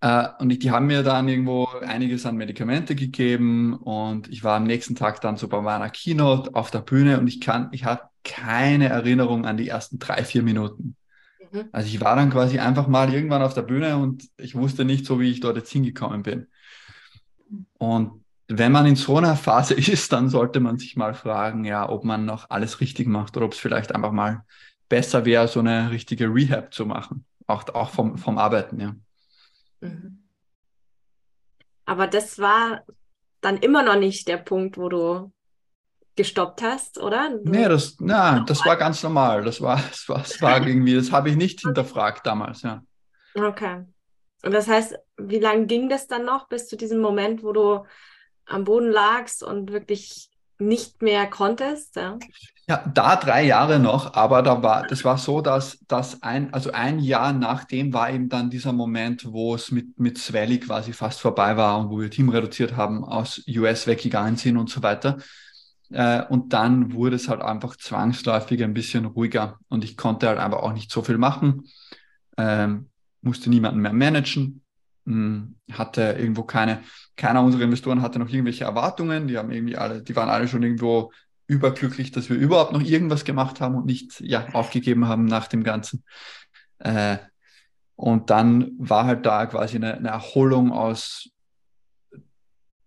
Äh, 0.00 0.28
und 0.38 0.50
ich, 0.50 0.60
die 0.60 0.70
haben 0.70 0.86
mir 0.86 1.02
dann 1.02 1.28
irgendwo 1.28 1.66
einiges 1.80 2.26
an 2.26 2.36
Medikamente 2.36 2.94
gegeben 2.94 3.74
und 3.74 4.28
ich 4.28 4.44
war 4.44 4.56
am 4.56 4.64
nächsten 4.64 4.94
Tag 4.94 5.20
dann 5.20 5.36
so 5.36 5.48
bei 5.48 5.60
meiner 5.60 5.90
Keynote 5.90 6.54
auf 6.54 6.70
der 6.70 6.80
Bühne 6.80 7.18
und 7.18 7.26
ich 7.26 7.40
kann, 7.40 7.70
ich 7.72 7.84
habe 7.84 8.02
keine 8.22 8.88
Erinnerung 8.88 9.46
an 9.46 9.56
die 9.56 9.68
ersten 9.68 9.98
drei, 9.98 10.22
vier 10.24 10.42
Minuten. 10.42 10.96
Mhm. 11.56 11.68
Also 11.72 11.88
ich 11.88 12.00
war 12.00 12.16
dann 12.16 12.30
quasi 12.30 12.58
einfach 12.58 12.86
mal 12.86 13.12
irgendwann 13.12 13.42
auf 13.42 13.54
der 13.54 13.62
Bühne 13.62 13.96
und 13.96 14.28
ich 14.36 14.54
wusste 14.54 14.84
nicht 14.84 15.06
so, 15.06 15.20
wie 15.20 15.30
ich 15.30 15.40
dort 15.40 15.56
jetzt 15.56 15.70
hingekommen 15.70 16.22
bin. 16.22 16.46
Und 17.78 18.24
wenn 18.48 18.72
man 18.72 18.86
in 18.86 18.96
so 18.96 19.16
einer 19.16 19.36
Phase 19.36 19.74
ist, 19.92 20.12
dann 20.12 20.28
sollte 20.28 20.60
man 20.60 20.78
sich 20.78 20.96
mal 20.96 21.14
fragen, 21.14 21.64
ja, 21.64 21.88
ob 21.88 22.04
man 22.04 22.24
noch 22.24 22.50
alles 22.50 22.80
richtig 22.80 23.08
macht 23.08 23.36
oder 23.36 23.46
ob 23.46 23.52
es 23.52 23.58
vielleicht 23.58 23.94
einfach 23.94 24.12
mal 24.12 24.44
besser 24.88 25.24
wäre, 25.24 25.48
so 25.48 25.60
eine 25.60 25.90
richtige 25.90 26.32
Rehab 26.32 26.72
zu 26.72 26.86
machen. 26.86 27.24
Auch, 27.46 27.68
auch 27.74 27.90
vom, 27.90 28.18
vom 28.18 28.38
Arbeiten, 28.38 28.80
ja. 28.80 28.94
Mhm. 29.80 30.22
Aber 31.84 32.08
das 32.08 32.38
war 32.38 32.82
dann 33.40 33.58
immer 33.58 33.82
noch 33.82 33.96
nicht 33.96 34.26
der 34.26 34.38
Punkt, 34.38 34.76
wo 34.76 34.88
du 34.88 35.32
gestoppt 36.16 36.62
hast, 36.62 36.98
oder? 36.98 37.30
Du 37.30 37.50
nee, 37.50 37.68
das, 37.68 37.96
na, 38.00 38.40
das 38.40 38.64
war 38.64 38.76
ganz 38.76 39.02
normal. 39.02 39.44
Das 39.44 39.60
war, 39.60 39.76
das 39.76 40.08
war, 40.08 40.18
das 40.18 40.40
war 40.42 40.66
irgendwie, 40.66 40.94
das 40.94 41.12
habe 41.12 41.30
ich 41.30 41.36
nicht 41.36 41.60
hinterfragt 41.60 42.26
damals, 42.26 42.62
ja. 42.62 42.82
Okay. 43.34 43.84
Und 44.42 44.52
das 44.52 44.66
heißt, 44.66 44.96
wie 45.18 45.38
lange 45.38 45.66
ging 45.66 45.88
das 45.88 46.06
dann 46.06 46.24
noch 46.24 46.48
bis 46.48 46.68
zu 46.68 46.76
diesem 46.76 47.00
Moment, 47.00 47.42
wo 47.42 47.52
du 47.52 47.84
am 48.46 48.64
Boden 48.64 48.90
lagst 48.90 49.42
und 49.42 49.72
wirklich 49.72 50.30
nicht 50.58 51.02
mehr 51.02 51.26
konntest? 51.26 51.96
Ja, 51.96 52.18
ja 52.68 52.90
da 52.94 53.16
drei 53.16 53.44
Jahre 53.44 53.78
noch, 53.78 54.14
aber 54.14 54.42
da 54.42 54.62
war, 54.62 54.86
das 54.86 55.04
war 55.04 55.18
so, 55.18 55.40
dass, 55.40 55.78
dass 55.86 56.22
ein, 56.22 56.54
also 56.54 56.72
ein 56.72 56.98
Jahr 56.98 57.32
nachdem 57.32 57.92
war 57.92 58.10
eben 58.10 58.28
dann 58.28 58.48
dieser 58.48 58.72
Moment, 58.72 59.30
wo 59.32 59.54
es 59.54 59.70
mit, 59.70 59.98
mit 59.98 60.16
Swelly 60.16 60.60
quasi 60.60 60.92
fast 60.92 61.20
vorbei 61.20 61.56
war 61.56 61.78
und 61.78 61.90
wo 61.90 62.00
wir 62.00 62.10
Team 62.10 62.28
reduziert 62.28 62.76
haben, 62.76 63.04
aus 63.04 63.42
US 63.48 63.86
weggegangen 63.86 64.36
sind 64.36 64.56
und 64.56 64.70
so 64.70 64.82
weiter. 64.82 65.18
Äh, 65.90 66.24
und 66.26 66.52
dann 66.52 66.92
wurde 66.92 67.16
es 67.16 67.28
halt 67.28 67.42
einfach 67.42 67.76
zwangsläufig 67.76 68.62
ein 68.62 68.74
bisschen 68.74 69.04
ruhiger. 69.04 69.58
Und 69.68 69.84
ich 69.84 69.96
konnte 69.96 70.28
halt 70.28 70.38
einfach 70.38 70.58
auch 70.58 70.72
nicht 70.72 70.90
so 70.90 71.02
viel 71.02 71.18
machen, 71.18 71.64
ähm, 72.36 72.90
musste 73.22 73.50
niemanden 73.50 73.80
mehr 73.80 73.92
managen, 73.92 74.62
mh, 75.04 75.14
hm, 75.14 75.56
hatte 75.72 76.16
irgendwo 76.18 76.42
keine, 76.42 76.82
keiner 77.16 77.42
unserer 77.42 77.62
Investoren 77.62 78.02
hatte 78.02 78.18
noch 78.18 78.28
irgendwelche 78.28 78.64
Erwartungen, 78.64 79.28
die 79.28 79.38
haben 79.38 79.50
irgendwie 79.50 79.76
alle, 79.76 80.02
die 80.02 80.16
waren 80.16 80.28
alle 80.28 80.48
schon 80.48 80.62
irgendwo 80.62 81.12
überglücklich, 81.46 82.10
dass 82.10 82.28
wir 82.28 82.36
überhaupt 82.36 82.72
noch 82.72 82.82
irgendwas 82.82 83.24
gemacht 83.24 83.60
haben 83.60 83.76
und 83.76 83.86
nicht 83.86 84.20
ja, 84.20 84.48
aufgegeben 84.52 85.06
haben 85.06 85.24
nach 85.26 85.46
dem 85.46 85.62
Ganzen. 85.62 86.04
Äh, 86.78 87.18
und 87.94 88.30
dann 88.30 88.72
war 88.78 89.06
halt 89.06 89.24
da 89.24 89.46
quasi 89.46 89.76
eine, 89.76 89.94
eine 89.94 90.08
Erholung 90.08 90.72
aus, 90.72 91.30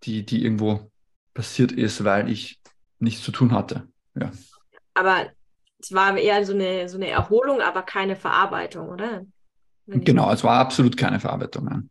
die, 0.04 0.24
die 0.24 0.44
irgendwo 0.44 0.90
passiert 1.34 1.72
ist, 1.72 2.04
weil 2.04 2.30
ich 2.30 2.59
nichts 3.00 3.22
zu 3.22 3.32
tun 3.32 3.52
hatte. 3.52 3.88
Ja. 4.14 4.30
Aber 4.94 5.30
es 5.78 5.92
war 5.92 6.16
eher 6.16 6.44
so 6.44 6.52
eine, 6.52 6.88
so 6.88 6.96
eine 6.96 7.08
Erholung, 7.08 7.60
aber 7.60 7.82
keine 7.82 8.16
Verarbeitung, 8.16 8.88
oder? 8.88 9.24
Genau, 9.86 10.30
es 10.32 10.44
war 10.44 10.58
absolut 10.60 10.96
keine 10.96 11.18
Verarbeitung. 11.18 11.90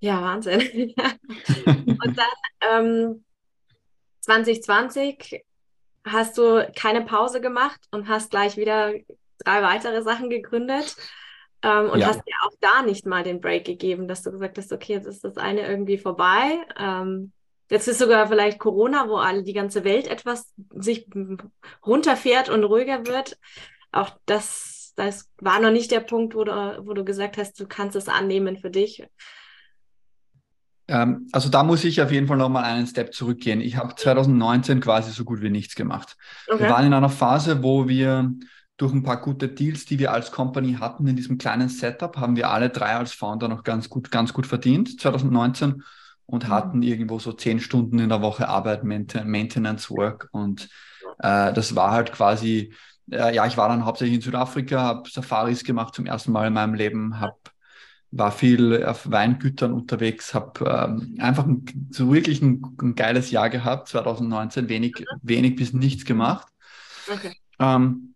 Ja, 0.00 0.14
ja 0.14 0.22
Wahnsinn. 0.22 0.94
Und 1.66 2.18
dann 2.18 2.84
ähm, 2.86 3.24
2020 4.20 5.44
hast 6.06 6.38
du 6.38 6.70
keine 6.76 7.02
Pause 7.02 7.40
gemacht 7.40 7.80
und 7.90 8.08
hast 8.08 8.30
gleich 8.30 8.56
wieder 8.56 8.92
drei 9.38 9.62
weitere 9.62 10.02
Sachen 10.02 10.30
gegründet. 10.30 10.96
Ähm, 11.62 11.90
und 11.90 11.98
ja. 11.98 12.06
hast 12.06 12.20
dir 12.26 12.34
auch 12.44 12.54
da 12.60 12.82
nicht 12.82 13.04
mal 13.04 13.24
den 13.24 13.40
Break 13.40 13.64
gegeben, 13.64 14.06
dass 14.06 14.22
du 14.22 14.30
gesagt 14.30 14.58
hast, 14.58 14.72
okay, 14.72 14.94
jetzt 14.94 15.06
ist 15.06 15.24
das 15.24 15.36
eine 15.36 15.66
irgendwie 15.66 15.98
vorbei. 15.98 16.64
Ähm, 16.78 17.32
Jetzt 17.70 17.86
ist 17.86 17.98
sogar 17.98 18.28
vielleicht 18.28 18.58
Corona, 18.58 19.08
wo 19.08 19.16
alle 19.16 19.42
die 19.42 19.52
ganze 19.52 19.84
Welt 19.84 20.06
etwas 20.06 20.52
sich 20.70 21.06
runterfährt 21.86 22.48
und 22.48 22.64
ruhiger 22.64 23.06
wird. 23.06 23.38
Auch 23.92 24.10
das, 24.26 24.92
das 24.96 25.28
war 25.38 25.60
noch 25.60 25.70
nicht 25.70 25.90
der 25.90 26.00
Punkt, 26.00 26.34
wo 26.34 26.44
du, 26.44 26.82
wo 26.84 26.94
du 26.94 27.04
gesagt 27.04 27.36
hast, 27.36 27.60
du 27.60 27.66
kannst 27.66 27.94
es 27.94 28.08
annehmen 28.08 28.56
für 28.56 28.70
dich. 28.70 29.06
Ähm, 30.88 31.28
also 31.32 31.50
da 31.50 31.62
muss 31.62 31.84
ich 31.84 32.00
auf 32.00 32.10
jeden 32.10 32.26
Fall 32.26 32.38
nochmal 32.38 32.64
einen 32.64 32.86
Step 32.86 33.12
zurückgehen. 33.12 33.60
Ich 33.60 33.76
habe 33.76 33.94
2019 33.94 34.80
quasi 34.80 35.12
so 35.12 35.24
gut 35.24 35.42
wie 35.42 35.50
nichts 35.50 35.74
gemacht. 35.74 36.16
Okay. 36.48 36.60
Wir 36.60 36.70
waren 36.70 36.86
in 36.86 36.94
einer 36.94 37.10
Phase, 37.10 37.62
wo 37.62 37.86
wir 37.86 38.32
durch 38.78 38.94
ein 38.94 39.02
paar 39.02 39.20
gute 39.20 39.48
Deals, 39.48 39.84
die 39.84 39.98
wir 39.98 40.12
als 40.12 40.32
Company 40.32 40.74
hatten 40.74 41.06
in 41.06 41.16
diesem 41.16 41.36
kleinen 41.36 41.68
Setup, 41.68 42.16
haben 42.16 42.36
wir 42.36 42.48
alle 42.50 42.70
drei 42.70 42.94
als 42.94 43.12
Founder 43.12 43.48
noch 43.48 43.64
ganz 43.64 43.90
gut, 43.90 44.10
ganz 44.10 44.32
gut 44.32 44.46
verdient 44.46 45.00
2019 45.00 45.82
und 46.28 46.44
mhm. 46.44 46.52
hatten 46.52 46.82
irgendwo 46.82 47.18
so 47.18 47.32
zehn 47.32 47.58
Stunden 47.58 47.98
in 47.98 48.10
der 48.10 48.22
Woche 48.22 48.48
Arbeit, 48.48 48.84
Maintenance 48.84 49.90
Work 49.90 50.28
und 50.30 50.68
äh, 51.18 51.52
das 51.52 51.74
war 51.74 51.90
halt 51.90 52.12
quasi, 52.12 52.72
äh, 53.10 53.34
ja, 53.34 53.46
ich 53.46 53.56
war 53.56 53.68
dann 53.68 53.84
hauptsächlich 53.84 54.16
in 54.16 54.22
Südafrika, 54.22 54.80
habe 54.80 55.10
Safaris 55.10 55.64
gemacht 55.64 55.94
zum 55.94 56.06
ersten 56.06 56.32
Mal 56.32 56.46
in 56.46 56.52
meinem 56.52 56.74
Leben, 56.74 57.18
habe 57.18 57.36
war 58.10 58.32
viel 58.32 58.84
auf 58.84 59.10
Weingütern 59.10 59.72
unterwegs, 59.72 60.32
habe 60.32 60.64
ähm, 60.64 61.18
einfach 61.20 61.44
ein, 61.44 61.88
so 61.90 62.12
wirklich 62.12 62.40
ein, 62.40 62.62
ein, 62.80 62.94
geiles 62.94 63.30
Jahr 63.30 63.50
gehabt, 63.50 63.88
2019, 63.88 64.70
wenig, 64.70 65.04
wenig 65.20 65.56
bis 65.56 65.74
nichts 65.74 66.06
gemacht. 66.06 66.48
Okay. 67.12 67.34
Ähm, 67.58 68.14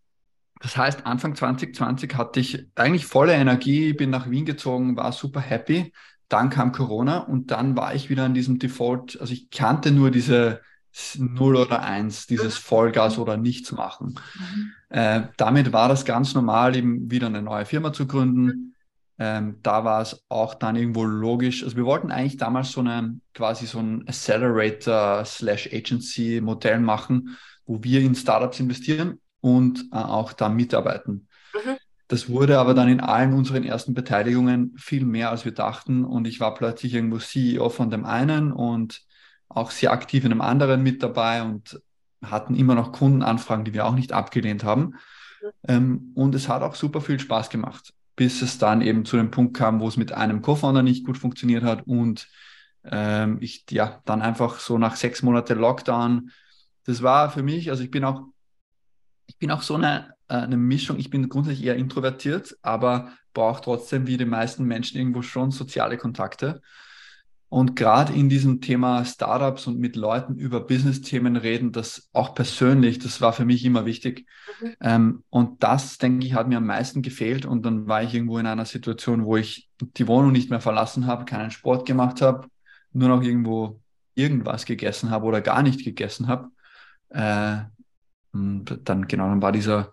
das 0.61 0.77
heißt, 0.77 1.07
Anfang 1.07 1.35
2020 1.35 2.15
hatte 2.15 2.41
ich 2.41 2.67
eigentlich 2.77 3.05
volle 3.05 3.35
Energie, 3.35 3.93
bin 3.93 4.11
nach 4.11 4.31
Wien 4.31 4.47
gezogen, 4.47 4.97
war 4.97 5.13
super 5.13 5.41
happy. 5.41 5.93
Dann 6.33 6.51
kam 6.51 6.73
Corona 6.73 7.19
und 7.19 7.51
dann 7.51 7.77
war 7.77 7.95
ich 7.95 8.11
wieder 8.11 8.27
in 8.27 8.35
diesem 8.35 8.59
Default. 8.59 9.21
Also 9.21 9.33
ich 9.33 9.51
kannte 9.51 9.91
nur 9.91 10.11
diese 10.11 10.61
0 11.17 11.57
oder 11.57 11.83
1, 11.83 12.27
dieses 12.27 12.57
Vollgas 12.57 13.19
oder 13.19 13.37
nichts 13.37 13.73
machen. 13.73 14.19
Mhm. 14.35 14.73
Äh, 14.89 15.23
damit 15.37 15.73
war 15.73 15.89
das 15.89 16.05
ganz 16.05 16.35
normal, 16.35 16.77
eben 16.77 17.11
wieder 17.11 17.29
eine 17.29 17.43
neue 17.43 17.65
Firma 17.65 17.93
zu 17.93 18.07
gründen 18.07 18.73
ähm, 19.23 19.61
da 19.63 19.85
war 19.85 20.03
es 20.03 20.25
auch 20.29 20.55
dann 20.55 20.75
irgendwo 20.75 21.05
logisch. 21.05 21.63
Also 21.63 21.77
wir 21.77 21.85
wollten 21.85 22.11
eigentlich 22.11 22.39
damals 22.39 22.73
so 22.73 22.81
eine 22.81 23.21
quasi 23.35 23.67
so 23.67 23.79
ein 23.79 24.09
Accelerator 24.09 25.25
slash 25.25 25.69
Agency 25.73 26.41
Modell 26.43 26.81
machen, 26.81 27.37
wo 27.65 27.85
wir 27.85 28.01
in 28.01 28.17
Startups 28.17 28.59
investieren 28.59 29.21
und 29.41 29.85
äh, 29.93 29.97
auch 29.97 30.33
da 30.33 30.49
mitarbeiten. 30.49 31.29
Mhm. 31.55 31.77
Das 32.13 32.29
wurde 32.29 32.59
aber 32.59 32.75
dann 32.75 32.89
in 32.89 33.01
allen 33.01 33.33
unseren 33.33 33.65
ersten 33.65 33.95
Beteiligungen 33.95 34.75
viel 34.77 35.07
mehr, 35.07 35.31
als 35.31 35.47
wir 35.47 35.53
dachten. 35.53 36.05
Und 36.05 36.27
ich 36.27 36.41
war 36.41 36.53
plötzlich 36.53 36.93
irgendwo 36.93 37.17
CEO 37.17 37.71
von 37.71 37.89
dem 37.89 38.05
einen 38.05 38.53
und 38.53 39.03
auch 39.49 39.71
sehr 39.71 39.93
aktiv 39.93 40.25
in 40.27 40.33
einem 40.33 40.43
anderen 40.43 40.83
mit 40.83 41.03
dabei 41.03 41.43
und 41.43 41.81
hatten 42.23 42.55
immer 42.55 42.75
noch 42.75 42.93
Kundenanfragen, 42.93 43.65
die 43.65 43.73
wir 43.73 43.87
auch 43.87 43.95
nicht 43.95 44.13
abgelehnt 44.13 44.63
haben. 44.63 44.97
Ähm, 45.67 46.13
und 46.15 46.35
es 46.35 46.51
hat 46.51 46.61
auch 46.61 46.75
super 46.75 47.01
viel 47.01 47.19
Spaß 47.19 47.49
gemacht 47.49 47.95
bis 48.15 48.43
es 48.43 48.59
dann 48.59 48.83
eben 48.83 49.05
zu 49.05 49.17
dem 49.17 49.31
Punkt 49.31 49.57
kam, 49.57 49.81
wo 49.81 49.89
es 49.89 49.97
mit 49.97 50.13
einem 50.13 50.43
Co-Founder 50.43 50.83
nicht 50.83 51.07
gut 51.07 51.19
funktioniert 51.19 51.65
hat 51.65 51.87
und 51.87 52.29
ähm, 52.85 53.39
ich 53.41 53.65
ja 53.71 54.03
dann 54.05 54.21
einfach 54.21 54.59
so 54.59 54.77
nach 54.77 54.97
sechs 54.97 55.23
Monaten 55.23 55.59
Lockdown, 55.59 56.31
das 56.85 57.03
war 57.03 57.31
für 57.31 57.43
mich, 57.43 57.71
also 57.71 57.83
ich 57.83 57.91
bin 57.91 58.05
auch, 58.05 58.23
ich 59.27 59.39
bin 59.39 59.51
auch 59.51 59.63
so 59.63 59.77
eine, 59.77 60.15
eine 60.37 60.57
Mischung, 60.57 60.99
ich 60.99 61.11
bin 61.11 61.29
grundsätzlich 61.29 61.67
eher 61.67 61.77
introvertiert, 61.77 62.57
aber 62.63 63.13
brauche 63.35 63.63
trotzdem 63.63 64.07
wie 64.07 64.17
die 64.17 64.25
meisten 64.25 64.65
Menschen 64.65 64.99
irgendwo 64.99 65.23
schon 65.23 65.51
soziale 65.51 65.97
Kontakte. 65.97 66.61
Und 67.53 67.77
gerade 67.77 68.15
in 68.15 68.31
diesem 68.31 68.63
Thema 68.63 69.05
Startups 69.05 69.67
und 69.67 69.79
mit 69.79 69.95
Leuten 69.95 70.37
über 70.37 70.61
Business-Themen 70.61 71.37
reden, 71.37 71.71
das 71.71 72.09
auch 72.15 72.35
persönlich, 72.35 72.99
das 72.99 73.21
war 73.21 73.35
für 73.35 73.45
mich 73.45 73.63
immer 73.67 73.85
wichtig. 73.85 74.27
Mhm. 74.63 74.75
Ähm, 74.81 75.25
und 75.29 75.63
das, 75.63 75.99
denke 75.99 76.27
ich, 76.27 76.33
hat 76.33 76.49
mir 76.49 76.57
am 76.57 76.65
meisten 76.65 77.03
gefehlt. 77.03 77.45
Und 77.45 77.67
dann 77.67 77.87
war 77.87 78.03
ich 78.03 78.15
irgendwo 78.15 78.39
in 78.39 78.47
einer 78.47 78.65
Situation, 78.65 79.27
wo 79.27 79.37
ich 79.37 79.69
die 79.83 80.09
Wohnung 80.09 80.33
nicht 80.33 80.49
mehr 80.49 80.63
verlassen 80.63 81.07
habe, 81.07 81.27
keinen 81.27 81.51
Sport 81.51 81.85
gemacht 81.85 82.23
habe, 82.23 82.49
nur 82.95 83.11
noch 83.11 83.23
irgendwo 83.23 83.81
irgendwas 84.15 84.65
gegessen 84.65 85.11
habe 85.11 85.27
oder 85.27 85.43
gar 85.43 85.63
nicht 85.63 85.85
gegessen 85.85 86.29
habe. 86.29 86.49
Äh, 87.11 87.65
und 88.33 88.81
dann, 88.89 89.07
genau, 89.07 89.29
dann 89.29 89.43
war 89.43 89.53
dieser, 89.53 89.93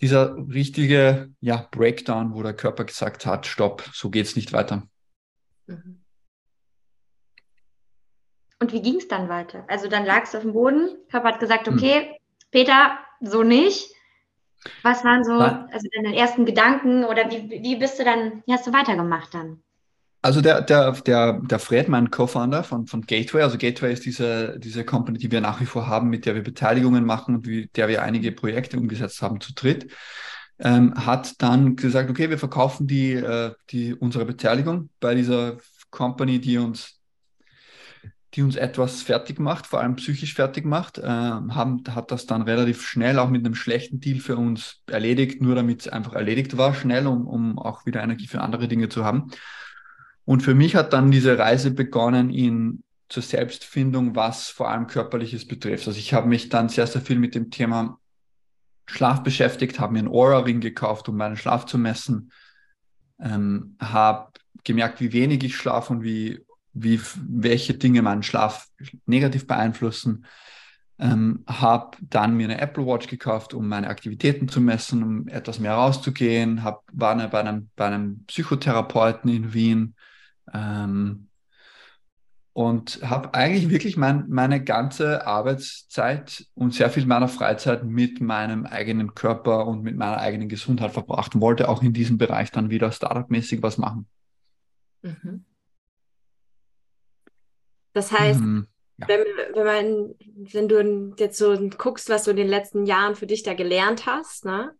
dieser 0.00 0.36
richtige 0.36 1.30
ja, 1.40 1.68
Breakdown, 1.70 2.34
wo 2.34 2.42
der 2.42 2.54
Körper 2.54 2.84
gesagt 2.84 3.26
hat, 3.26 3.46
stopp, 3.46 3.82
so 3.92 4.10
geht 4.10 4.26
es 4.26 4.36
nicht 4.36 4.52
weiter. 4.52 4.86
Mhm. 5.66 6.04
Und 8.60 8.72
wie 8.72 8.82
ging 8.82 8.96
es 8.96 9.08
dann 9.08 9.28
weiter? 9.28 9.64
Also 9.68 9.88
dann 9.88 10.04
lagst 10.04 10.34
du 10.34 10.38
auf 10.38 10.44
dem 10.44 10.52
Boden, 10.52 10.96
Körper 11.10 11.28
hat 11.28 11.40
gesagt, 11.40 11.68
hm. 11.68 11.74
okay, 11.74 12.00
hm. 12.00 12.14
Peter, 12.50 12.98
so 13.20 13.42
nicht. 13.42 13.94
Was 14.82 15.04
waren 15.04 15.22
so 15.22 15.34
also 15.34 15.88
deine 15.94 16.16
ersten 16.16 16.44
Gedanken 16.44 17.04
oder 17.04 17.30
wie, 17.30 17.48
wie 17.48 17.76
bist 17.76 17.98
du 17.98 18.04
dann, 18.04 18.42
wie 18.46 18.52
hast 18.52 18.66
du 18.66 18.72
weitergemacht 18.72 19.32
dann? 19.32 19.62
Also 20.20 20.40
der, 20.40 20.62
der, 20.62 20.92
der, 20.92 21.40
der 21.40 21.58
Fred, 21.58 21.88
mein 21.88 22.10
Co-Founder 22.10 22.64
von, 22.64 22.86
von 22.86 23.02
Gateway, 23.02 23.42
also 23.42 23.56
Gateway 23.56 23.92
ist 23.92 24.04
diese, 24.04 24.58
diese 24.58 24.84
Company, 24.84 25.18
die 25.18 25.30
wir 25.30 25.40
nach 25.40 25.60
wie 25.60 25.66
vor 25.66 25.86
haben, 25.86 26.10
mit 26.10 26.26
der 26.26 26.34
wir 26.34 26.42
Beteiligungen 26.42 27.04
machen 27.04 27.36
und 27.36 27.46
mit 27.46 27.76
der 27.76 27.88
wir 27.88 28.02
einige 28.02 28.32
Projekte 28.32 28.78
umgesetzt 28.78 29.22
haben 29.22 29.40
zu 29.40 29.54
dritt 29.54 29.92
ähm, 30.58 30.94
hat 31.06 31.40
dann 31.40 31.76
gesagt, 31.76 32.10
okay, 32.10 32.30
wir 32.30 32.38
verkaufen 32.38 32.86
die, 32.86 33.12
äh, 33.12 33.52
die, 33.70 33.94
unsere 33.94 34.24
Beteiligung 34.24 34.90
bei 35.00 35.14
dieser 35.14 35.58
Company, 35.90 36.40
die 36.40 36.58
uns 36.58 36.94
die 38.34 38.42
uns 38.42 38.56
etwas 38.56 39.00
fertig 39.00 39.40
macht, 39.40 39.66
vor 39.66 39.80
allem 39.80 39.96
psychisch 39.96 40.34
fertig 40.34 40.66
macht, 40.66 40.98
äh, 40.98 41.02
haben, 41.02 41.82
hat 41.88 42.10
das 42.10 42.26
dann 42.26 42.42
relativ 42.42 42.86
schnell 42.86 43.18
auch 43.18 43.30
mit 43.30 43.44
einem 43.44 43.54
schlechten 43.54 44.00
Deal 44.00 44.20
für 44.20 44.36
uns 44.36 44.82
erledigt, 44.86 45.40
nur 45.40 45.54
damit 45.54 45.80
es 45.80 45.88
einfach 45.88 46.12
erledigt 46.12 46.58
war, 46.58 46.74
schnell, 46.74 47.06
um, 47.06 47.26
um 47.26 47.58
auch 47.58 47.86
wieder 47.86 48.02
Energie 48.02 48.26
für 48.26 48.42
andere 48.42 48.68
Dinge 48.68 48.90
zu 48.90 49.02
haben. 49.02 49.30
Und 50.28 50.42
für 50.42 50.54
mich 50.54 50.76
hat 50.76 50.92
dann 50.92 51.10
diese 51.10 51.38
Reise 51.38 51.70
begonnen 51.70 52.28
in 52.28 52.82
zur 53.08 53.22
Selbstfindung, 53.22 54.14
was 54.14 54.50
vor 54.50 54.68
allem 54.68 54.86
körperliches 54.86 55.48
betrifft. 55.48 55.88
Also 55.88 55.98
ich 55.98 56.12
habe 56.12 56.28
mich 56.28 56.50
dann 56.50 56.68
sehr, 56.68 56.86
sehr 56.86 57.00
viel 57.00 57.18
mit 57.18 57.34
dem 57.34 57.50
Thema 57.50 57.98
Schlaf 58.84 59.22
beschäftigt, 59.22 59.80
habe 59.80 59.94
mir 59.94 60.00
einen 60.00 60.08
Aura-Ring 60.08 60.60
gekauft, 60.60 61.08
um 61.08 61.16
meinen 61.16 61.38
Schlaf 61.38 61.64
zu 61.64 61.78
messen, 61.78 62.30
ähm, 63.18 63.76
habe 63.80 64.32
gemerkt, 64.64 65.00
wie 65.00 65.14
wenig 65.14 65.44
ich 65.44 65.56
schlafe 65.56 65.94
und 65.94 66.02
wie, 66.02 66.44
wie, 66.74 67.00
welche 67.26 67.72
Dinge 67.72 68.02
meinen 68.02 68.22
Schlaf 68.22 68.68
negativ 69.06 69.46
beeinflussen. 69.46 70.26
Ähm, 70.98 71.42
habe 71.46 71.96
dann 72.02 72.36
mir 72.36 72.50
eine 72.50 72.60
Apple 72.60 72.84
Watch 72.84 73.06
gekauft, 73.06 73.54
um 73.54 73.66
meine 73.66 73.88
Aktivitäten 73.88 74.46
zu 74.46 74.60
messen, 74.60 75.02
um 75.02 75.28
etwas 75.28 75.58
mehr 75.58 75.72
rauszugehen. 75.72 76.64
Hab, 76.64 76.84
war 76.92 77.16
bei 77.16 77.40
einem, 77.40 77.70
bei 77.76 77.86
einem 77.86 78.24
Psychotherapeuten 78.26 79.30
in 79.30 79.54
Wien, 79.54 79.94
ähm, 80.54 81.28
und 82.52 83.00
habe 83.08 83.34
eigentlich 83.34 83.70
wirklich 83.70 83.96
mein, 83.96 84.28
meine 84.28 84.62
ganze 84.62 85.26
Arbeitszeit 85.26 86.44
und 86.54 86.74
sehr 86.74 86.90
viel 86.90 87.06
meiner 87.06 87.28
Freizeit 87.28 87.84
mit 87.84 88.20
meinem 88.20 88.66
eigenen 88.66 89.14
Körper 89.14 89.66
und 89.66 89.82
mit 89.82 89.96
meiner 89.96 90.18
eigenen 90.18 90.48
Gesundheit 90.48 90.90
verbracht 90.90 91.36
und 91.36 91.40
wollte 91.40 91.68
auch 91.68 91.82
in 91.84 91.92
diesem 91.92 92.18
Bereich 92.18 92.50
dann 92.50 92.68
wieder 92.68 92.90
Startup-mäßig 92.90 93.62
was 93.62 93.78
machen. 93.78 94.08
Mhm. 95.02 95.44
Das 97.92 98.10
heißt, 98.12 98.40
mhm, 98.40 98.66
ja. 98.98 99.08
wenn, 99.08 99.20
wenn, 99.54 99.64
man, 99.64 100.14
wenn 100.52 100.68
du 100.68 101.14
jetzt 101.16 101.38
so 101.38 101.56
guckst, 101.78 102.10
was 102.10 102.24
du 102.24 102.32
in 102.32 102.36
den 102.36 102.48
letzten 102.48 102.86
Jahren 102.86 103.14
für 103.14 103.26
dich 103.26 103.44
da 103.44 103.54
gelernt 103.54 104.06
hast, 104.06 104.44
ne? 104.44 104.72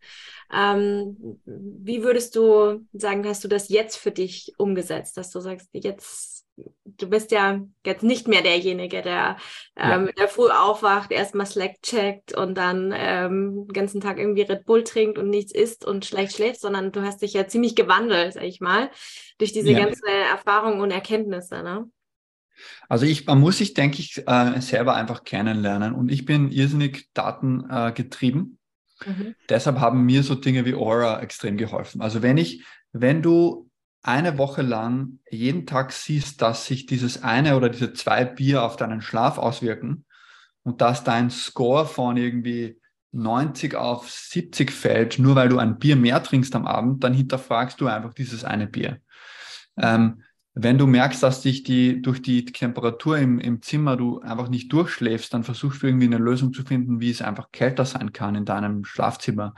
Ähm, 0.52 1.40
wie 1.44 2.02
würdest 2.02 2.34
du 2.36 2.86
sagen, 2.92 3.26
hast 3.26 3.44
du 3.44 3.48
das 3.48 3.68
jetzt 3.68 3.96
für 3.96 4.10
dich 4.10 4.52
umgesetzt, 4.56 5.16
dass 5.16 5.30
du 5.30 5.40
sagst, 5.40 5.68
jetzt 5.72 6.38
du 6.84 7.08
bist 7.08 7.30
ja 7.30 7.60
jetzt 7.84 8.02
nicht 8.02 8.28
mehr 8.28 8.42
derjenige, 8.42 9.02
der, 9.02 9.36
ähm, 9.76 10.06
ja. 10.06 10.12
der 10.12 10.28
früh 10.28 10.48
aufwacht, 10.48 11.10
erstmal 11.10 11.46
Slack 11.46 11.82
checkt 11.82 12.36
und 12.36 12.56
dann 12.56 12.92
ähm, 12.96 13.66
den 13.66 13.72
ganzen 13.72 14.00
Tag 14.00 14.18
irgendwie 14.18 14.42
Red 14.42 14.64
Bull 14.64 14.84
trinkt 14.84 15.18
und 15.18 15.30
nichts 15.30 15.52
isst 15.52 15.84
und 15.84 16.04
schlecht 16.04 16.34
schläft, 16.34 16.60
sondern 16.60 16.92
du 16.92 17.02
hast 17.02 17.22
dich 17.22 17.34
ja 17.34 17.46
ziemlich 17.46 17.76
gewandelt, 17.76 18.34
sag 18.34 18.44
ich 18.44 18.60
mal, 18.60 18.90
durch 19.38 19.52
diese 19.52 19.70
ja. 19.70 19.78
ganze 19.78 20.08
Erfahrung 20.08 20.80
und 20.80 20.90
Erkenntnisse, 20.90 21.62
ne? 21.62 21.88
Also 22.88 23.06
ich, 23.06 23.24
man 23.24 23.38
muss 23.38 23.58
sich, 23.58 23.72
denke 23.72 24.00
ich, 24.00 24.24
äh, 24.26 24.60
selber 24.60 24.96
einfach 24.96 25.22
kennenlernen 25.22 25.94
und 25.94 26.10
ich 26.10 26.24
bin 26.24 26.50
irrsinnig 26.50 27.08
datengetrieben. 27.14 28.54
Äh, 28.54 28.57
mhm. 29.06 29.34
Deshalb 29.48 29.80
haben 29.80 30.04
mir 30.04 30.22
so 30.22 30.34
Dinge 30.34 30.64
wie 30.64 30.74
Aura 30.74 31.20
extrem 31.20 31.56
geholfen. 31.56 32.00
Also 32.00 32.22
wenn 32.22 32.36
ich, 32.36 32.64
wenn 32.92 33.22
du 33.22 33.68
eine 34.02 34.38
Woche 34.38 34.62
lang 34.62 35.18
jeden 35.30 35.66
Tag 35.66 35.92
siehst, 35.92 36.40
dass 36.40 36.66
sich 36.66 36.86
dieses 36.86 37.22
eine 37.22 37.56
oder 37.56 37.68
diese 37.68 37.92
zwei 37.92 38.24
Bier 38.24 38.62
auf 38.62 38.76
deinen 38.76 39.02
Schlaf 39.02 39.38
auswirken 39.38 40.04
und 40.62 40.80
dass 40.80 41.04
dein 41.04 41.30
Score 41.30 41.86
von 41.86 42.16
irgendwie 42.16 42.80
90 43.12 43.74
auf 43.74 44.10
70 44.10 44.70
fällt, 44.70 45.18
nur 45.18 45.34
weil 45.34 45.48
du 45.48 45.58
ein 45.58 45.78
Bier 45.78 45.96
mehr 45.96 46.22
trinkst 46.22 46.54
am 46.54 46.66
Abend, 46.66 47.02
dann 47.02 47.14
hinterfragst 47.14 47.80
du 47.80 47.86
einfach 47.86 48.14
dieses 48.14 48.44
eine 48.44 48.66
Bier. 48.66 49.00
Ähm, 49.76 50.22
wenn 50.60 50.76
du 50.76 50.88
merkst, 50.88 51.22
dass 51.22 51.40
dich 51.40 51.62
die 51.62 52.02
durch 52.02 52.20
die 52.20 52.44
Temperatur 52.44 53.16
im, 53.16 53.38
im 53.38 53.62
Zimmer 53.62 53.96
du 53.96 54.20
einfach 54.20 54.48
nicht 54.48 54.72
durchschläfst, 54.72 55.32
dann 55.32 55.44
versuchst 55.44 55.82
du 55.82 55.86
irgendwie 55.86 56.06
eine 56.06 56.18
Lösung 56.18 56.52
zu 56.52 56.64
finden, 56.64 57.00
wie 57.00 57.10
es 57.10 57.22
einfach 57.22 57.52
kälter 57.52 57.84
sein 57.84 58.12
kann 58.12 58.34
in 58.34 58.44
deinem 58.44 58.84
Schlafzimmer. 58.84 59.54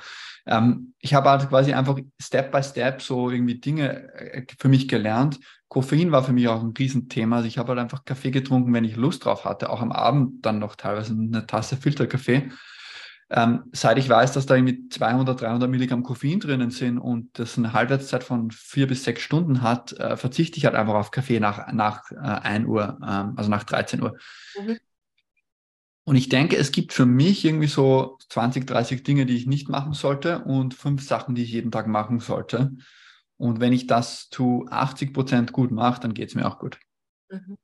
Ähm, 0.46 0.92
ich 0.98 1.14
habe 1.14 1.30
halt 1.30 1.48
quasi 1.48 1.72
einfach 1.72 1.98
Step 2.20 2.52
by 2.52 2.62
Step 2.62 3.00
so 3.00 3.30
irgendwie 3.30 3.58
Dinge 3.58 4.12
äh, 4.14 4.44
für 4.58 4.68
mich 4.68 4.88
gelernt. 4.88 5.40
Koffein 5.68 6.12
war 6.12 6.22
für 6.22 6.32
mich 6.34 6.48
auch 6.48 6.62
ein 6.62 6.74
Riesenthema. 6.76 7.36
Also 7.36 7.48
ich 7.48 7.56
habe 7.56 7.70
halt 7.70 7.78
einfach 7.78 8.04
Kaffee 8.04 8.30
getrunken, 8.30 8.74
wenn 8.74 8.84
ich 8.84 8.96
Lust 8.96 9.24
drauf 9.24 9.46
hatte, 9.46 9.70
auch 9.70 9.80
am 9.80 9.92
Abend 9.92 10.44
dann 10.44 10.58
noch 10.58 10.76
teilweise 10.76 11.14
eine 11.14 11.46
Tasse 11.46 11.78
Filterkaffee. 11.78 12.50
Ähm, 13.32 13.64
seit 13.72 13.96
ich 13.96 14.08
weiß, 14.08 14.32
dass 14.32 14.46
da 14.46 14.56
irgendwie 14.56 14.88
200, 14.88 15.40
300 15.40 15.70
Milligramm 15.70 16.02
Koffein 16.02 16.40
drinnen 16.40 16.70
sind 16.70 16.98
und 16.98 17.38
das 17.38 17.56
eine 17.56 17.72
Halbwertszeit 17.72 18.24
von 18.24 18.50
vier 18.50 18.88
bis 18.88 19.04
sechs 19.04 19.22
Stunden 19.22 19.62
hat, 19.62 19.92
äh, 19.92 20.16
verzichte 20.16 20.58
ich 20.58 20.64
halt 20.64 20.74
einfach 20.74 20.94
auf 20.94 21.12
Kaffee 21.12 21.38
nach, 21.38 21.72
nach 21.72 22.10
äh, 22.10 22.16
1 22.16 22.66
Uhr, 22.66 22.98
ähm, 23.06 23.34
also 23.36 23.48
nach 23.48 23.62
13 23.62 24.02
Uhr. 24.02 24.16
Mhm. 24.58 24.78
Und 26.04 26.16
ich 26.16 26.28
denke, 26.28 26.56
es 26.56 26.72
gibt 26.72 26.92
für 26.92 27.06
mich 27.06 27.44
irgendwie 27.44 27.68
so 27.68 28.18
20, 28.30 28.66
30 28.66 29.04
Dinge, 29.04 29.26
die 29.26 29.36
ich 29.36 29.46
nicht 29.46 29.68
machen 29.68 29.92
sollte 29.92 30.40
und 30.40 30.74
fünf 30.74 31.06
Sachen, 31.06 31.36
die 31.36 31.44
ich 31.44 31.52
jeden 31.52 31.70
Tag 31.70 31.86
machen 31.86 32.18
sollte. 32.18 32.72
Und 33.36 33.60
wenn 33.60 33.72
ich 33.72 33.86
das 33.86 34.28
zu 34.28 34.66
80 34.68 35.14
Prozent 35.14 35.52
gut 35.52 35.70
mache, 35.70 36.00
dann 36.00 36.14
geht 36.14 36.30
es 36.30 36.34
mir 36.34 36.46
auch 36.46 36.58
gut. 36.58 36.80
Mhm. 37.28 37.56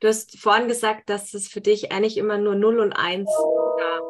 Du 0.00 0.08
hast 0.08 0.38
vorhin 0.38 0.66
gesagt, 0.66 1.10
dass 1.10 1.34
es 1.34 1.46
für 1.46 1.60
dich 1.60 1.92
eigentlich 1.92 2.16
immer 2.16 2.38
nur 2.38 2.54
0 2.54 2.80
und 2.80 2.94
1 2.94 3.28
gab. 3.76 4.09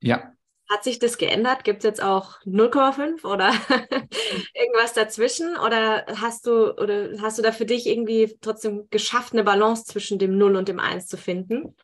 Ja. 0.00 0.32
Hat 0.68 0.84
sich 0.84 1.00
das 1.00 1.18
geändert? 1.18 1.64
Gibt 1.64 1.78
es 1.78 1.84
jetzt 1.84 2.02
auch 2.02 2.40
0,5 2.42 3.24
oder 3.24 3.52
irgendwas 4.54 4.92
dazwischen? 4.94 5.56
Oder 5.56 6.06
hast 6.14 6.46
du 6.46 6.72
oder 6.76 7.20
hast 7.20 7.38
du 7.38 7.42
da 7.42 7.50
für 7.50 7.66
dich 7.66 7.86
irgendwie 7.86 8.36
trotzdem 8.40 8.86
geschafft, 8.90 9.32
eine 9.32 9.42
Balance 9.42 9.84
zwischen 9.84 10.18
dem 10.18 10.38
0 10.38 10.56
und 10.56 10.68
dem 10.68 10.78
1 10.78 11.06
zu 11.06 11.16
finden? 11.16 11.74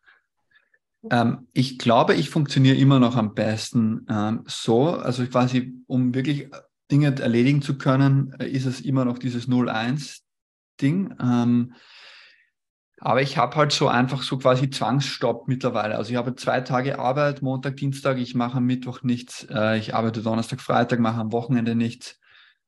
Ähm, 1.10 1.48
ich 1.52 1.78
glaube, 1.78 2.14
ich 2.14 2.30
funktioniere 2.30 2.76
immer 2.76 3.00
noch 3.00 3.16
am 3.16 3.34
besten 3.34 4.06
ähm, 4.08 4.44
so. 4.46 4.90
Also 4.90 5.26
quasi, 5.26 5.74
um 5.86 6.14
wirklich 6.14 6.48
Dinge 6.90 7.14
erledigen 7.20 7.62
zu 7.62 7.78
können, 7.78 8.34
äh, 8.38 8.48
ist 8.48 8.66
es 8.66 8.80
immer 8.80 9.04
noch 9.04 9.18
dieses 9.18 9.48
0-1-Ding. 9.48 11.14
Ähm, 11.20 11.74
aber 13.00 13.22
ich 13.22 13.36
habe 13.36 13.56
halt 13.56 13.72
so 13.72 13.88
einfach 13.88 14.22
so 14.22 14.38
quasi 14.38 14.70
Zwangsstopp 14.70 15.48
mittlerweile. 15.48 15.96
Also 15.96 16.10
ich 16.10 16.16
habe 16.16 16.34
zwei 16.34 16.62
Tage 16.62 16.98
Arbeit, 16.98 17.42
Montag, 17.42 17.76
Dienstag, 17.76 18.18
ich 18.18 18.34
mache 18.34 18.58
am 18.58 18.64
Mittwoch 18.64 19.02
nichts, 19.02 19.46
äh, 19.50 19.78
ich 19.78 19.94
arbeite 19.94 20.22
Donnerstag, 20.22 20.60
Freitag, 20.60 20.98
mache 21.00 21.20
am 21.20 21.32
Wochenende 21.32 21.74
nichts. 21.74 22.18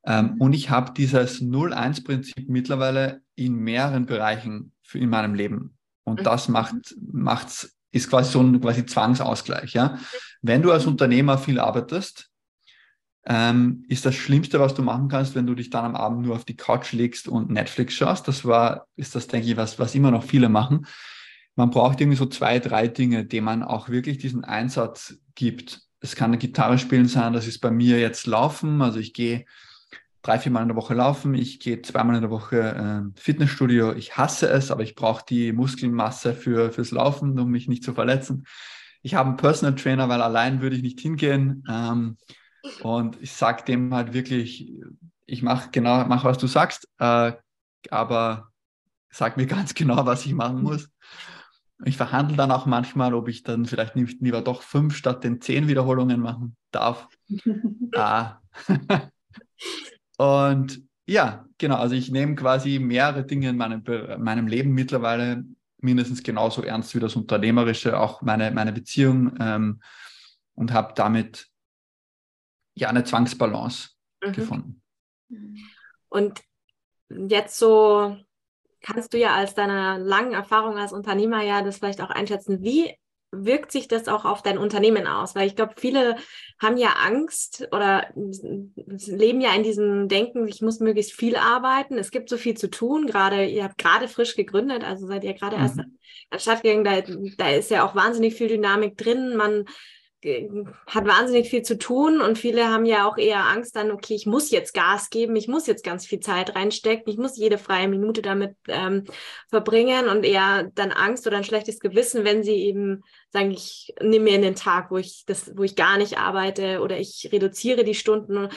Ähm, 0.04 0.36
und 0.38 0.52
ich 0.52 0.70
habe 0.70 0.92
dieses 0.94 1.40
0-1-Prinzip 1.40 2.48
mittlerweile 2.48 3.22
in 3.34 3.54
mehreren 3.54 4.06
Bereichen 4.06 4.72
für 4.82 4.98
in 4.98 5.08
meinem 5.08 5.34
Leben. 5.34 5.76
Und 6.04 6.26
das 6.26 6.48
mhm. 6.48 6.52
macht, 6.52 6.74
macht's, 7.00 7.76
ist 7.90 8.10
quasi 8.10 8.32
so 8.32 8.40
ein 8.40 8.60
quasi 8.60 8.84
Zwangsausgleich. 8.84 9.72
Ja? 9.72 9.98
Wenn 10.42 10.62
du 10.62 10.72
als 10.72 10.86
Unternehmer 10.86 11.38
viel 11.38 11.58
arbeitest, 11.58 12.30
ähm, 13.30 13.84
ist 13.88 14.06
das 14.06 14.14
Schlimmste, 14.14 14.58
was 14.58 14.74
du 14.74 14.82
machen 14.82 15.08
kannst, 15.08 15.34
wenn 15.34 15.46
du 15.46 15.54
dich 15.54 15.68
dann 15.68 15.84
am 15.84 15.96
Abend 15.96 16.22
nur 16.26 16.34
auf 16.34 16.46
die 16.46 16.56
Couch 16.56 16.92
legst 16.92 17.28
und 17.28 17.50
Netflix 17.50 17.94
schaust. 17.94 18.26
Das 18.26 18.46
war, 18.46 18.86
ist 18.96 19.14
das, 19.14 19.26
denke 19.26 19.48
ich, 19.48 19.56
was, 19.56 19.78
was 19.78 19.94
immer 19.94 20.10
noch 20.10 20.24
viele 20.24 20.48
machen. 20.48 20.86
Man 21.54 21.70
braucht 21.70 22.00
irgendwie 22.00 22.16
so 22.16 22.26
zwei, 22.26 22.58
drei 22.58 22.88
Dinge, 22.88 23.26
denen 23.26 23.44
man 23.44 23.62
auch 23.62 23.90
wirklich 23.90 24.16
diesen 24.16 24.44
Einsatz 24.44 25.18
gibt. 25.34 25.82
Es 26.00 26.16
kann 26.16 26.30
eine 26.30 26.38
Gitarre 26.38 26.78
spielen 26.78 27.06
sein, 27.06 27.34
das 27.34 27.46
ist 27.46 27.58
bei 27.58 27.70
mir 27.70 28.00
jetzt 28.00 28.26
Laufen. 28.26 28.80
Also 28.80 28.98
ich 28.98 29.12
gehe 29.12 29.44
drei, 30.22 30.38
vier 30.38 30.52
Mal 30.52 30.62
in 30.62 30.68
der 30.68 30.76
Woche 30.76 30.94
laufen, 30.94 31.34
ich 31.34 31.60
gehe 31.60 31.82
zweimal 31.82 32.16
in 32.16 32.22
der 32.22 32.30
Woche 32.30 32.60
äh, 32.60 33.20
Fitnessstudio. 33.20 33.92
Ich 33.92 34.16
hasse 34.16 34.48
es, 34.48 34.70
aber 34.70 34.82
ich 34.82 34.94
brauche 34.94 35.24
die 35.28 35.52
Muskelmasse 35.52 36.34
für, 36.34 36.72
fürs 36.72 36.92
Laufen, 36.92 37.38
um 37.38 37.50
mich 37.50 37.68
nicht 37.68 37.84
zu 37.84 37.92
verletzen. 37.92 38.46
Ich 39.02 39.14
habe 39.14 39.28
einen 39.28 39.36
Personal 39.36 39.74
Trainer, 39.74 40.08
weil 40.08 40.22
allein 40.22 40.62
würde 40.62 40.76
ich 40.76 40.82
nicht 40.82 41.00
hingehen. 41.00 41.64
Ähm, 41.68 42.16
und 42.82 43.20
ich 43.20 43.32
sage 43.32 43.64
dem 43.64 43.94
halt 43.94 44.12
wirklich, 44.12 44.72
ich 45.26 45.42
mache 45.42 45.70
genau, 45.70 46.04
mach, 46.06 46.24
was 46.24 46.38
du 46.38 46.46
sagst, 46.46 46.88
äh, 46.98 47.32
aber 47.90 48.50
sag 49.11 49.36
mir 49.36 49.46
ganz 49.46 49.74
genau, 49.74 50.06
was 50.06 50.26
ich 50.26 50.34
machen 50.34 50.62
muss. 50.62 50.90
Ich 51.84 51.96
verhandle 51.96 52.36
dann 52.36 52.50
auch 52.50 52.66
manchmal, 52.66 53.14
ob 53.14 53.28
ich 53.28 53.44
dann 53.44 53.64
vielleicht 53.64 53.94
lieber 53.94 54.42
doch 54.42 54.62
fünf 54.62 54.96
statt 54.96 55.22
den 55.22 55.40
zehn 55.40 55.68
Wiederholungen 55.68 56.20
machen 56.20 56.56
darf. 56.72 57.09
ah. 57.94 58.38
Und 60.16 60.82
ja, 61.06 61.46
genau, 61.56 61.76
also 61.76 61.94
ich 61.94 62.11
nehme 62.11 62.34
quasi 62.34 62.80
mehrere 62.80 63.24
Dinge 63.24 63.50
in 63.50 63.56
meinem, 63.56 63.82
meinem 64.18 64.48
Leben 64.48 64.72
mittlerweile 64.72 65.44
mindestens 65.80 66.24
genauso 66.24 66.62
ernst 66.62 66.94
wie 66.96 67.00
das 67.00 67.14
Unternehmerische, 67.14 67.98
auch 67.98 68.22
meine, 68.22 68.50
meine 68.50 68.72
Beziehung 68.72 69.34
ähm, 69.38 69.80
und 70.54 70.72
habe 70.72 70.92
damit 70.96 71.46
ja 72.80 72.88
eine 72.88 73.04
Zwangsbalance 73.04 73.90
mhm. 74.24 74.32
gefunden. 74.32 74.82
Und 76.08 76.40
jetzt 77.08 77.58
so 77.58 78.16
kannst 78.80 79.12
du 79.12 79.18
ja 79.18 79.34
als 79.34 79.54
deiner 79.54 79.98
langen 79.98 80.32
Erfahrung 80.32 80.78
als 80.78 80.92
Unternehmer 80.92 81.42
ja 81.42 81.62
das 81.62 81.78
vielleicht 81.78 82.00
auch 82.00 82.10
einschätzen, 82.10 82.62
wie 82.62 82.94
wirkt 83.30 83.72
sich 83.72 83.88
das 83.88 84.08
auch 84.08 84.24
auf 84.24 84.42
dein 84.42 84.56
Unternehmen 84.56 85.06
aus? 85.06 85.34
Weil 85.34 85.46
ich 85.46 85.56
glaube, 85.56 85.74
viele 85.76 86.16
haben 86.60 86.78
ja 86.78 86.94
Angst 87.04 87.68
oder 87.72 88.06
leben 88.14 89.40
ja 89.40 89.52
in 89.52 89.62
diesem 89.62 90.08
Denken, 90.08 90.48
ich 90.48 90.62
muss 90.62 90.80
möglichst 90.80 91.12
viel 91.12 91.36
arbeiten. 91.36 91.98
Es 91.98 92.10
gibt 92.10 92.30
so 92.30 92.38
viel 92.38 92.56
zu 92.56 92.70
tun. 92.70 93.06
Gerade, 93.06 93.44
ihr 93.44 93.64
habt 93.64 93.76
gerade 93.76 94.08
frisch 94.08 94.34
gegründet, 94.34 94.82
also 94.82 95.06
seid 95.06 95.24
ihr 95.24 95.34
gerade 95.34 95.56
mhm. 95.56 95.62
erst 95.62 95.78
an 95.78 96.38
Stadt 96.38 96.62
gegangen. 96.62 96.84
Da, 96.84 97.02
da 97.36 97.50
ist 97.50 97.70
ja 97.70 97.86
auch 97.86 97.94
wahnsinnig 97.94 98.34
viel 98.34 98.48
Dynamik 98.48 98.96
drin. 98.96 99.36
Man 99.36 99.66
hat 100.24 101.06
wahnsinnig 101.06 101.48
viel 101.48 101.62
zu 101.62 101.78
tun 101.78 102.20
und 102.20 102.38
viele 102.38 102.66
haben 102.68 102.86
ja 102.86 103.08
auch 103.08 103.18
eher 103.18 103.44
Angst 103.46 103.76
dann, 103.76 103.92
okay, 103.92 104.14
ich 104.14 104.26
muss 104.26 104.50
jetzt 104.50 104.74
Gas 104.74 105.10
geben, 105.10 105.36
ich 105.36 105.46
muss 105.46 105.68
jetzt 105.68 105.84
ganz 105.84 106.06
viel 106.06 106.18
Zeit 106.18 106.56
reinstecken, 106.56 107.08
ich 107.12 107.18
muss 107.18 107.36
jede 107.36 107.56
freie 107.56 107.86
Minute 107.86 108.20
damit 108.20 108.56
ähm, 108.66 109.04
verbringen 109.48 110.08
und 110.08 110.24
eher 110.24 110.70
dann 110.74 110.90
Angst 110.90 111.26
oder 111.28 111.36
ein 111.36 111.44
schlechtes 111.44 111.78
Gewissen, 111.78 112.24
wenn 112.24 112.42
sie 112.42 112.56
eben 112.56 113.04
sagen, 113.30 113.52
ich 113.52 113.94
nehme 114.02 114.24
mir 114.24 114.34
in 114.34 114.42
den 114.42 114.56
Tag, 114.56 114.90
wo 114.90 114.96
ich 114.96 115.22
das, 115.26 115.56
wo 115.56 115.62
ich 115.62 115.76
gar 115.76 115.98
nicht 115.98 116.18
arbeite 116.18 116.80
oder 116.80 116.98
ich 116.98 117.28
reduziere 117.30 117.84
die 117.84 117.94
Stunden. 117.94 118.48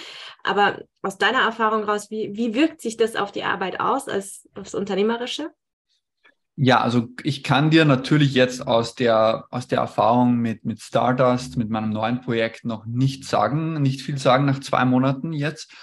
Aber 0.43 0.81
aus 1.03 1.19
deiner 1.19 1.41
Erfahrung 1.41 1.83
raus, 1.83 2.09
wie, 2.09 2.31
wie 2.33 2.55
wirkt 2.55 2.81
sich 2.81 2.97
das 2.97 3.15
auf 3.15 3.31
die 3.31 3.43
Arbeit 3.43 3.79
aus 3.79 4.07
als 4.07 4.49
aufs 4.55 4.73
Unternehmerische? 4.73 5.51
Ja, 6.63 6.79
also 6.79 7.07
ich 7.23 7.41
kann 7.41 7.71
dir 7.71 7.85
natürlich 7.85 8.35
jetzt 8.35 8.67
aus 8.67 8.93
der, 8.93 9.45
aus 9.49 9.67
der 9.67 9.79
Erfahrung 9.79 10.37
mit, 10.37 10.63
mit 10.63 10.79
Stardust, 10.79 11.57
mit 11.57 11.71
meinem 11.71 11.89
neuen 11.89 12.21
Projekt 12.21 12.65
noch 12.65 12.85
nicht 12.85 13.25
sagen, 13.25 13.81
nicht 13.81 14.03
viel 14.03 14.19
sagen 14.19 14.45
nach 14.45 14.59
zwei 14.59 14.85
Monaten 14.85 15.33
jetzt. 15.33 15.73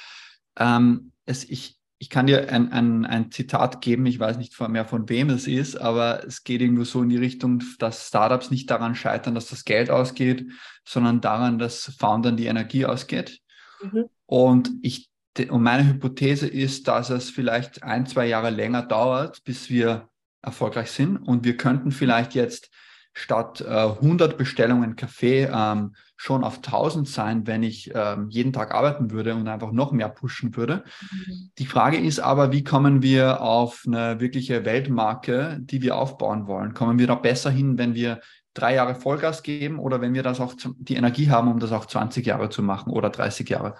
Ähm, 0.56 1.10
es, 1.26 1.42
ich, 1.42 1.80
ich 1.98 2.10
kann 2.10 2.28
dir 2.28 2.52
ein, 2.52 2.70
ein, 2.70 3.04
ein 3.04 3.32
Zitat 3.32 3.80
geben, 3.80 4.06
ich 4.06 4.20
weiß 4.20 4.38
nicht 4.38 4.56
mehr 4.68 4.84
von 4.84 5.08
wem 5.08 5.30
es 5.30 5.48
ist, 5.48 5.74
aber 5.74 6.24
es 6.24 6.44
geht 6.44 6.60
irgendwo 6.60 6.84
so 6.84 7.02
in 7.02 7.08
die 7.08 7.16
Richtung, 7.16 7.60
dass 7.80 8.06
Startups 8.06 8.52
nicht 8.52 8.70
daran 8.70 8.94
scheitern, 8.94 9.34
dass 9.34 9.48
das 9.48 9.64
Geld 9.64 9.90
ausgeht, 9.90 10.46
sondern 10.84 11.20
daran, 11.20 11.58
dass 11.58 11.92
Foundern 11.98 12.36
die 12.36 12.46
Energie 12.46 12.86
ausgeht. 12.86 13.40
Mhm. 13.82 14.04
Und 14.26 14.70
ich 14.82 15.10
und 15.50 15.62
meine 15.62 15.88
Hypothese 15.88 16.46
ist, 16.46 16.86
dass 16.86 17.10
es 17.10 17.30
vielleicht 17.30 17.82
ein, 17.82 18.06
zwei 18.06 18.26
Jahre 18.26 18.50
länger 18.50 18.82
dauert, 18.82 19.42
bis 19.42 19.70
wir 19.70 20.08
erfolgreich 20.42 20.90
sind. 20.90 21.16
Und 21.16 21.44
wir 21.44 21.56
könnten 21.56 21.90
vielleicht 21.90 22.34
jetzt 22.34 22.70
statt 23.18 23.60
äh, 23.60 23.68
100 23.68 24.38
Bestellungen 24.38 24.94
Kaffee 24.94 25.48
ähm, 25.52 25.94
schon 26.16 26.44
auf 26.44 26.56
1000 26.56 27.08
sein, 27.08 27.46
wenn 27.46 27.62
ich 27.62 27.90
ähm, 27.94 28.28
jeden 28.30 28.52
Tag 28.52 28.72
arbeiten 28.72 29.10
würde 29.10 29.34
und 29.34 29.48
einfach 29.48 29.72
noch 29.72 29.92
mehr 29.92 30.08
pushen 30.08 30.56
würde. 30.56 30.84
Mhm. 31.10 31.50
Die 31.58 31.66
Frage 31.66 31.98
ist 31.98 32.20
aber, 32.20 32.52
wie 32.52 32.64
kommen 32.64 33.02
wir 33.02 33.40
auf 33.40 33.84
eine 33.86 34.20
wirkliche 34.20 34.64
Weltmarke, 34.64 35.58
die 35.60 35.82
wir 35.82 35.96
aufbauen 35.96 36.46
wollen? 36.46 36.74
Kommen 36.74 36.98
wir 36.98 37.06
da 37.06 37.16
besser 37.16 37.50
hin, 37.50 37.78
wenn 37.78 37.94
wir 37.94 38.20
drei 38.54 38.74
Jahre 38.74 38.94
Vollgas 38.94 39.42
geben 39.42 39.78
oder 39.78 40.00
wenn 40.00 40.14
wir 40.14 40.22
das 40.22 40.40
auch 40.40 40.54
die 40.78 40.96
Energie 40.96 41.30
haben, 41.30 41.48
um 41.48 41.60
das 41.60 41.72
auch 41.72 41.86
20 41.86 42.26
Jahre 42.26 42.50
zu 42.50 42.62
machen 42.62 42.92
oder 42.92 43.10
30 43.10 43.48
Jahre? 43.48 43.76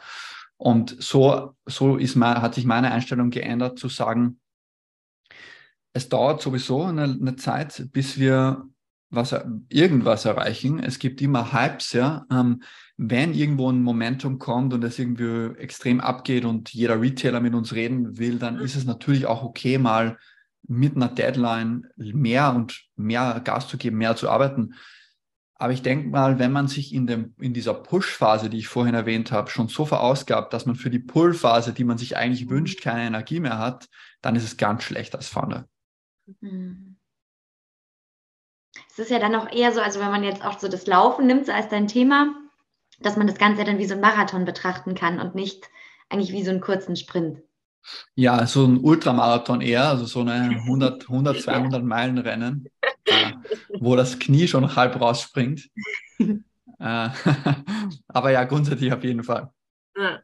Und 0.57 0.97
so, 0.99 1.55
so 1.67 1.97
ist 1.97 2.17
mein, 2.17 2.43
hat 2.43 2.55
sich 2.55 2.65
meine 2.65 2.91
Einstellung 2.91 3.31
geändert, 3.31 3.79
zu 3.79 3.89
sagen, 3.89 4.41
es 5.93 6.09
dauert 6.09 6.43
sowieso 6.43 6.85
eine, 6.85 7.05
eine 7.05 7.37
Zeit, 7.37 7.89
bis 7.93 8.19
wir 8.19 8.65
was, 9.11 9.35
irgendwas 9.69 10.25
erreichen. 10.25 10.79
Es 10.79 10.99
gibt 10.99 11.21
immer 11.23 11.53
Hypes, 11.53 11.93
ja. 11.93 12.27
Ähm, 12.31 12.63
wenn 12.97 13.33
irgendwo 13.33 13.71
ein 13.71 13.83
Momentum 13.83 14.39
kommt 14.39 14.75
und 14.75 14.83
es 14.85 14.99
irgendwie 14.99 15.57
extrem 15.59 16.01
abgeht 16.01 16.45
und 16.45 16.73
jeder 16.73 17.01
Retailer 17.01 17.41
mit 17.41 17.55
uns 17.55 17.73
reden 17.73 18.19
will, 18.19 18.39
dann 18.39 18.59
ist 18.59 18.75
es 18.75 18.85
natürlich 18.85 19.27
auch 19.27 19.43
okay, 19.43 19.79
mal 19.79 20.19
mit 20.67 20.97
einer 20.97 21.09
Deadline 21.09 21.87
mehr 21.97 22.55
und 22.55 22.85
mehr 22.97 23.41
Gas 23.43 23.69
zu 23.69 23.79
geben, 23.79 23.99
mehr 23.99 24.17
zu 24.17 24.29
arbeiten. 24.29 24.75
Aber 25.55 25.73
ich 25.73 25.83
denke 25.83 26.09
mal, 26.09 26.39
wenn 26.39 26.53
man 26.53 26.69
sich 26.69 26.95
in, 26.95 27.07
dem, 27.07 27.35
in 27.41 27.55
dieser 27.55 27.75
Push-Phase, 27.75 28.51
die 28.51 28.59
ich 28.59 28.69
vorhin 28.69 28.95
erwähnt 28.95 29.33
habe, 29.33 29.51
schon 29.51 29.69
so 29.69 29.87
verausgabt, 29.87 30.53
dass 30.53 30.67
man 30.67 30.77
für 30.77 30.91
die 30.91 31.01
Pull-Phase, 31.01 31.73
die 31.73 31.85
man 31.85 31.99
sich 31.99 32.17
eigentlich 32.17 32.47
mhm. 32.47 32.51
wünscht, 32.51 32.83
keine 32.83 33.07
Energie 33.07 33.41
mehr 33.41 33.59
hat, 33.59 33.89
dann 34.23 34.37
ist 34.37 34.45
es 34.45 34.57
ganz 34.57 34.85
schlecht 34.85 35.17
als 35.17 35.29
Founder. 35.29 35.67
Mhm. 36.41 36.97
Es 38.91 38.99
ist 38.99 39.11
ja 39.11 39.19
dann 39.19 39.35
auch 39.35 39.51
eher 39.51 39.73
so, 39.73 39.81
also 39.81 40.01
wenn 40.01 40.11
man 40.11 40.25
jetzt 40.25 40.45
auch 40.45 40.59
so 40.59 40.69
das 40.69 40.87
Laufen 40.87 41.27
nimmt 41.27 41.47
so 41.47 41.53
als 41.53 41.69
dein 41.69 41.89
Thema, 41.89 42.35
dass 43.01 43.17
man 43.17 43.27
das 43.27 43.39
Ganze 43.39 43.65
dann 43.65 43.79
wie 43.79 43.87
so 43.87 43.95
ein 43.95 44.01
Marathon 44.01 44.45
betrachten 44.45 44.95
kann 44.95 45.21
und 45.21 45.35
nicht 45.35 45.69
eigentlich 46.09 46.33
wie 46.33 46.45
so 46.45 46.51
einen 46.51 46.61
kurzen 46.61 46.97
Sprint. 46.97 47.43
Ja, 48.15 48.47
so 48.47 48.65
ein 48.65 48.79
Ultramarathon 48.79 49.61
eher, 49.61 49.89
also 49.89 50.05
so 50.05 50.21
eine 50.21 50.51
100, 50.51 51.09
100 51.09 51.41
200 51.41 51.83
Meilen 51.83 52.19
Rennen, 52.19 52.69
äh, 53.05 53.33
wo 53.79 53.97
das 53.97 54.19
Knie 54.19 54.49
schon 54.49 54.77
halb 54.77 55.01
rausspringt. 55.01 55.69
Äh, 56.81 57.09
aber 58.09 58.31
ja, 58.31 58.45
grundsätzlich 58.45 58.93
auf 58.93 59.03
jeden 59.03 59.25
Fall. 59.25 59.51
Ja. 59.97 60.21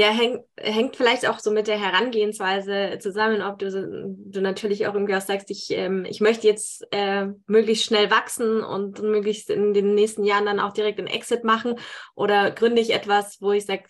Ja, 0.00 0.12
häng, 0.12 0.42
hängt 0.56 0.96
vielleicht 0.96 1.28
auch 1.28 1.40
so 1.40 1.50
mit 1.50 1.66
der 1.66 1.78
Herangehensweise 1.78 2.98
zusammen, 3.00 3.42
ob 3.42 3.58
du, 3.58 4.16
du 4.16 4.40
natürlich 4.40 4.86
auch 4.86 4.94
irgendwie 4.94 5.14
auch 5.14 5.20
sagst, 5.20 5.50
ich, 5.50 5.66
ähm, 5.72 6.06
ich 6.06 6.22
möchte 6.22 6.46
jetzt 6.46 6.86
äh, 6.90 7.26
möglichst 7.46 7.84
schnell 7.84 8.10
wachsen 8.10 8.64
und 8.64 9.02
möglichst 9.02 9.50
in 9.50 9.74
den 9.74 9.94
nächsten 9.94 10.24
Jahren 10.24 10.46
dann 10.46 10.58
auch 10.58 10.72
direkt 10.72 11.00
einen 11.00 11.06
Exit 11.06 11.44
machen 11.44 11.74
oder 12.14 12.50
gründe 12.50 12.80
ich 12.80 12.94
etwas, 12.94 13.42
wo 13.42 13.52
ich 13.52 13.66
sage, 13.66 13.82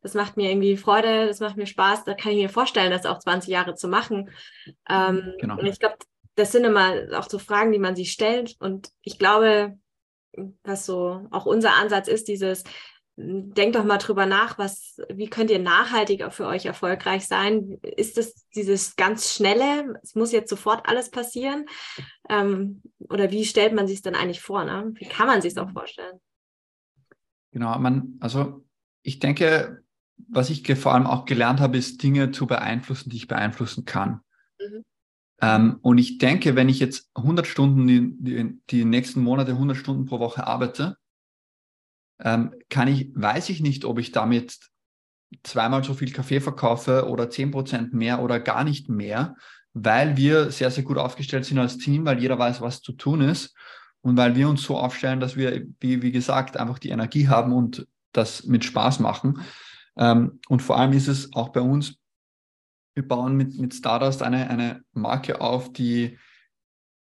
das 0.00 0.14
macht 0.14 0.38
mir 0.38 0.48
irgendwie 0.50 0.78
Freude, 0.78 1.26
das 1.26 1.40
macht 1.40 1.58
mir 1.58 1.66
Spaß, 1.66 2.04
da 2.04 2.14
kann 2.14 2.32
ich 2.32 2.38
mir 2.38 2.48
vorstellen, 2.48 2.90
das 2.90 3.04
auch 3.04 3.18
20 3.18 3.50
Jahre 3.50 3.74
zu 3.74 3.88
machen. 3.88 4.30
Ähm, 4.88 5.34
genau. 5.38 5.58
Und 5.58 5.66
ich 5.66 5.78
glaube, 5.78 5.96
das 6.34 6.50
sind 6.50 6.64
immer 6.64 6.94
auch 7.12 7.28
so 7.28 7.38
Fragen, 7.38 7.72
die 7.72 7.78
man 7.78 7.94
sich 7.94 8.12
stellt 8.12 8.56
und 8.58 8.88
ich 9.02 9.18
glaube, 9.18 9.76
was 10.62 10.86
so 10.86 11.26
auch 11.30 11.44
unser 11.44 11.74
Ansatz 11.74 12.08
ist, 12.08 12.26
dieses 12.26 12.64
denkt 13.20 13.74
doch 13.74 13.84
mal 13.84 13.98
drüber 13.98 14.26
nach, 14.26 14.58
was, 14.58 15.00
wie 15.12 15.28
könnt 15.28 15.50
ihr 15.50 15.58
nachhaltiger 15.58 16.30
für 16.30 16.46
euch 16.46 16.66
erfolgreich 16.66 17.26
sein? 17.26 17.78
Ist 17.82 18.16
es 18.16 18.48
dieses 18.54 18.94
ganz 18.94 19.34
schnelle, 19.34 19.98
es 20.04 20.14
muss 20.14 20.30
jetzt 20.30 20.48
sofort 20.48 20.88
alles 20.88 21.10
passieren? 21.10 21.66
Ähm, 22.28 22.80
oder 23.00 23.32
wie 23.32 23.44
stellt 23.44 23.74
man 23.74 23.88
sich 23.88 23.96
es 23.96 24.02
denn 24.02 24.14
eigentlich 24.14 24.40
vor? 24.40 24.64
Ne? 24.64 24.92
Wie 24.94 25.06
kann 25.06 25.26
man 25.26 25.42
sich 25.42 25.52
es 25.52 25.58
auch 25.58 25.70
vorstellen? 25.72 26.20
Genau, 27.50 27.76
man, 27.80 28.18
also 28.20 28.64
ich 29.02 29.18
denke, 29.18 29.82
was 30.28 30.48
ich 30.48 30.64
vor 30.76 30.94
allem 30.94 31.06
auch 31.06 31.24
gelernt 31.24 31.58
habe, 31.58 31.76
ist 31.76 32.00
Dinge 32.00 32.30
zu 32.30 32.46
beeinflussen, 32.46 33.10
die 33.10 33.16
ich 33.16 33.26
beeinflussen 33.26 33.84
kann. 33.84 34.20
Mhm. 34.60 34.84
Ähm, 35.40 35.78
und 35.82 35.98
ich 35.98 36.18
denke, 36.18 36.54
wenn 36.54 36.68
ich 36.68 36.78
jetzt 36.78 37.10
100 37.14 37.48
Stunden, 37.48 37.86
die, 37.88 38.16
die, 38.16 38.60
die 38.70 38.84
nächsten 38.84 39.20
Monate 39.22 39.52
100 39.52 39.76
Stunden 39.76 40.04
pro 40.04 40.20
Woche 40.20 40.46
arbeite, 40.46 40.98
ähm, 42.20 42.54
kann 42.68 42.88
ich, 42.88 43.10
weiß 43.14 43.48
ich 43.48 43.60
nicht, 43.60 43.84
ob 43.84 43.98
ich 43.98 44.12
damit 44.12 44.58
zweimal 45.42 45.84
so 45.84 45.94
viel 45.94 46.12
Kaffee 46.12 46.40
verkaufe 46.40 47.08
oder 47.08 47.30
zehn 47.30 47.50
Prozent 47.50 47.92
mehr 47.92 48.22
oder 48.22 48.40
gar 48.40 48.64
nicht 48.64 48.88
mehr, 48.88 49.36
weil 49.74 50.16
wir 50.16 50.50
sehr, 50.50 50.70
sehr 50.70 50.84
gut 50.84 50.98
aufgestellt 50.98 51.44
sind 51.44 51.58
als 51.58 51.78
Team, 51.78 52.04
weil 52.04 52.18
jeder 52.18 52.38
weiß, 52.38 52.60
was 52.60 52.80
zu 52.80 52.92
tun 52.92 53.20
ist 53.20 53.54
und 54.00 54.16
weil 54.16 54.34
wir 54.34 54.48
uns 54.48 54.62
so 54.62 54.78
aufstellen, 54.78 55.20
dass 55.20 55.36
wir, 55.36 55.66
wie, 55.80 56.02
wie 56.02 56.12
gesagt, 56.12 56.56
einfach 56.56 56.78
die 56.78 56.90
Energie 56.90 57.28
haben 57.28 57.52
und 57.52 57.86
das 58.12 58.44
mit 58.44 58.64
Spaß 58.64 59.00
machen. 59.00 59.42
Ähm, 59.96 60.40
und 60.48 60.62
vor 60.62 60.78
allem 60.78 60.92
ist 60.92 61.08
es 61.08 61.32
auch 61.34 61.50
bei 61.50 61.60
uns, 61.60 61.96
wir 62.94 63.06
bauen 63.06 63.36
mit, 63.36 63.58
mit 63.58 63.74
Stardust 63.74 64.22
eine, 64.22 64.50
eine 64.50 64.82
Marke 64.92 65.40
auf, 65.40 65.72
die 65.72 66.18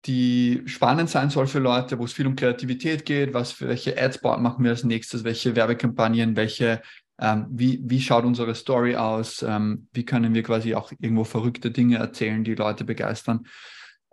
die 0.07 0.63
spannend 0.67 1.11
sein 1.11 1.31
soll 1.31 1.47
für 1.47 1.59
Leute, 1.59 1.99
wo 1.99 2.05
es 2.05 2.13
viel 2.13 2.27
um 2.27 2.37
Kreativität 2.37 3.05
geht, 3.05 3.35
was 3.35 3.53
für 3.53 3.69
welche 3.69 4.01
Ads 4.01 4.23
machen 4.23 4.63
wir 4.63 4.71
als 4.71 4.85
nächstes, 4.85 5.25
welche 5.25 5.57
Werbekampagnen, 5.57 6.37
welche, 6.37 6.81
ähm, 7.19 7.47
wie, 7.51 7.81
wie 7.83 8.01
schaut 8.01 8.25
unsere 8.25 8.55
Story 8.55 8.95
aus, 8.97 9.43
ähm, 9.43 9.89
wie 9.93 10.05
können 10.05 10.33
wir 10.33 10.43
quasi 10.45 10.75
auch 10.75 10.93
irgendwo 11.01 11.25
verrückte 11.25 11.71
Dinge 11.73 11.97
erzählen, 11.97 12.45
die 12.45 12.55
Leute 12.55 12.85
begeistern. 12.85 13.47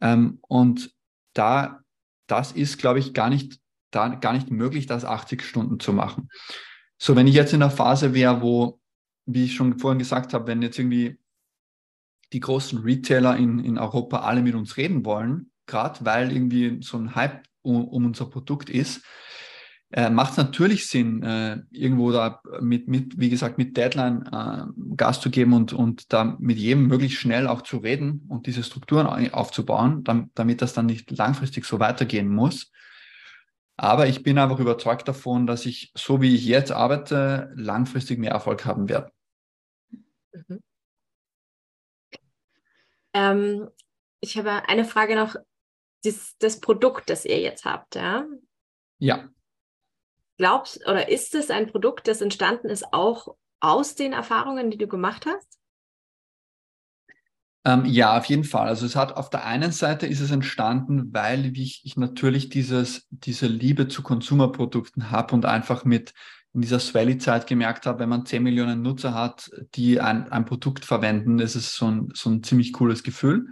Ähm, 0.01 0.39
und 0.41 0.91
da, 1.33 1.81
das 2.27 2.51
ist, 2.51 2.79
glaube 2.79 2.99
ich, 2.99 3.13
gar 3.13 3.29
nicht, 3.29 3.59
da, 3.91 4.09
gar 4.09 4.33
nicht 4.33 4.49
möglich, 4.49 4.87
das 4.87 5.05
80 5.05 5.43
Stunden 5.43 5.79
zu 5.79 5.93
machen. 5.93 6.29
So, 6.97 7.15
wenn 7.15 7.27
ich 7.27 7.35
jetzt 7.35 7.53
in 7.53 7.59
der 7.59 7.69
Phase 7.69 8.13
wäre, 8.15 8.41
wo, 8.41 8.79
wie 9.25 9.45
ich 9.45 9.55
schon 9.55 9.77
vorhin 9.77 9.99
gesagt 9.99 10.33
habe, 10.33 10.47
wenn 10.47 10.61
jetzt 10.61 10.79
irgendwie 10.79 11.19
die 12.31 12.39
großen 12.39 12.79
Retailer 12.79 13.37
in, 13.37 13.59
in 13.59 13.77
Europa 13.77 14.21
alle 14.21 14.41
mit 14.41 14.55
uns 14.55 14.77
reden 14.77 15.05
wollen, 15.05 15.51
gerade 15.65 16.03
weil 16.05 16.31
irgendwie 16.31 16.81
so 16.81 16.97
ein 16.97 17.15
Hype 17.15 17.43
um, 17.61 17.87
um 17.87 18.05
unser 18.05 18.25
Produkt 18.25 18.69
ist, 18.69 19.03
äh, 19.91 20.09
macht 20.09 20.31
es 20.31 20.37
natürlich 20.37 20.87
Sinn, 20.87 21.21
äh, 21.21 21.61
irgendwo 21.69 22.11
da 22.11 22.41
mit, 22.61 22.87
mit, 22.87 23.19
wie 23.19 23.29
gesagt, 23.29 23.59
mit 23.59 23.77
Deadline 23.77 24.25
äh, 24.25 24.95
Gas 24.97 25.21
zu 25.21 25.29
geben 25.29 25.53
und, 25.53 25.71
und 25.71 26.11
da 26.11 26.35
mit 26.39 26.57
jedem 26.57 26.87
möglichst 26.87 27.19
schnell 27.19 27.47
auch 27.47 27.61
zu 27.61 27.77
reden 27.77 28.25
und 28.27 28.47
diese 28.47 28.63
Strukturen 28.63 29.31
aufzubauen, 29.31 30.03
damit, 30.03 30.31
damit 30.33 30.61
das 30.63 30.73
dann 30.73 30.87
nicht 30.87 31.11
langfristig 31.11 31.65
so 31.65 31.79
weitergehen 31.79 32.27
muss. 32.27 32.71
Aber 33.77 34.07
ich 34.07 34.23
bin 34.23 34.39
einfach 34.39 34.59
überzeugt 34.59 35.07
davon, 35.07 35.45
dass 35.45 35.65
ich, 35.67 35.91
so 35.95 36.21
wie 36.21 36.33
ich 36.33 36.45
jetzt 36.45 36.71
arbeite, 36.71 37.51
langfristig 37.55 38.17
mehr 38.17 38.31
Erfolg 38.31 38.65
haben 38.65 38.89
werde. 38.89 39.11
Mhm. 40.47 40.59
Ähm, 43.13 43.69
ich 44.21 44.37
habe 44.37 44.67
eine 44.67 44.85
Frage 44.85 45.15
noch 45.15 45.35
das, 46.03 46.35
das 46.39 46.59
Produkt, 46.59 47.09
das 47.09 47.25
ihr 47.25 47.39
jetzt 47.39 47.65
habt, 47.65 47.95
ja? 47.95 48.25
Ja. 48.99 49.29
Glaubst 50.37 50.85
oder 50.87 51.09
ist 51.09 51.35
es 51.35 51.49
ein 51.49 51.67
Produkt, 51.67 52.07
das 52.07 52.21
entstanden 52.21 52.69
ist 52.69 52.93
auch 52.93 53.35
aus 53.59 53.95
den 53.95 54.13
Erfahrungen, 54.13 54.71
die 54.71 54.77
du 54.77 54.87
gemacht 54.87 55.25
hast? 55.25 55.59
Ähm, 57.65 57.85
ja, 57.85 58.17
auf 58.17 58.25
jeden 58.25 58.43
Fall. 58.43 58.67
Also 58.67 58.85
es 58.85 58.95
hat 58.95 59.15
auf 59.15 59.29
der 59.29 59.45
einen 59.45 59.71
Seite 59.71 60.05
ist 60.05 60.19
es 60.19 60.31
entstanden, 60.31 61.13
weil 61.13 61.57
ich, 61.57 61.81
ich 61.85 61.95
natürlich 61.95 62.49
dieses, 62.49 63.07
diese 63.09 63.47
Liebe 63.47 63.87
zu 63.87 64.03
Konsumerprodukten 64.03 65.11
habe 65.11 65.33
und 65.33 65.45
einfach 65.45 65.85
mit 65.85 66.13
in 66.53 66.61
dieser 66.61 66.79
Swelly-Zeit 66.79 67.47
gemerkt 67.47 67.85
habe, 67.85 67.99
wenn 67.99 68.09
man 68.09 68.25
10 68.25 68.43
Millionen 68.43 68.81
Nutzer 68.81 69.13
hat, 69.13 69.49
die 69.75 69.99
ein, 70.01 70.31
ein 70.31 70.45
Produkt 70.45 70.85
verwenden, 70.85 71.39
ist 71.39 71.55
es 71.55 71.73
so 71.73 71.87
ein, 71.87 72.09
so 72.13 72.29
ein 72.29 72.43
ziemlich 72.43 72.73
cooles 72.73 73.01
Gefühl. 73.01 73.47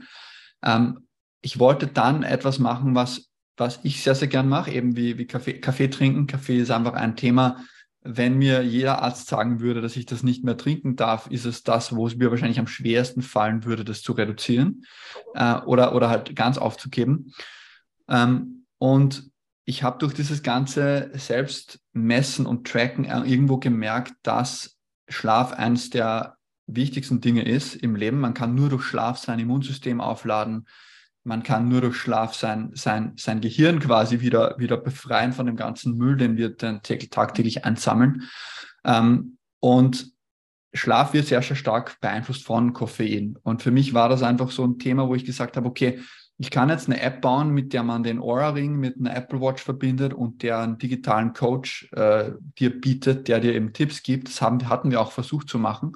Ähm, 0.62 1.08
ich 1.42 1.60
wollte 1.60 1.88
dann 1.88 2.24
etwas 2.24 2.60
machen, 2.60 2.96
was, 2.96 3.30
was 3.58 3.80
ich 3.84 4.04
sehr, 4.04 4.16
sehr 4.16 4.28
gern 4.28 4.48
mache, 4.48 4.72
eben 4.72 4.96
wie, 4.96 5.18
wie 5.18 5.26
Kaffee, 5.26 5.60
Kaffee 5.60 5.90
trinken. 5.90 6.28
Kaffee 6.28 6.60
ist 6.60 6.72
einfach 6.72 6.94
ein 6.94 7.16
Thema. 7.16 7.64
Wenn 8.04 8.38
mir 8.38 8.64
jeder 8.64 9.02
Arzt 9.04 9.28
sagen 9.28 9.60
würde, 9.60 9.82
dass 9.82 9.96
ich 9.96 10.08
das 10.08 10.24
nicht 10.24 10.44
mehr 10.44 10.58
trinken 10.58 10.96
darf, 10.96 11.28
ist 11.28 11.46
es 11.46 11.64
das, 11.64 11.96
wo 11.96 12.08
es 12.08 12.16
mir 12.16 12.32
wahrscheinlich 12.32 12.60
am 12.60 12.68
schwersten 12.68 13.22
fallen 13.22 13.64
würde, 13.64 13.86
das 13.86 14.02
zu 14.02 14.14
reduzieren 14.14 14.86
äh, 15.36 15.56
oder, 15.62 15.94
oder 15.94 16.10
halt 16.10 16.36
ganz 16.36 16.58
aufzugeben. 16.58 17.34
Ähm, 18.08 18.66
und 18.80 19.30
ich 19.66 19.84
habe 19.84 20.00
durch 20.00 20.16
dieses 20.16 20.42
ganze 20.42 21.12
Selbstmessen 21.14 22.48
und 22.48 22.68
Tracken 22.68 23.06
irgendwo 23.06 23.58
gemerkt, 23.58 24.14
dass 24.24 24.78
Schlaf 25.08 25.54
eines 25.54 25.92
der 25.92 26.38
wichtigsten 26.66 27.22
Dinge 27.22 27.44
ist 27.44 27.76
im 27.76 27.96
Leben. 27.96 28.20
Man 28.20 28.34
kann 28.34 28.56
nur 28.56 28.70
durch 28.70 28.84
Schlaf 28.84 29.20
sein 29.20 29.38
Immunsystem 29.38 30.02
aufladen 30.02 30.66
man 31.24 31.44
kann 31.44 31.68
nur 31.68 31.82
durch 31.82 31.98
Schlaf 31.98 32.34
sein, 32.34 32.72
sein, 32.74 33.14
sein 33.18 33.42
Gehirn 33.42 33.80
quasi 33.80 34.22
wieder, 34.22 34.56
wieder 34.58 34.78
befreien 34.78 35.34
von 35.34 35.46
dem 35.46 35.56
ganzen 35.56 35.98
Müll, 35.98 36.18
den 36.18 36.38
wir 36.38 36.50
dann 36.50 36.82
tagtäglich 36.82 37.64
einsammeln. 37.66 38.24
Ähm, 38.84 39.38
und 39.60 40.12
Schlaf 40.74 41.14
wird 41.14 41.28
sehr, 41.28 41.42
sehr 41.42 41.56
stark 41.56 42.00
beeinflusst 42.00 42.46
von 42.46 42.74
Koffein. 42.74 43.38
Und 43.44 43.62
für 43.62 43.72
mich 43.72 43.94
war 43.94 44.10
das 44.10 44.24
einfach 44.24 44.52
so 44.52 44.66
ein 44.66 44.80
Thema, 44.80 45.08
wo 45.08 45.16
ich 45.16 45.26
gesagt 45.26 45.58
habe, 45.58 45.68
okay, 45.68 46.00
ich 46.38 46.50
kann 46.50 46.70
jetzt 46.70 46.88
eine 46.88 47.00
App 47.00 47.22
bauen, 47.22 47.52
mit 47.52 47.72
der 47.72 47.84
man 47.84 48.02
den 48.02 48.20
Aura-Ring 48.20 48.78
mit 48.78 48.98
einer 48.98 49.16
Apple 49.16 49.42
Watch 49.42 49.62
verbindet 49.62 50.14
und 50.14 50.42
der 50.42 50.60
einen 50.60 50.80
digitalen 50.80 51.34
Coach 51.34 51.88
äh, 51.92 52.32
dir 52.58 52.82
bietet, 52.82 53.28
der 53.28 53.40
dir 53.42 53.54
eben 53.54 53.74
Tipps 53.74 54.02
gibt. 54.02 54.28
Das 54.28 54.42
haben, 54.42 54.68
hatten 54.68 54.90
wir 54.90 55.02
auch 55.02 55.12
versucht 55.12 55.50
zu 55.50 55.60
machen 55.60 55.94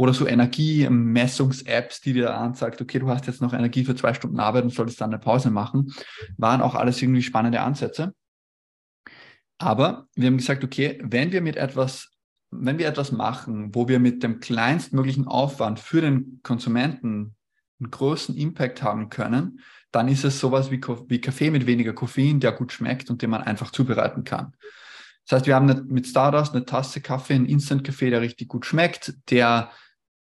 oder 0.00 0.14
so 0.14 0.26
Energiemessungs-Apps, 0.26 2.00
die 2.00 2.14
dir 2.14 2.34
anzeigt, 2.34 2.80
okay, 2.80 2.98
du 2.98 3.10
hast 3.10 3.26
jetzt 3.26 3.42
noch 3.42 3.52
Energie 3.52 3.84
für 3.84 3.94
zwei 3.94 4.14
Stunden 4.14 4.40
Arbeit 4.40 4.64
und 4.64 4.72
solltest 4.72 4.98
dann 4.98 5.10
eine 5.10 5.18
Pause 5.18 5.50
machen, 5.50 5.92
waren 6.38 6.62
auch 6.62 6.74
alles 6.74 7.02
irgendwie 7.02 7.20
spannende 7.20 7.60
Ansätze. 7.60 8.14
Aber 9.58 10.06
wir 10.14 10.28
haben 10.28 10.38
gesagt, 10.38 10.64
okay, 10.64 10.98
wenn 11.02 11.32
wir 11.32 11.42
mit 11.42 11.56
etwas, 11.56 12.12
wenn 12.50 12.78
wir 12.78 12.88
etwas 12.88 13.12
machen, 13.12 13.74
wo 13.74 13.88
wir 13.88 13.98
mit 13.98 14.22
dem 14.22 14.40
kleinstmöglichen 14.40 15.26
Aufwand 15.26 15.78
für 15.78 16.00
den 16.00 16.40
Konsumenten 16.42 17.36
einen 17.78 17.90
großen 17.90 18.34
Impact 18.38 18.82
haben 18.82 19.10
können, 19.10 19.60
dann 19.92 20.08
ist 20.08 20.24
es 20.24 20.40
sowas 20.40 20.70
wie, 20.70 20.80
wie 21.08 21.20
Kaffee 21.20 21.50
mit 21.50 21.66
weniger 21.66 21.92
Koffein, 21.92 22.40
der 22.40 22.52
gut 22.52 22.72
schmeckt 22.72 23.10
und 23.10 23.20
den 23.20 23.28
man 23.28 23.42
einfach 23.42 23.70
zubereiten 23.70 24.24
kann. 24.24 24.54
Das 25.26 25.40
heißt, 25.40 25.46
wir 25.46 25.56
haben 25.56 25.88
mit 25.88 26.06
Stardust 26.06 26.54
eine 26.54 26.64
Tasse 26.64 27.02
Kaffee, 27.02 27.34
einen 27.34 27.44
Instant-Kaffee, 27.44 28.08
der 28.08 28.22
richtig 28.22 28.48
gut 28.48 28.64
schmeckt, 28.64 29.12
der 29.28 29.70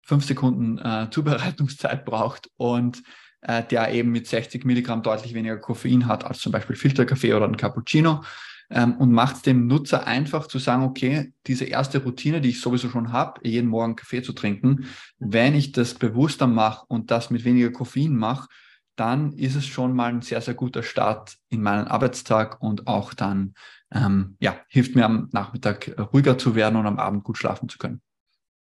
fünf 0.10 0.26
Sekunden 0.26 0.80
äh, 0.80 1.08
Zubereitungszeit 1.12 2.04
braucht 2.04 2.50
und 2.58 3.04
äh, 3.42 3.64
der 3.64 3.94
eben 3.94 4.12
mit 4.12 4.28
60 4.28 4.66
Milligramm 4.66 5.04
deutlich 5.04 5.34
weniger 5.34 5.58
Koffein 5.58 6.08
hat 6.08 6.26
als 6.26 6.40
zum 6.40 6.52
Beispiel 6.52 6.76
Filterkaffee 6.76 7.34
oder 7.34 7.46
ein 7.46 7.56
Cappuccino 7.56 8.24
ähm, 8.72 8.98
und 8.98 9.12
macht 9.12 9.38
es 9.38 9.42
dem 9.44 9.68
Nutzer 9.68 10.08
einfach 10.08 10.48
zu 10.48 10.58
sagen, 10.58 10.84
okay, 10.84 11.32
diese 11.46 11.66
erste 11.66 12.04
Routine, 12.04 12.42
die 12.42 12.50
ich 12.50 12.60
sowieso 12.60 12.90
schon 12.90 13.14
habe, 13.14 13.40
jeden 13.48 13.70
Morgen 13.70 13.96
Kaffee 13.96 14.24
zu 14.24 14.34
trinken, 14.34 14.86
wenn 15.20 15.56
ich 15.56 15.72
das 15.72 15.94
bewusster 15.94 16.48
mache 16.48 16.86
und 16.88 17.12
das 17.12 17.30
mit 17.30 17.46
weniger 17.46 17.72
Koffein 17.72 18.16
mache, 18.16 18.50
dann 18.96 19.32
ist 19.34 19.56
es 19.56 19.66
schon 19.66 19.96
mal 19.96 20.10
ein 20.10 20.22
sehr, 20.22 20.42
sehr 20.42 20.56
guter 20.56 20.84
Start 20.84 21.38
in 21.50 21.62
meinen 21.62 21.88
Arbeitstag 21.88 22.62
und 22.62 22.88
auch 22.88 23.14
dann 23.14 23.54
ähm, 23.94 24.36
ja, 24.40 24.60
hilft 24.68 24.96
mir 24.96 25.06
am 25.06 25.30
Nachmittag 25.32 25.96
ruhiger 26.12 26.38
zu 26.38 26.56
werden 26.56 26.76
und 26.76 26.86
am 26.86 27.00
Abend 27.00 27.24
gut 27.24 27.38
schlafen 27.38 27.70
zu 27.70 27.78
können. 27.78 28.02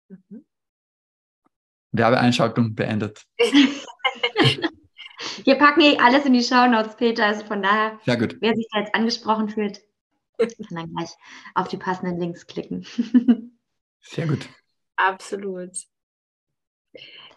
Mhm. 0.09 0.45
Werbeeinschaltung 1.93 2.75
beendet. 2.75 3.23
Wir 5.45 5.55
packen 5.55 5.81
eh 5.81 5.97
alles 5.97 6.25
in 6.25 6.33
die 6.33 6.43
Show 6.43 6.67
Notes, 6.67 6.95
Peter. 6.97 7.25
Also 7.25 7.45
von 7.45 7.61
daher, 7.61 7.99
wer 8.05 8.55
sich 8.55 8.67
da 8.71 8.79
jetzt 8.79 8.93
angesprochen 8.93 9.49
fühlt, 9.49 9.81
kann 10.37 10.49
dann 10.71 10.93
gleich 10.93 11.11
auf 11.55 11.67
die 11.67 11.77
passenden 11.77 12.19
Links 12.19 12.45
klicken. 12.45 12.85
Sehr 14.01 14.27
gut. 14.27 14.49
Absolut. 14.95 15.71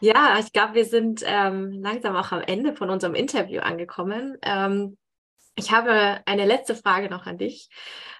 Ja, 0.01 0.39
ich 0.39 0.53
glaube, 0.53 0.75
wir 0.75 0.85
sind 0.85 1.23
ähm, 1.25 1.73
langsam 1.81 2.17
auch 2.17 2.33
am 2.33 2.43
Ende 2.43 2.75
von 2.75 2.91
unserem 2.91 3.15
Interview 3.15 3.61
angekommen. 3.61 4.37
Ähm, 4.43 4.99
ich 5.57 5.73
habe 5.73 6.21
eine 6.27 6.45
letzte 6.45 6.75
Frage 6.75 7.09
noch 7.11 7.27
an 7.27 7.39
dich. 7.39 7.69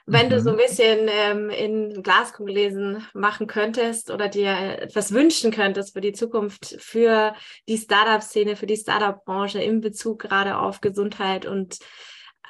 Wenn 0.07 0.27
mhm. 0.27 0.31
du 0.31 0.41
so 0.41 0.51
ein 0.51 0.57
mhm. 0.57 0.61
bisschen 0.61 1.09
ähm, 1.09 1.51
in 1.51 2.03
Glaskugel 2.03 2.55
lesen 2.55 3.07
machen 3.13 3.47
könntest 3.47 4.11
oder 4.11 4.29
dir 4.29 4.53
etwas 4.81 5.13
wünschen 5.13 5.51
könntest 5.51 5.93
für 5.93 6.01
die 6.01 6.13
Zukunft, 6.13 6.77
für 6.79 7.35
die 7.69 7.79
Startup-Szene, 7.79 8.57
für 8.57 8.67
die 8.67 8.77
Startup-Branche 8.77 9.63
in 9.63 9.81
Bezug 9.81 10.21
gerade 10.21 10.59
auf 10.59 10.81
Gesundheit 10.81 11.47
und 11.47 11.79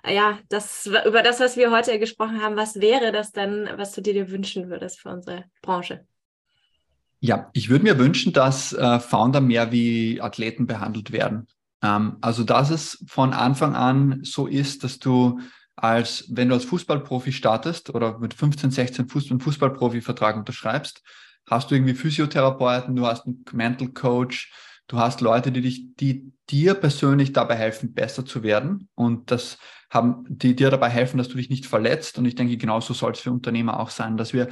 ja, 0.08 0.38
das 0.48 0.86
über 0.86 1.22
das, 1.22 1.40
was 1.40 1.56
wir 1.56 1.72
heute 1.72 1.98
gesprochen 1.98 2.40
haben, 2.40 2.56
was 2.56 2.80
wäre 2.80 3.10
das 3.10 3.32
dann, 3.32 3.68
was 3.76 3.92
du 3.92 4.00
dir 4.00 4.30
wünschen 4.30 4.70
würdest 4.70 5.00
für 5.00 5.08
unsere 5.08 5.44
Branche? 5.62 6.06
Ja, 7.18 7.50
ich 7.54 7.70
würde 7.70 7.84
mir 7.84 7.98
wünschen, 7.98 8.32
dass 8.32 8.72
äh, 8.72 9.00
Founder 9.00 9.40
mehr 9.40 9.72
wie 9.72 10.20
Athleten 10.20 10.66
behandelt 10.66 11.10
werden. 11.10 11.48
Ähm, 11.86 12.16
also, 12.20 12.44
dass 12.44 12.70
es 12.70 13.04
von 13.06 13.32
Anfang 13.32 13.74
an 13.74 14.20
so 14.22 14.46
ist, 14.46 14.84
dass 14.84 14.98
du 14.98 15.40
als, 15.76 16.24
wenn 16.30 16.48
du 16.48 16.54
als 16.54 16.64
Fußballprofi 16.64 17.32
startest 17.32 17.90
oder 17.90 18.18
mit 18.18 18.34
15, 18.34 18.70
16 18.70 19.08
Fuß, 19.08 19.30
einen 19.30 19.40
Fußballprofi-Vertrag 19.40 20.36
unterschreibst, 20.36 21.02
hast 21.48 21.70
du 21.70 21.74
irgendwie 21.74 21.94
Physiotherapeuten, 21.94 22.96
du 22.96 23.06
hast 23.06 23.26
einen 23.26 23.44
Mental 23.52 23.88
Coach, 23.88 24.52
du 24.88 24.98
hast 24.98 25.20
Leute, 25.20 25.52
die 25.52 25.60
dich, 25.60 25.94
die 25.96 26.32
dir 26.48 26.74
persönlich 26.74 27.32
dabei 27.32 27.56
helfen, 27.56 27.92
besser 27.92 28.24
zu 28.24 28.42
werden 28.42 28.88
und 28.94 29.30
das 29.30 29.58
haben, 29.90 30.24
die 30.28 30.56
dir 30.56 30.70
dabei 30.70 30.88
helfen, 30.88 31.18
dass 31.18 31.28
du 31.28 31.36
dich 31.36 31.50
nicht 31.50 31.66
verletzt. 31.66 32.18
Und 32.18 32.24
ich 32.24 32.34
denke, 32.34 32.56
genauso 32.56 32.94
soll 32.94 33.12
es 33.12 33.20
für 33.20 33.30
Unternehmer 33.30 33.78
auch 33.78 33.90
sein, 33.90 34.16
dass 34.16 34.32
wir, 34.32 34.48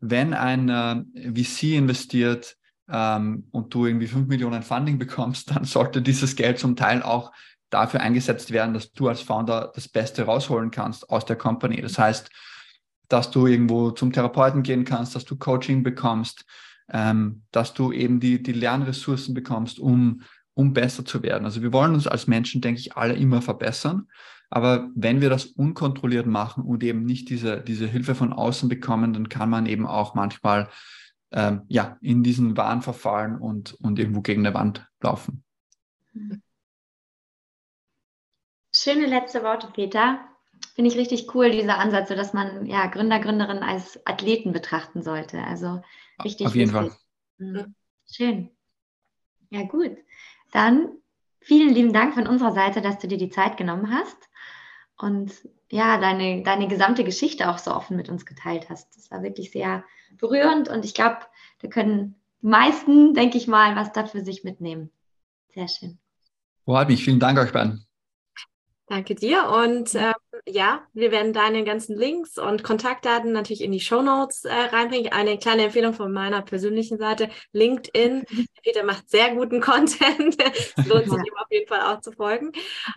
wenn 0.00 0.32
ein 0.32 0.68
äh, 0.68 1.02
VC 1.34 1.74
investiert, 1.74 2.56
ähm, 2.90 3.48
und 3.50 3.74
du 3.74 3.86
irgendwie 3.86 4.06
5 4.06 4.28
Millionen 4.28 4.62
Funding 4.62 4.98
bekommst, 4.98 5.50
dann 5.54 5.64
sollte 5.64 6.02
dieses 6.02 6.36
Geld 6.36 6.58
zum 6.58 6.76
Teil 6.76 7.02
auch 7.02 7.32
dafür 7.70 8.00
eingesetzt 8.00 8.50
werden, 8.50 8.74
dass 8.74 8.92
du 8.92 9.08
als 9.08 9.20
Founder 9.20 9.72
das 9.74 9.88
Beste 9.88 10.22
rausholen 10.22 10.70
kannst 10.70 11.10
aus 11.10 11.24
der 11.24 11.36
Company. 11.36 11.80
Das 11.82 11.98
heißt, 11.98 12.30
dass 13.08 13.30
du 13.30 13.46
irgendwo 13.46 13.90
zum 13.90 14.12
Therapeuten 14.12 14.62
gehen 14.62 14.84
kannst, 14.84 15.14
dass 15.14 15.24
du 15.24 15.36
Coaching 15.36 15.82
bekommst, 15.82 16.44
ähm, 16.90 17.42
dass 17.52 17.74
du 17.74 17.92
eben 17.92 18.20
die, 18.20 18.42
die 18.42 18.52
Lernressourcen 18.52 19.34
bekommst, 19.34 19.78
um, 19.78 20.22
um 20.54 20.72
besser 20.72 21.04
zu 21.04 21.22
werden. 21.22 21.44
Also 21.44 21.62
wir 21.62 21.72
wollen 21.72 21.94
uns 21.94 22.06
als 22.06 22.26
Menschen, 22.26 22.60
denke 22.60 22.80
ich, 22.80 22.96
alle 22.96 23.14
immer 23.14 23.42
verbessern. 23.42 24.08
Aber 24.50 24.88
wenn 24.94 25.20
wir 25.20 25.28
das 25.28 25.44
unkontrolliert 25.44 26.26
machen 26.26 26.64
und 26.64 26.82
eben 26.82 27.04
nicht 27.04 27.28
diese, 27.28 27.60
diese 27.60 27.86
Hilfe 27.86 28.14
von 28.14 28.32
außen 28.32 28.68
bekommen, 28.68 29.12
dann 29.12 29.28
kann 29.28 29.50
man 29.50 29.66
eben 29.66 29.86
auch 29.86 30.14
manchmal 30.14 30.68
ähm, 31.32 31.62
ja, 31.68 31.98
in 32.00 32.22
diesen 32.22 32.56
Wahn 32.56 32.82
verfallen 32.82 33.38
und, 33.38 33.74
und 33.74 33.98
irgendwo 33.98 34.20
gegen 34.20 34.46
eine 34.46 34.54
Wand 34.54 34.86
laufen. 35.00 35.44
Schöne 38.72 39.06
letzte 39.06 39.42
Worte, 39.42 39.68
Peter. 39.72 40.20
Finde 40.74 40.90
ich 40.90 40.96
richtig 40.96 41.34
cool, 41.34 41.50
dieser 41.50 41.78
Ansatz, 41.78 42.08
so 42.08 42.14
dass 42.14 42.32
man 42.32 42.66
ja 42.66 42.86
Gründer, 42.86 43.20
Gründerinnen 43.20 43.62
als 43.62 44.04
Athleten 44.06 44.52
betrachten 44.52 45.02
sollte. 45.02 45.42
Also 45.42 45.82
richtig. 46.24 46.46
Auf 46.46 46.54
jeden 46.54 46.72
wichtig. 46.72 46.92
Fall. 47.38 47.46
Mhm. 47.46 47.74
Schön. 48.10 48.50
Ja, 49.50 49.62
gut. 49.64 49.96
Dann 50.52 50.88
vielen 51.40 51.74
lieben 51.74 51.92
Dank 51.92 52.14
von 52.14 52.26
unserer 52.26 52.52
Seite, 52.52 52.80
dass 52.80 52.98
du 52.98 53.08
dir 53.08 53.18
die 53.18 53.30
Zeit 53.30 53.56
genommen 53.56 53.90
hast 53.92 54.16
und 54.96 55.32
ja, 55.70 55.98
deine, 55.98 56.42
deine 56.42 56.68
gesamte 56.68 57.04
Geschichte 57.04 57.50
auch 57.50 57.58
so 57.58 57.72
offen 57.74 57.96
mit 57.96 58.08
uns 58.08 58.24
geteilt 58.24 58.70
hast. 58.70 58.96
Das 58.96 59.10
war 59.10 59.22
wirklich 59.22 59.50
sehr 59.50 59.84
berührend 60.18 60.68
und 60.68 60.84
ich 60.84 60.94
glaube, 60.94 61.18
da 61.60 61.68
können 61.68 62.14
die 62.42 62.46
meisten, 62.46 63.14
denke 63.14 63.38
ich 63.38 63.48
mal, 63.48 63.76
was 63.76 63.92
da 63.92 64.06
für 64.06 64.24
sich 64.24 64.44
mitnehmen. 64.44 64.90
Sehr 65.54 65.68
schön. 65.68 65.98
Freut 66.64 66.88
mich. 66.88 67.02
Vielen 67.02 67.20
Dank 67.20 67.38
euch 67.38 67.52
beiden. 67.52 67.87
Danke 68.88 69.14
dir. 69.14 69.50
Und 69.50 69.94
äh, 69.94 70.14
ja, 70.46 70.82
wir 70.94 71.10
werden 71.10 71.34
deine 71.34 71.62
ganzen 71.62 71.96
Links 71.96 72.38
und 72.38 72.64
Kontaktdaten 72.64 73.32
natürlich 73.32 73.62
in 73.62 73.70
die 73.70 73.80
Show 73.80 74.00
Notes 74.00 74.44
äh, 74.46 74.52
reinbringen. 74.52 75.12
Eine 75.12 75.38
kleine 75.38 75.64
Empfehlung 75.64 75.92
von 75.92 76.10
meiner 76.10 76.40
persönlichen 76.40 76.96
Seite: 76.96 77.28
LinkedIn. 77.52 78.24
Peter 78.62 78.84
macht 78.84 79.10
sehr 79.10 79.34
guten 79.34 79.60
Content. 79.60 80.36
es 80.76 80.86
lohnt 80.86 81.04
sich 81.04 81.18
ihm 81.18 81.36
auf 81.36 81.50
jeden 81.50 81.68
Fall 81.68 81.82
auch 81.82 82.00
zu 82.00 82.12
folgen. 82.12 82.52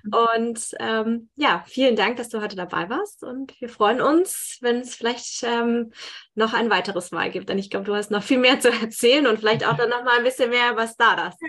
Und 0.10 0.72
ähm, 0.80 1.30
ja, 1.36 1.64
vielen 1.68 1.98
Dank, 1.98 2.16
dass 2.16 2.30
du 2.30 2.42
heute 2.42 2.56
dabei 2.56 2.90
warst. 2.90 3.24
Und 3.24 3.60
wir 3.60 3.68
freuen 3.68 4.00
uns, 4.00 4.60
wenn 4.62 4.78
es 4.78 4.96
vielleicht 4.96 5.44
ähm, 5.44 5.92
noch 6.36 6.54
ein 6.54 6.70
weiteres 6.70 7.12
Mal 7.12 7.30
gibt. 7.32 7.50
Denn 7.50 7.60
ich 7.60 7.70
glaube, 7.70 7.86
du 7.86 7.96
hast 7.96 8.12
noch 8.12 8.24
viel 8.24 8.40
mehr 8.40 8.62
zu 8.62 8.70
erzählen 8.70 9.28
und 9.28 9.40
vielleicht 9.40 9.68
auch 9.68 9.76
dann 9.76 9.90
noch 9.90 10.06
mal 10.06 10.18
ein 10.18 10.24
bisschen 10.24 10.52
mehr 10.52 10.72
über 10.72 10.88
Stardust. 10.88 11.40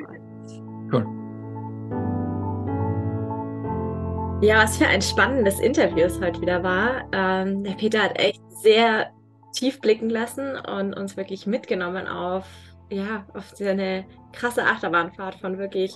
Ja, 4.42 4.64
was 4.64 4.76
für 4.76 4.88
ein 4.88 5.00
spannendes 5.00 5.60
Interview 5.60 6.00
es 6.00 6.20
heute 6.20 6.40
wieder 6.40 6.64
war. 6.64 7.04
Ähm, 7.12 7.62
der 7.62 7.74
Peter 7.74 8.02
hat 8.02 8.18
echt 8.18 8.42
sehr 8.50 9.12
tief 9.52 9.80
blicken 9.80 10.10
lassen 10.10 10.56
und 10.56 10.94
uns 10.94 11.16
wirklich 11.16 11.46
mitgenommen 11.46 12.08
auf, 12.08 12.44
ja, 12.90 13.24
auf 13.34 13.52
seine 13.54 14.04
krasse 14.32 14.64
Achterbahnfahrt 14.64 15.36
von 15.36 15.58
wirklich 15.58 15.94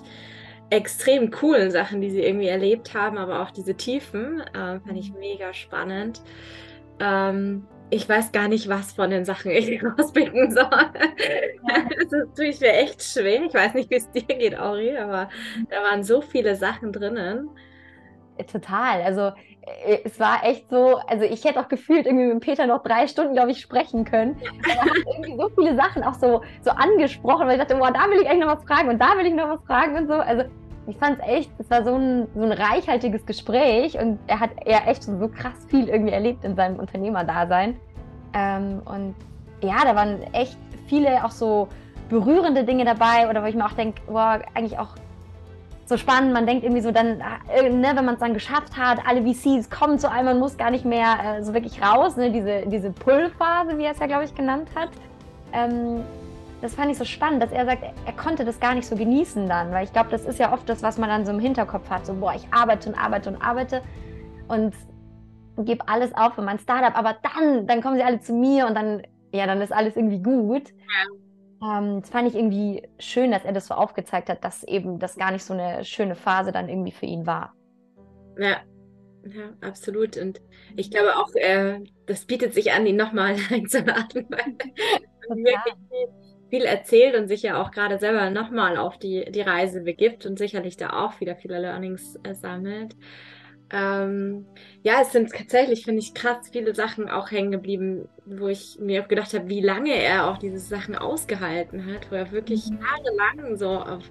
extrem 0.70 1.32
coolen 1.32 1.72
Sachen, 1.72 2.00
die 2.00 2.10
sie 2.10 2.22
irgendwie 2.22 2.46
erlebt 2.46 2.94
haben, 2.94 3.18
aber 3.18 3.42
auch 3.42 3.50
diese 3.50 3.74
Tiefen 3.74 4.40
äh, 4.40 4.78
fand 4.78 4.96
ich 4.96 5.12
mega 5.12 5.52
spannend. 5.52 6.22
Ähm, 7.00 7.66
ich 7.90 8.08
weiß 8.08 8.30
gar 8.30 8.46
nicht, 8.46 8.68
was 8.68 8.92
von 8.92 9.10
den 9.10 9.24
Sachen 9.24 9.50
ich 9.50 9.82
rauspicken 9.82 10.52
soll. 10.52 10.70
das 10.70 12.34
tue 12.36 12.46
ich 12.46 12.60
mir 12.60 12.74
echt 12.74 13.02
schwer. 13.02 13.42
Ich 13.42 13.54
weiß 13.54 13.74
nicht, 13.74 13.90
wie 13.90 13.96
es 13.96 14.08
dir 14.12 14.22
geht, 14.22 14.56
Auri, 14.56 14.96
aber 14.96 15.30
da 15.68 15.82
waren 15.82 16.04
so 16.04 16.20
viele 16.20 16.54
Sachen 16.54 16.92
drinnen. 16.92 17.50
Total. 18.44 19.02
Also 19.02 19.32
äh, 19.62 19.98
es 20.04 20.20
war 20.20 20.44
echt 20.44 20.68
so, 20.70 20.98
also 21.06 21.24
ich 21.24 21.44
hätte 21.44 21.60
auch 21.60 21.68
gefühlt 21.68 22.06
irgendwie 22.06 22.26
mit 22.26 22.40
Peter 22.40 22.66
noch 22.66 22.82
drei 22.82 23.06
Stunden, 23.06 23.34
glaube 23.34 23.50
ich, 23.50 23.60
sprechen 23.60 24.04
können. 24.04 24.36
Er 24.68 24.80
hat 24.80 24.96
irgendwie 25.14 25.36
so 25.36 25.48
viele 25.50 25.76
Sachen 25.76 26.02
auch 26.02 26.14
so, 26.14 26.42
so 26.62 26.70
angesprochen, 26.70 27.46
weil 27.46 27.58
ich 27.58 27.60
dachte, 27.60 27.76
boah, 27.76 27.90
da 27.90 28.08
will 28.10 28.20
ich 28.20 28.28
eigentlich 28.28 28.46
noch 28.46 28.56
was 28.56 28.64
fragen 28.64 28.88
und 28.88 29.00
da 29.00 29.16
will 29.16 29.26
ich 29.26 29.34
noch 29.34 29.48
was 29.48 29.64
fragen 29.64 29.96
und 29.96 30.08
so. 30.08 30.14
Also 30.14 30.44
ich 30.86 30.96
fand 30.98 31.18
es 31.18 31.26
echt, 31.26 31.50
es 31.58 31.70
war 31.70 31.84
so 31.84 31.94
ein, 31.94 32.28
so 32.34 32.42
ein 32.42 32.52
reichhaltiges 32.52 33.26
Gespräch 33.26 33.98
und 33.98 34.18
er 34.28 34.38
hat 34.38 34.50
ja 34.66 34.78
echt 34.86 35.02
so, 35.02 35.18
so 35.18 35.28
krass 35.28 35.66
viel 35.68 35.88
irgendwie 35.88 36.12
erlebt 36.12 36.44
in 36.44 36.54
seinem 36.54 36.78
Unternehmerdasein. 36.78 37.76
Ähm, 38.34 38.82
und 38.84 39.14
ja, 39.62 39.84
da 39.84 39.96
waren 39.96 40.22
echt 40.32 40.58
viele 40.86 41.24
auch 41.24 41.30
so 41.30 41.68
berührende 42.08 42.62
Dinge 42.62 42.84
dabei 42.84 43.28
oder 43.28 43.42
wo 43.42 43.46
ich 43.46 43.56
mir 43.56 43.66
auch 43.66 43.72
denke, 43.72 44.00
boah, 44.06 44.40
eigentlich 44.54 44.78
auch 44.78 44.94
so 45.86 45.96
spannend. 45.96 46.32
Man 46.32 46.46
denkt 46.46 46.64
irgendwie 46.64 46.82
so 46.82 46.90
dann, 46.90 47.22
äh, 47.48 47.70
ne, 47.70 47.92
wenn 47.94 48.04
man 48.04 48.14
es 48.14 48.20
dann 48.20 48.34
geschafft 48.34 48.76
hat, 48.76 48.98
alle 49.06 49.22
VCs 49.22 49.70
kommen 49.70 49.98
zu 49.98 50.10
einem, 50.10 50.26
man 50.26 50.38
muss 50.38 50.56
gar 50.56 50.70
nicht 50.70 50.84
mehr 50.84 51.38
äh, 51.38 51.42
so 51.42 51.54
wirklich 51.54 51.80
raus, 51.80 52.16
ne, 52.16 52.30
diese, 52.30 52.66
diese 52.66 52.90
Pull-Phase, 52.90 53.78
wie 53.78 53.84
er 53.84 53.92
es 53.92 53.98
ja, 53.98 54.06
glaube 54.06 54.24
ich, 54.24 54.34
genannt 54.34 54.68
hat. 54.74 54.90
Ähm, 55.52 56.02
das 56.60 56.74
fand 56.74 56.90
ich 56.90 56.98
so 56.98 57.04
spannend, 57.04 57.42
dass 57.42 57.52
er 57.52 57.66
sagt, 57.66 57.82
er 57.82 58.12
konnte 58.12 58.44
das 58.44 58.58
gar 58.58 58.74
nicht 58.74 58.86
so 58.86 58.96
genießen 58.96 59.48
dann, 59.48 59.70
weil 59.72 59.84
ich 59.84 59.92
glaube, 59.92 60.10
das 60.10 60.24
ist 60.24 60.38
ja 60.38 60.52
oft 60.52 60.68
das, 60.68 60.82
was 60.82 60.98
man 60.98 61.08
dann 61.08 61.24
so 61.24 61.32
im 61.32 61.38
Hinterkopf 61.38 61.88
hat, 61.88 62.06
so, 62.06 62.14
boah, 62.14 62.34
ich 62.34 62.46
arbeite 62.50 62.88
und 62.88 62.98
arbeite 62.98 63.30
und 63.30 63.42
arbeite 63.42 63.82
und 64.48 64.74
gebe 65.58 65.86
alles 65.88 66.14
auf 66.14 66.34
für 66.34 66.42
mein 66.42 66.58
Startup, 66.58 66.96
aber 66.98 67.16
dann, 67.22 67.66
dann 67.66 67.80
kommen 67.82 67.96
sie 67.96 68.02
alle 68.02 68.20
zu 68.20 68.32
mir 68.32 68.66
und 68.66 68.74
dann, 68.74 69.02
ja, 69.32 69.46
dann 69.46 69.60
ist 69.60 69.72
alles 69.72 69.96
irgendwie 69.96 70.22
gut. 70.22 70.70
Ja. 70.70 71.25
Ähm, 71.62 72.00
das 72.00 72.10
fand 72.10 72.28
ich 72.28 72.34
irgendwie 72.34 72.82
schön, 72.98 73.30
dass 73.30 73.44
er 73.44 73.52
das 73.52 73.66
so 73.66 73.74
aufgezeigt 73.74 74.28
hat, 74.28 74.44
dass 74.44 74.62
eben 74.64 74.98
das 74.98 75.16
gar 75.16 75.32
nicht 75.32 75.44
so 75.44 75.54
eine 75.54 75.84
schöne 75.84 76.14
Phase 76.14 76.52
dann 76.52 76.68
irgendwie 76.68 76.92
für 76.92 77.06
ihn 77.06 77.26
war. 77.26 77.54
Ja, 78.38 78.58
ja 79.24 79.50
absolut. 79.60 80.16
Und 80.16 80.40
ich 80.76 80.90
glaube 80.90 81.16
auch, 81.16 81.34
äh, 81.34 81.80
das 82.06 82.26
bietet 82.26 82.54
sich 82.54 82.72
an, 82.72 82.86
ihn 82.86 82.96
nochmal 82.96 83.36
einzuladen, 83.50 84.26
weil 84.28 84.56
er 85.28 85.36
wirklich 85.36 85.74
viel, 85.90 86.08
viel 86.50 86.64
erzählt 86.64 87.16
und 87.16 87.28
sich 87.28 87.42
ja 87.42 87.60
auch 87.60 87.70
gerade 87.70 87.98
selber 87.98 88.30
nochmal 88.30 88.76
auf 88.76 88.98
die, 88.98 89.30
die 89.30 89.40
Reise 89.40 89.82
begibt 89.82 90.26
und 90.26 90.38
sicherlich 90.38 90.76
da 90.76 91.04
auch 91.04 91.20
wieder 91.20 91.36
viele 91.36 91.58
Learnings 91.58 92.16
äh, 92.22 92.34
sammelt. 92.34 92.94
Ähm, 93.70 94.46
ja, 94.82 95.00
es 95.02 95.12
sind 95.12 95.32
tatsächlich, 95.32 95.84
finde 95.84 96.00
ich, 96.00 96.14
krass 96.14 96.48
viele 96.52 96.74
Sachen 96.74 97.08
auch 97.10 97.30
hängen 97.30 97.50
geblieben, 97.50 98.08
wo 98.24 98.48
ich 98.48 98.78
mir 98.78 99.02
auch 99.02 99.08
gedacht 99.08 99.34
habe, 99.34 99.48
wie 99.48 99.60
lange 99.60 99.92
er 99.92 100.30
auch 100.30 100.38
diese 100.38 100.58
Sachen 100.58 100.94
ausgehalten 100.96 101.92
hat, 101.92 102.10
wo 102.10 102.14
er 102.14 102.30
wirklich 102.30 102.70
mhm. 102.70 102.78
jahrelang 102.80 103.56
so 103.56 103.70
auf, 103.70 104.04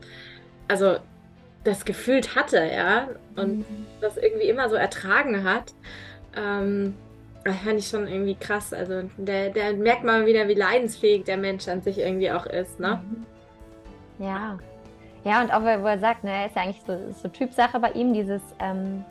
also 0.67 0.97
das 1.63 1.85
gefühlt 1.85 2.35
hatte, 2.35 2.69
ja, 2.71 3.07
und 3.35 3.59
mhm. 3.59 3.85
das 4.01 4.17
irgendwie 4.17 4.49
immer 4.49 4.69
so 4.69 4.75
ertragen 4.75 5.43
hat. 5.43 5.73
Ähm, 6.35 6.95
das 7.45 7.55
fand 7.57 7.79
ich 7.79 7.87
schon 7.87 8.07
irgendwie 8.07 8.35
krass. 8.35 8.73
Also 8.73 9.03
der, 9.17 9.51
der 9.51 9.73
merkt 9.73 10.03
mal 10.03 10.25
wieder, 10.25 10.47
wie 10.47 10.53
leidensfähig 10.55 11.23
der 11.23 11.37
Mensch 11.37 11.67
an 11.67 11.81
sich 11.81 11.99
irgendwie 11.99 12.31
auch 12.31 12.45
ist, 12.45 12.79
ne? 12.79 13.01
Mhm. 13.03 14.25
Ja. 14.25 14.57
Ja, 15.23 15.41
und 15.41 15.51
auch 15.51 15.61
wo 15.61 15.87
er 15.87 15.99
sagt, 15.99 16.23
ne, 16.23 16.45
ist 16.45 16.55
ja 16.55 16.61
eigentlich 16.61 16.83
so, 16.85 16.99
so 17.11 17.27
Typsache 17.29 17.79
bei 17.79 17.91
ihm, 17.91 18.13
dieses 18.13 18.41
ähm, 18.59 19.03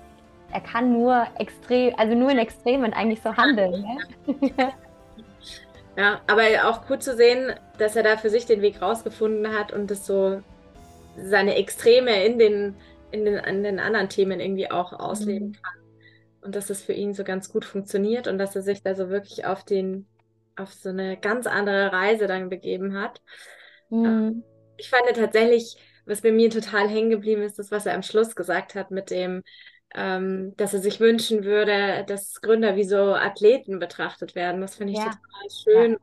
er 0.54 0.60
kann 0.60 0.92
nur 0.92 1.26
extrem, 1.38 1.94
also 1.96 2.14
nur 2.14 2.30
in 2.30 2.38
Extremen 2.38 2.92
eigentlich 2.92 3.20
so 3.20 3.36
handeln. 3.36 3.84
Ne? 4.56 4.72
Ja, 5.96 6.20
aber 6.26 6.42
auch 6.68 6.88
gut 6.88 7.04
zu 7.04 7.14
sehen, 7.14 7.52
dass 7.78 7.94
er 7.94 8.02
da 8.02 8.16
für 8.16 8.28
sich 8.28 8.46
den 8.46 8.62
Weg 8.62 8.82
rausgefunden 8.82 9.56
hat 9.56 9.72
und 9.72 9.92
das 9.92 10.04
so 10.04 10.42
seine 11.16 11.54
Extreme 11.54 12.24
in 12.24 12.36
den, 12.36 12.74
in 13.12 13.24
den, 13.24 13.36
in 13.36 13.62
den 13.62 13.78
anderen 13.78 14.08
Themen 14.08 14.40
irgendwie 14.40 14.68
auch 14.72 14.92
ausleben 14.92 15.50
mhm. 15.50 15.52
kann. 15.52 15.74
Und 16.42 16.56
dass 16.56 16.68
es 16.68 16.82
für 16.82 16.94
ihn 16.94 17.14
so 17.14 17.22
ganz 17.22 17.48
gut 17.48 17.64
funktioniert 17.64 18.26
und 18.26 18.38
dass 18.38 18.56
er 18.56 18.62
sich 18.62 18.82
da 18.82 18.96
so 18.96 19.08
wirklich 19.08 19.46
auf 19.46 19.62
den, 19.62 20.06
auf 20.56 20.72
so 20.72 20.88
eine 20.88 21.16
ganz 21.16 21.46
andere 21.46 21.92
Reise 21.92 22.26
dann 22.26 22.48
begeben 22.48 23.00
hat. 23.00 23.22
Mhm. 23.88 24.42
Ich 24.76 24.90
fand 24.90 25.04
tatsächlich, 25.14 25.76
was 26.06 26.22
bei 26.22 26.32
mir 26.32 26.50
total 26.50 26.88
hängen 26.88 27.10
geblieben 27.10 27.42
ist, 27.42 27.60
das, 27.60 27.70
was 27.70 27.86
er 27.86 27.94
am 27.94 28.02
Schluss 28.02 28.34
gesagt 28.34 28.74
hat 28.74 28.90
mit 28.90 29.10
dem, 29.10 29.44
ähm, 29.94 30.54
dass 30.56 30.74
er 30.74 30.80
sich 30.80 31.00
wünschen 31.00 31.44
würde, 31.44 32.04
dass 32.06 32.40
Gründer 32.40 32.76
wie 32.76 32.84
so 32.84 33.14
Athleten 33.14 33.78
betrachtet 33.78 34.34
werden. 34.34 34.60
Das 34.60 34.74
finde 34.74 34.94
ich 34.94 34.98
ja. 34.98 35.04
total 35.04 35.50
schön. 35.50 35.92
Ja. 35.92 35.98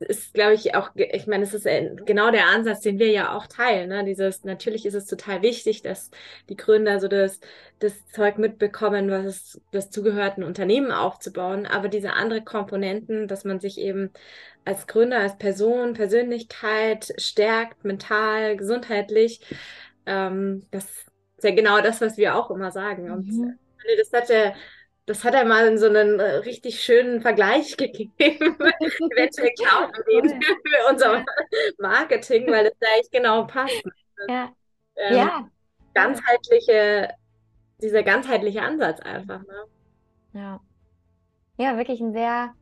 Ist, 0.00 0.34
glaube 0.34 0.52
ich, 0.52 0.74
auch, 0.74 0.90
ich 0.94 1.26
meine, 1.26 1.42
es 1.42 1.54
ist 1.54 1.66
genau 2.04 2.30
der 2.30 2.48
Ansatz, 2.48 2.82
den 2.82 2.98
wir 2.98 3.10
ja 3.10 3.34
auch 3.34 3.46
teilen. 3.46 3.88
Ne? 3.88 4.04
Dieses, 4.04 4.44
natürlich 4.44 4.84
ist 4.84 4.92
es 4.92 5.06
total 5.06 5.40
wichtig, 5.40 5.80
dass 5.80 6.10
die 6.50 6.56
Gründer 6.56 7.00
so 7.00 7.08
das, 7.08 7.40
das 7.78 8.06
Zeug 8.08 8.36
mitbekommen, 8.36 9.10
was 9.10 9.24
es 9.24 9.60
das 9.72 9.90
zugehört, 9.90 10.36
ein 10.36 10.44
Unternehmen 10.44 10.92
aufzubauen. 10.92 11.66
Aber 11.66 11.88
diese 11.88 12.12
andere 12.12 12.42
Komponenten, 12.44 13.26
dass 13.26 13.44
man 13.44 13.58
sich 13.58 13.78
eben 13.78 14.10
als 14.66 14.86
Gründer, 14.86 15.18
als 15.18 15.38
Person, 15.38 15.94
Persönlichkeit 15.94 17.14
stärkt, 17.16 17.82
mental, 17.82 18.58
gesundheitlich, 18.58 19.40
ähm, 20.04 20.66
das 20.70 21.09
ist 21.40 21.48
ja 21.48 21.54
genau 21.54 21.80
das, 21.80 22.00
was 22.00 22.16
wir 22.16 22.36
auch 22.36 22.50
immer 22.50 22.70
sagen. 22.70 23.10
Und 23.10 23.26
mhm. 23.26 23.58
das 23.98 24.12
hat 24.12 24.30
er, 24.30 24.54
das 25.06 25.24
hat 25.24 25.34
er 25.34 25.44
mal 25.44 25.66
in 25.66 25.78
so 25.78 25.86
einen 25.86 26.20
äh, 26.20 26.36
richtig 26.36 26.80
schönen 26.80 27.20
Vergleich 27.20 27.76
gegeben, 27.78 28.14
eventuell 28.20 29.50
Cloud 29.58 29.96
für 30.06 30.90
unser 30.90 31.24
Marketing, 31.78 32.46
weil 32.50 32.64
das 32.64 32.74
da 32.78 32.86
echt 32.98 33.10
genau 33.10 33.46
passt. 33.46 33.82
Ja. 34.28 34.52
Ähm, 34.96 35.16
ja. 35.16 35.48
Ganzheitliche, 35.94 37.14
dieser 37.80 38.02
ganzheitliche 38.02 38.62
Ansatz 38.62 39.00
einfach. 39.00 39.40
Ne? 39.40 39.64
Ja. 40.34 40.60
Ja, 41.56 41.76
wirklich 41.76 42.00
ein 42.00 42.12
sehr, 42.12 42.54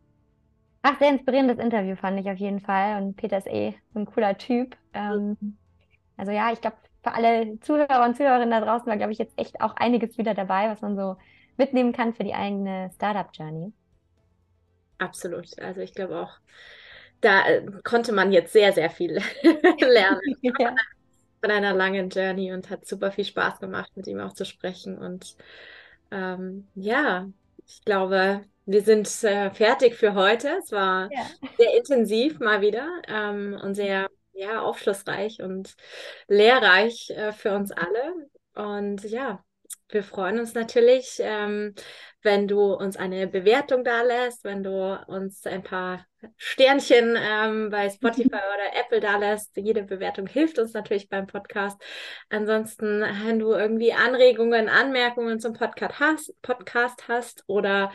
ach, 0.83 0.99
sehr 0.99 1.11
inspirierendes 1.11 1.59
Interview 1.59 1.97
fand 1.97 2.19
ich 2.21 2.31
auf 2.31 2.39
jeden 2.39 2.61
Fall. 2.61 3.03
Und 3.03 3.17
Peter 3.17 3.39
ist 3.39 3.49
eh 3.49 3.75
ein 3.95 4.07
cooler 4.07 4.39
Typ. 4.39 4.77
Ähm, 4.95 5.37
also 6.17 6.33
ja, 6.33 6.53
ich 6.53 6.61
glaube, 6.61 6.77
für 7.03 7.13
alle 7.13 7.59
Zuhörer 7.61 8.05
und 8.05 8.17
Zuhörerinnen 8.17 8.51
da 8.51 8.61
draußen 8.61 8.87
war, 8.87 8.97
glaube 8.97 9.13
ich, 9.13 9.19
jetzt 9.19 9.39
echt 9.39 9.61
auch 9.61 9.77
einiges 9.77 10.19
wieder 10.19 10.35
dabei, 10.35 10.69
was 10.69 10.81
man 10.81 10.97
so 10.97 11.17
mitnehmen 11.57 11.93
kann 11.93 12.15
für 12.15 12.25
die 12.25 12.35
eigene 12.35 12.91
Startup-Journey. 12.95 13.73
Absolut. 14.99 15.59
Also 15.61 15.81
ich 15.81 15.95
glaube 15.95 16.19
auch, 16.19 16.39
da 17.21 17.47
äh, 17.49 17.67
konnte 17.85 18.13
man 18.13 18.33
jetzt 18.33 18.53
sehr, 18.53 18.73
sehr 18.73 18.91
viel 18.91 19.21
lernen 19.81 20.37
ja. 20.43 20.75
von 21.41 21.51
einer 21.51 21.75
langen 21.75 22.11
Journey 22.11 22.53
und 22.53 22.71
hat 22.71 22.87
super 22.87 23.11
viel 23.11 23.25
Spaß 23.25 23.61
gemacht, 23.61 23.91
mit 23.97 24.07
ihm 24.07 24.21
auch 24.21 24.33
zu 24.33 24.45
sprechen. 24.45 24.99
Und 24.99 25.37
ähm, 26.11 26.67
ja, 26.75 27.29
ich 27.67 27.85
glaube, 27.85 28.45
wir 28.67 28.83
sind 28.83 29.09
äh, 29.25 29.51
fertig 29.51 29.95
für 29.95 30.15
heute. 30.15 30.59
Es 30.63 30.73
war 30.73 31.11
ja. 31.13 31.27
sehr 31.57 31.77
intensiv 31.77 32.39
mal 32.41 32.61
wieder 32.61 32.87
ähm, 33.09 33.59
und 33.63 33.75
sehr 33.75 34.09
ja, 34.39 34.63
aufschlussreich 34.63 35.43
und 35.43 35.75
lehrreich 36.29 37.11
äh, 37.11 37.33
für 37.33 37.55
uns 37.55 37.73
alle. 37.73 38.15
Und 38.55 39.05
ja, 39.05 39.45
wir 39.89 40.03
freuen 40.03 40.39
uns 40.39 40.55
natürlich, 40.55 41.19
ähm, 41.21 41.75
wenn 42.23 42.49
du 42.49 42.75
uns 42.75 42.97
eine 42.97 43.27
Bewertung 43.27 43.85
da 43.85 44.03
lässt, 44.03 44.45
wenn 44.45 44.63
du 44.63 45.05
uns 45.09 45.47
ein 45.47 45.63
paar 45.63 46.07
Sternchen 46.37 47.17
ähm, 47.19 47.71
bei 47.71 47.89
Spotify 47.91 48.29
oder 48.29 48.81
Apple 48.81 49.01
da 49.01 49.17
lässt. 49.17 49.57
Jede 49.57 49.83
Bewertung 49.83 50.27
hilft 50.27 50.59
uns 50.59 50.73
natürlich 50.73 51.09
beim 51.09 51.27
Podcast. 51.27 51.81
Ansonsten, 52.29 53.03
wenn 53.25 53.39
du 53.39 53.53
irgendwie 53.53 53.93
Anregungen, 53.93 54.69
Anmerkungen 54.69 55.41
zum 55.41 55.53
Podcast 55.53 56.01
hast, 56.01 56.43
Podcast 56.43 57.09
hast 57.09 57.45
oder 57.47 57.93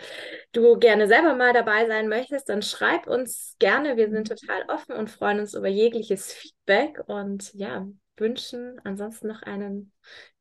du 0.51 0.77
gerne 0.77 1.07
selber 1.07 1.35
mal 1.35 1.53
dabei 1.53 1.87
sein 1.87 2.07
möchtest, 2.07 2.49
dann 2.49 2.61
schreib 2.61 3.07
uns 3.07 3.55
gerne. 3.59 3.97
Wir 3.97 4.09
sind 4.09 4.27
total 4.27 4.63
offen 4.67 4.95
und 4.95 5.09
freuen 5.09 5.39
uns 5.39 5.53
über 5.53 5.67
jegliches 5.67 6.33
Feedback 6.33 6.99
und 7.07 7.53
ja, 7.53 7.85
wünschen 8.17 8.79
ansonsten 8.83 9.27
noch 9.27 9.41
einen 9.41 9.91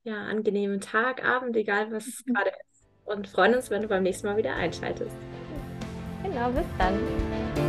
ja, 0.04 0.16
angenehmen 0.24 0.80
Tag, 0.80 1.24
Abend, 1.24 1.56
egal 1.56 1.90
was 1.90 2.04
gerade 2.26 2.50
ist. 2.50 2.88
Und 3.04 3.28
freuen 3.28 3.54
uns, 3.54 3.70
wenn 3.70 3.82
du 3.82 3.88
beim 3.88 4.02
nächsten 4.02 4.26
Mal 4.26 4.36
wieder 4.36 4.54
einschaltest. 4.54 5.16
Genau, 6.22 6.50
bis 6.50 6.66
dann. 6.78 7.61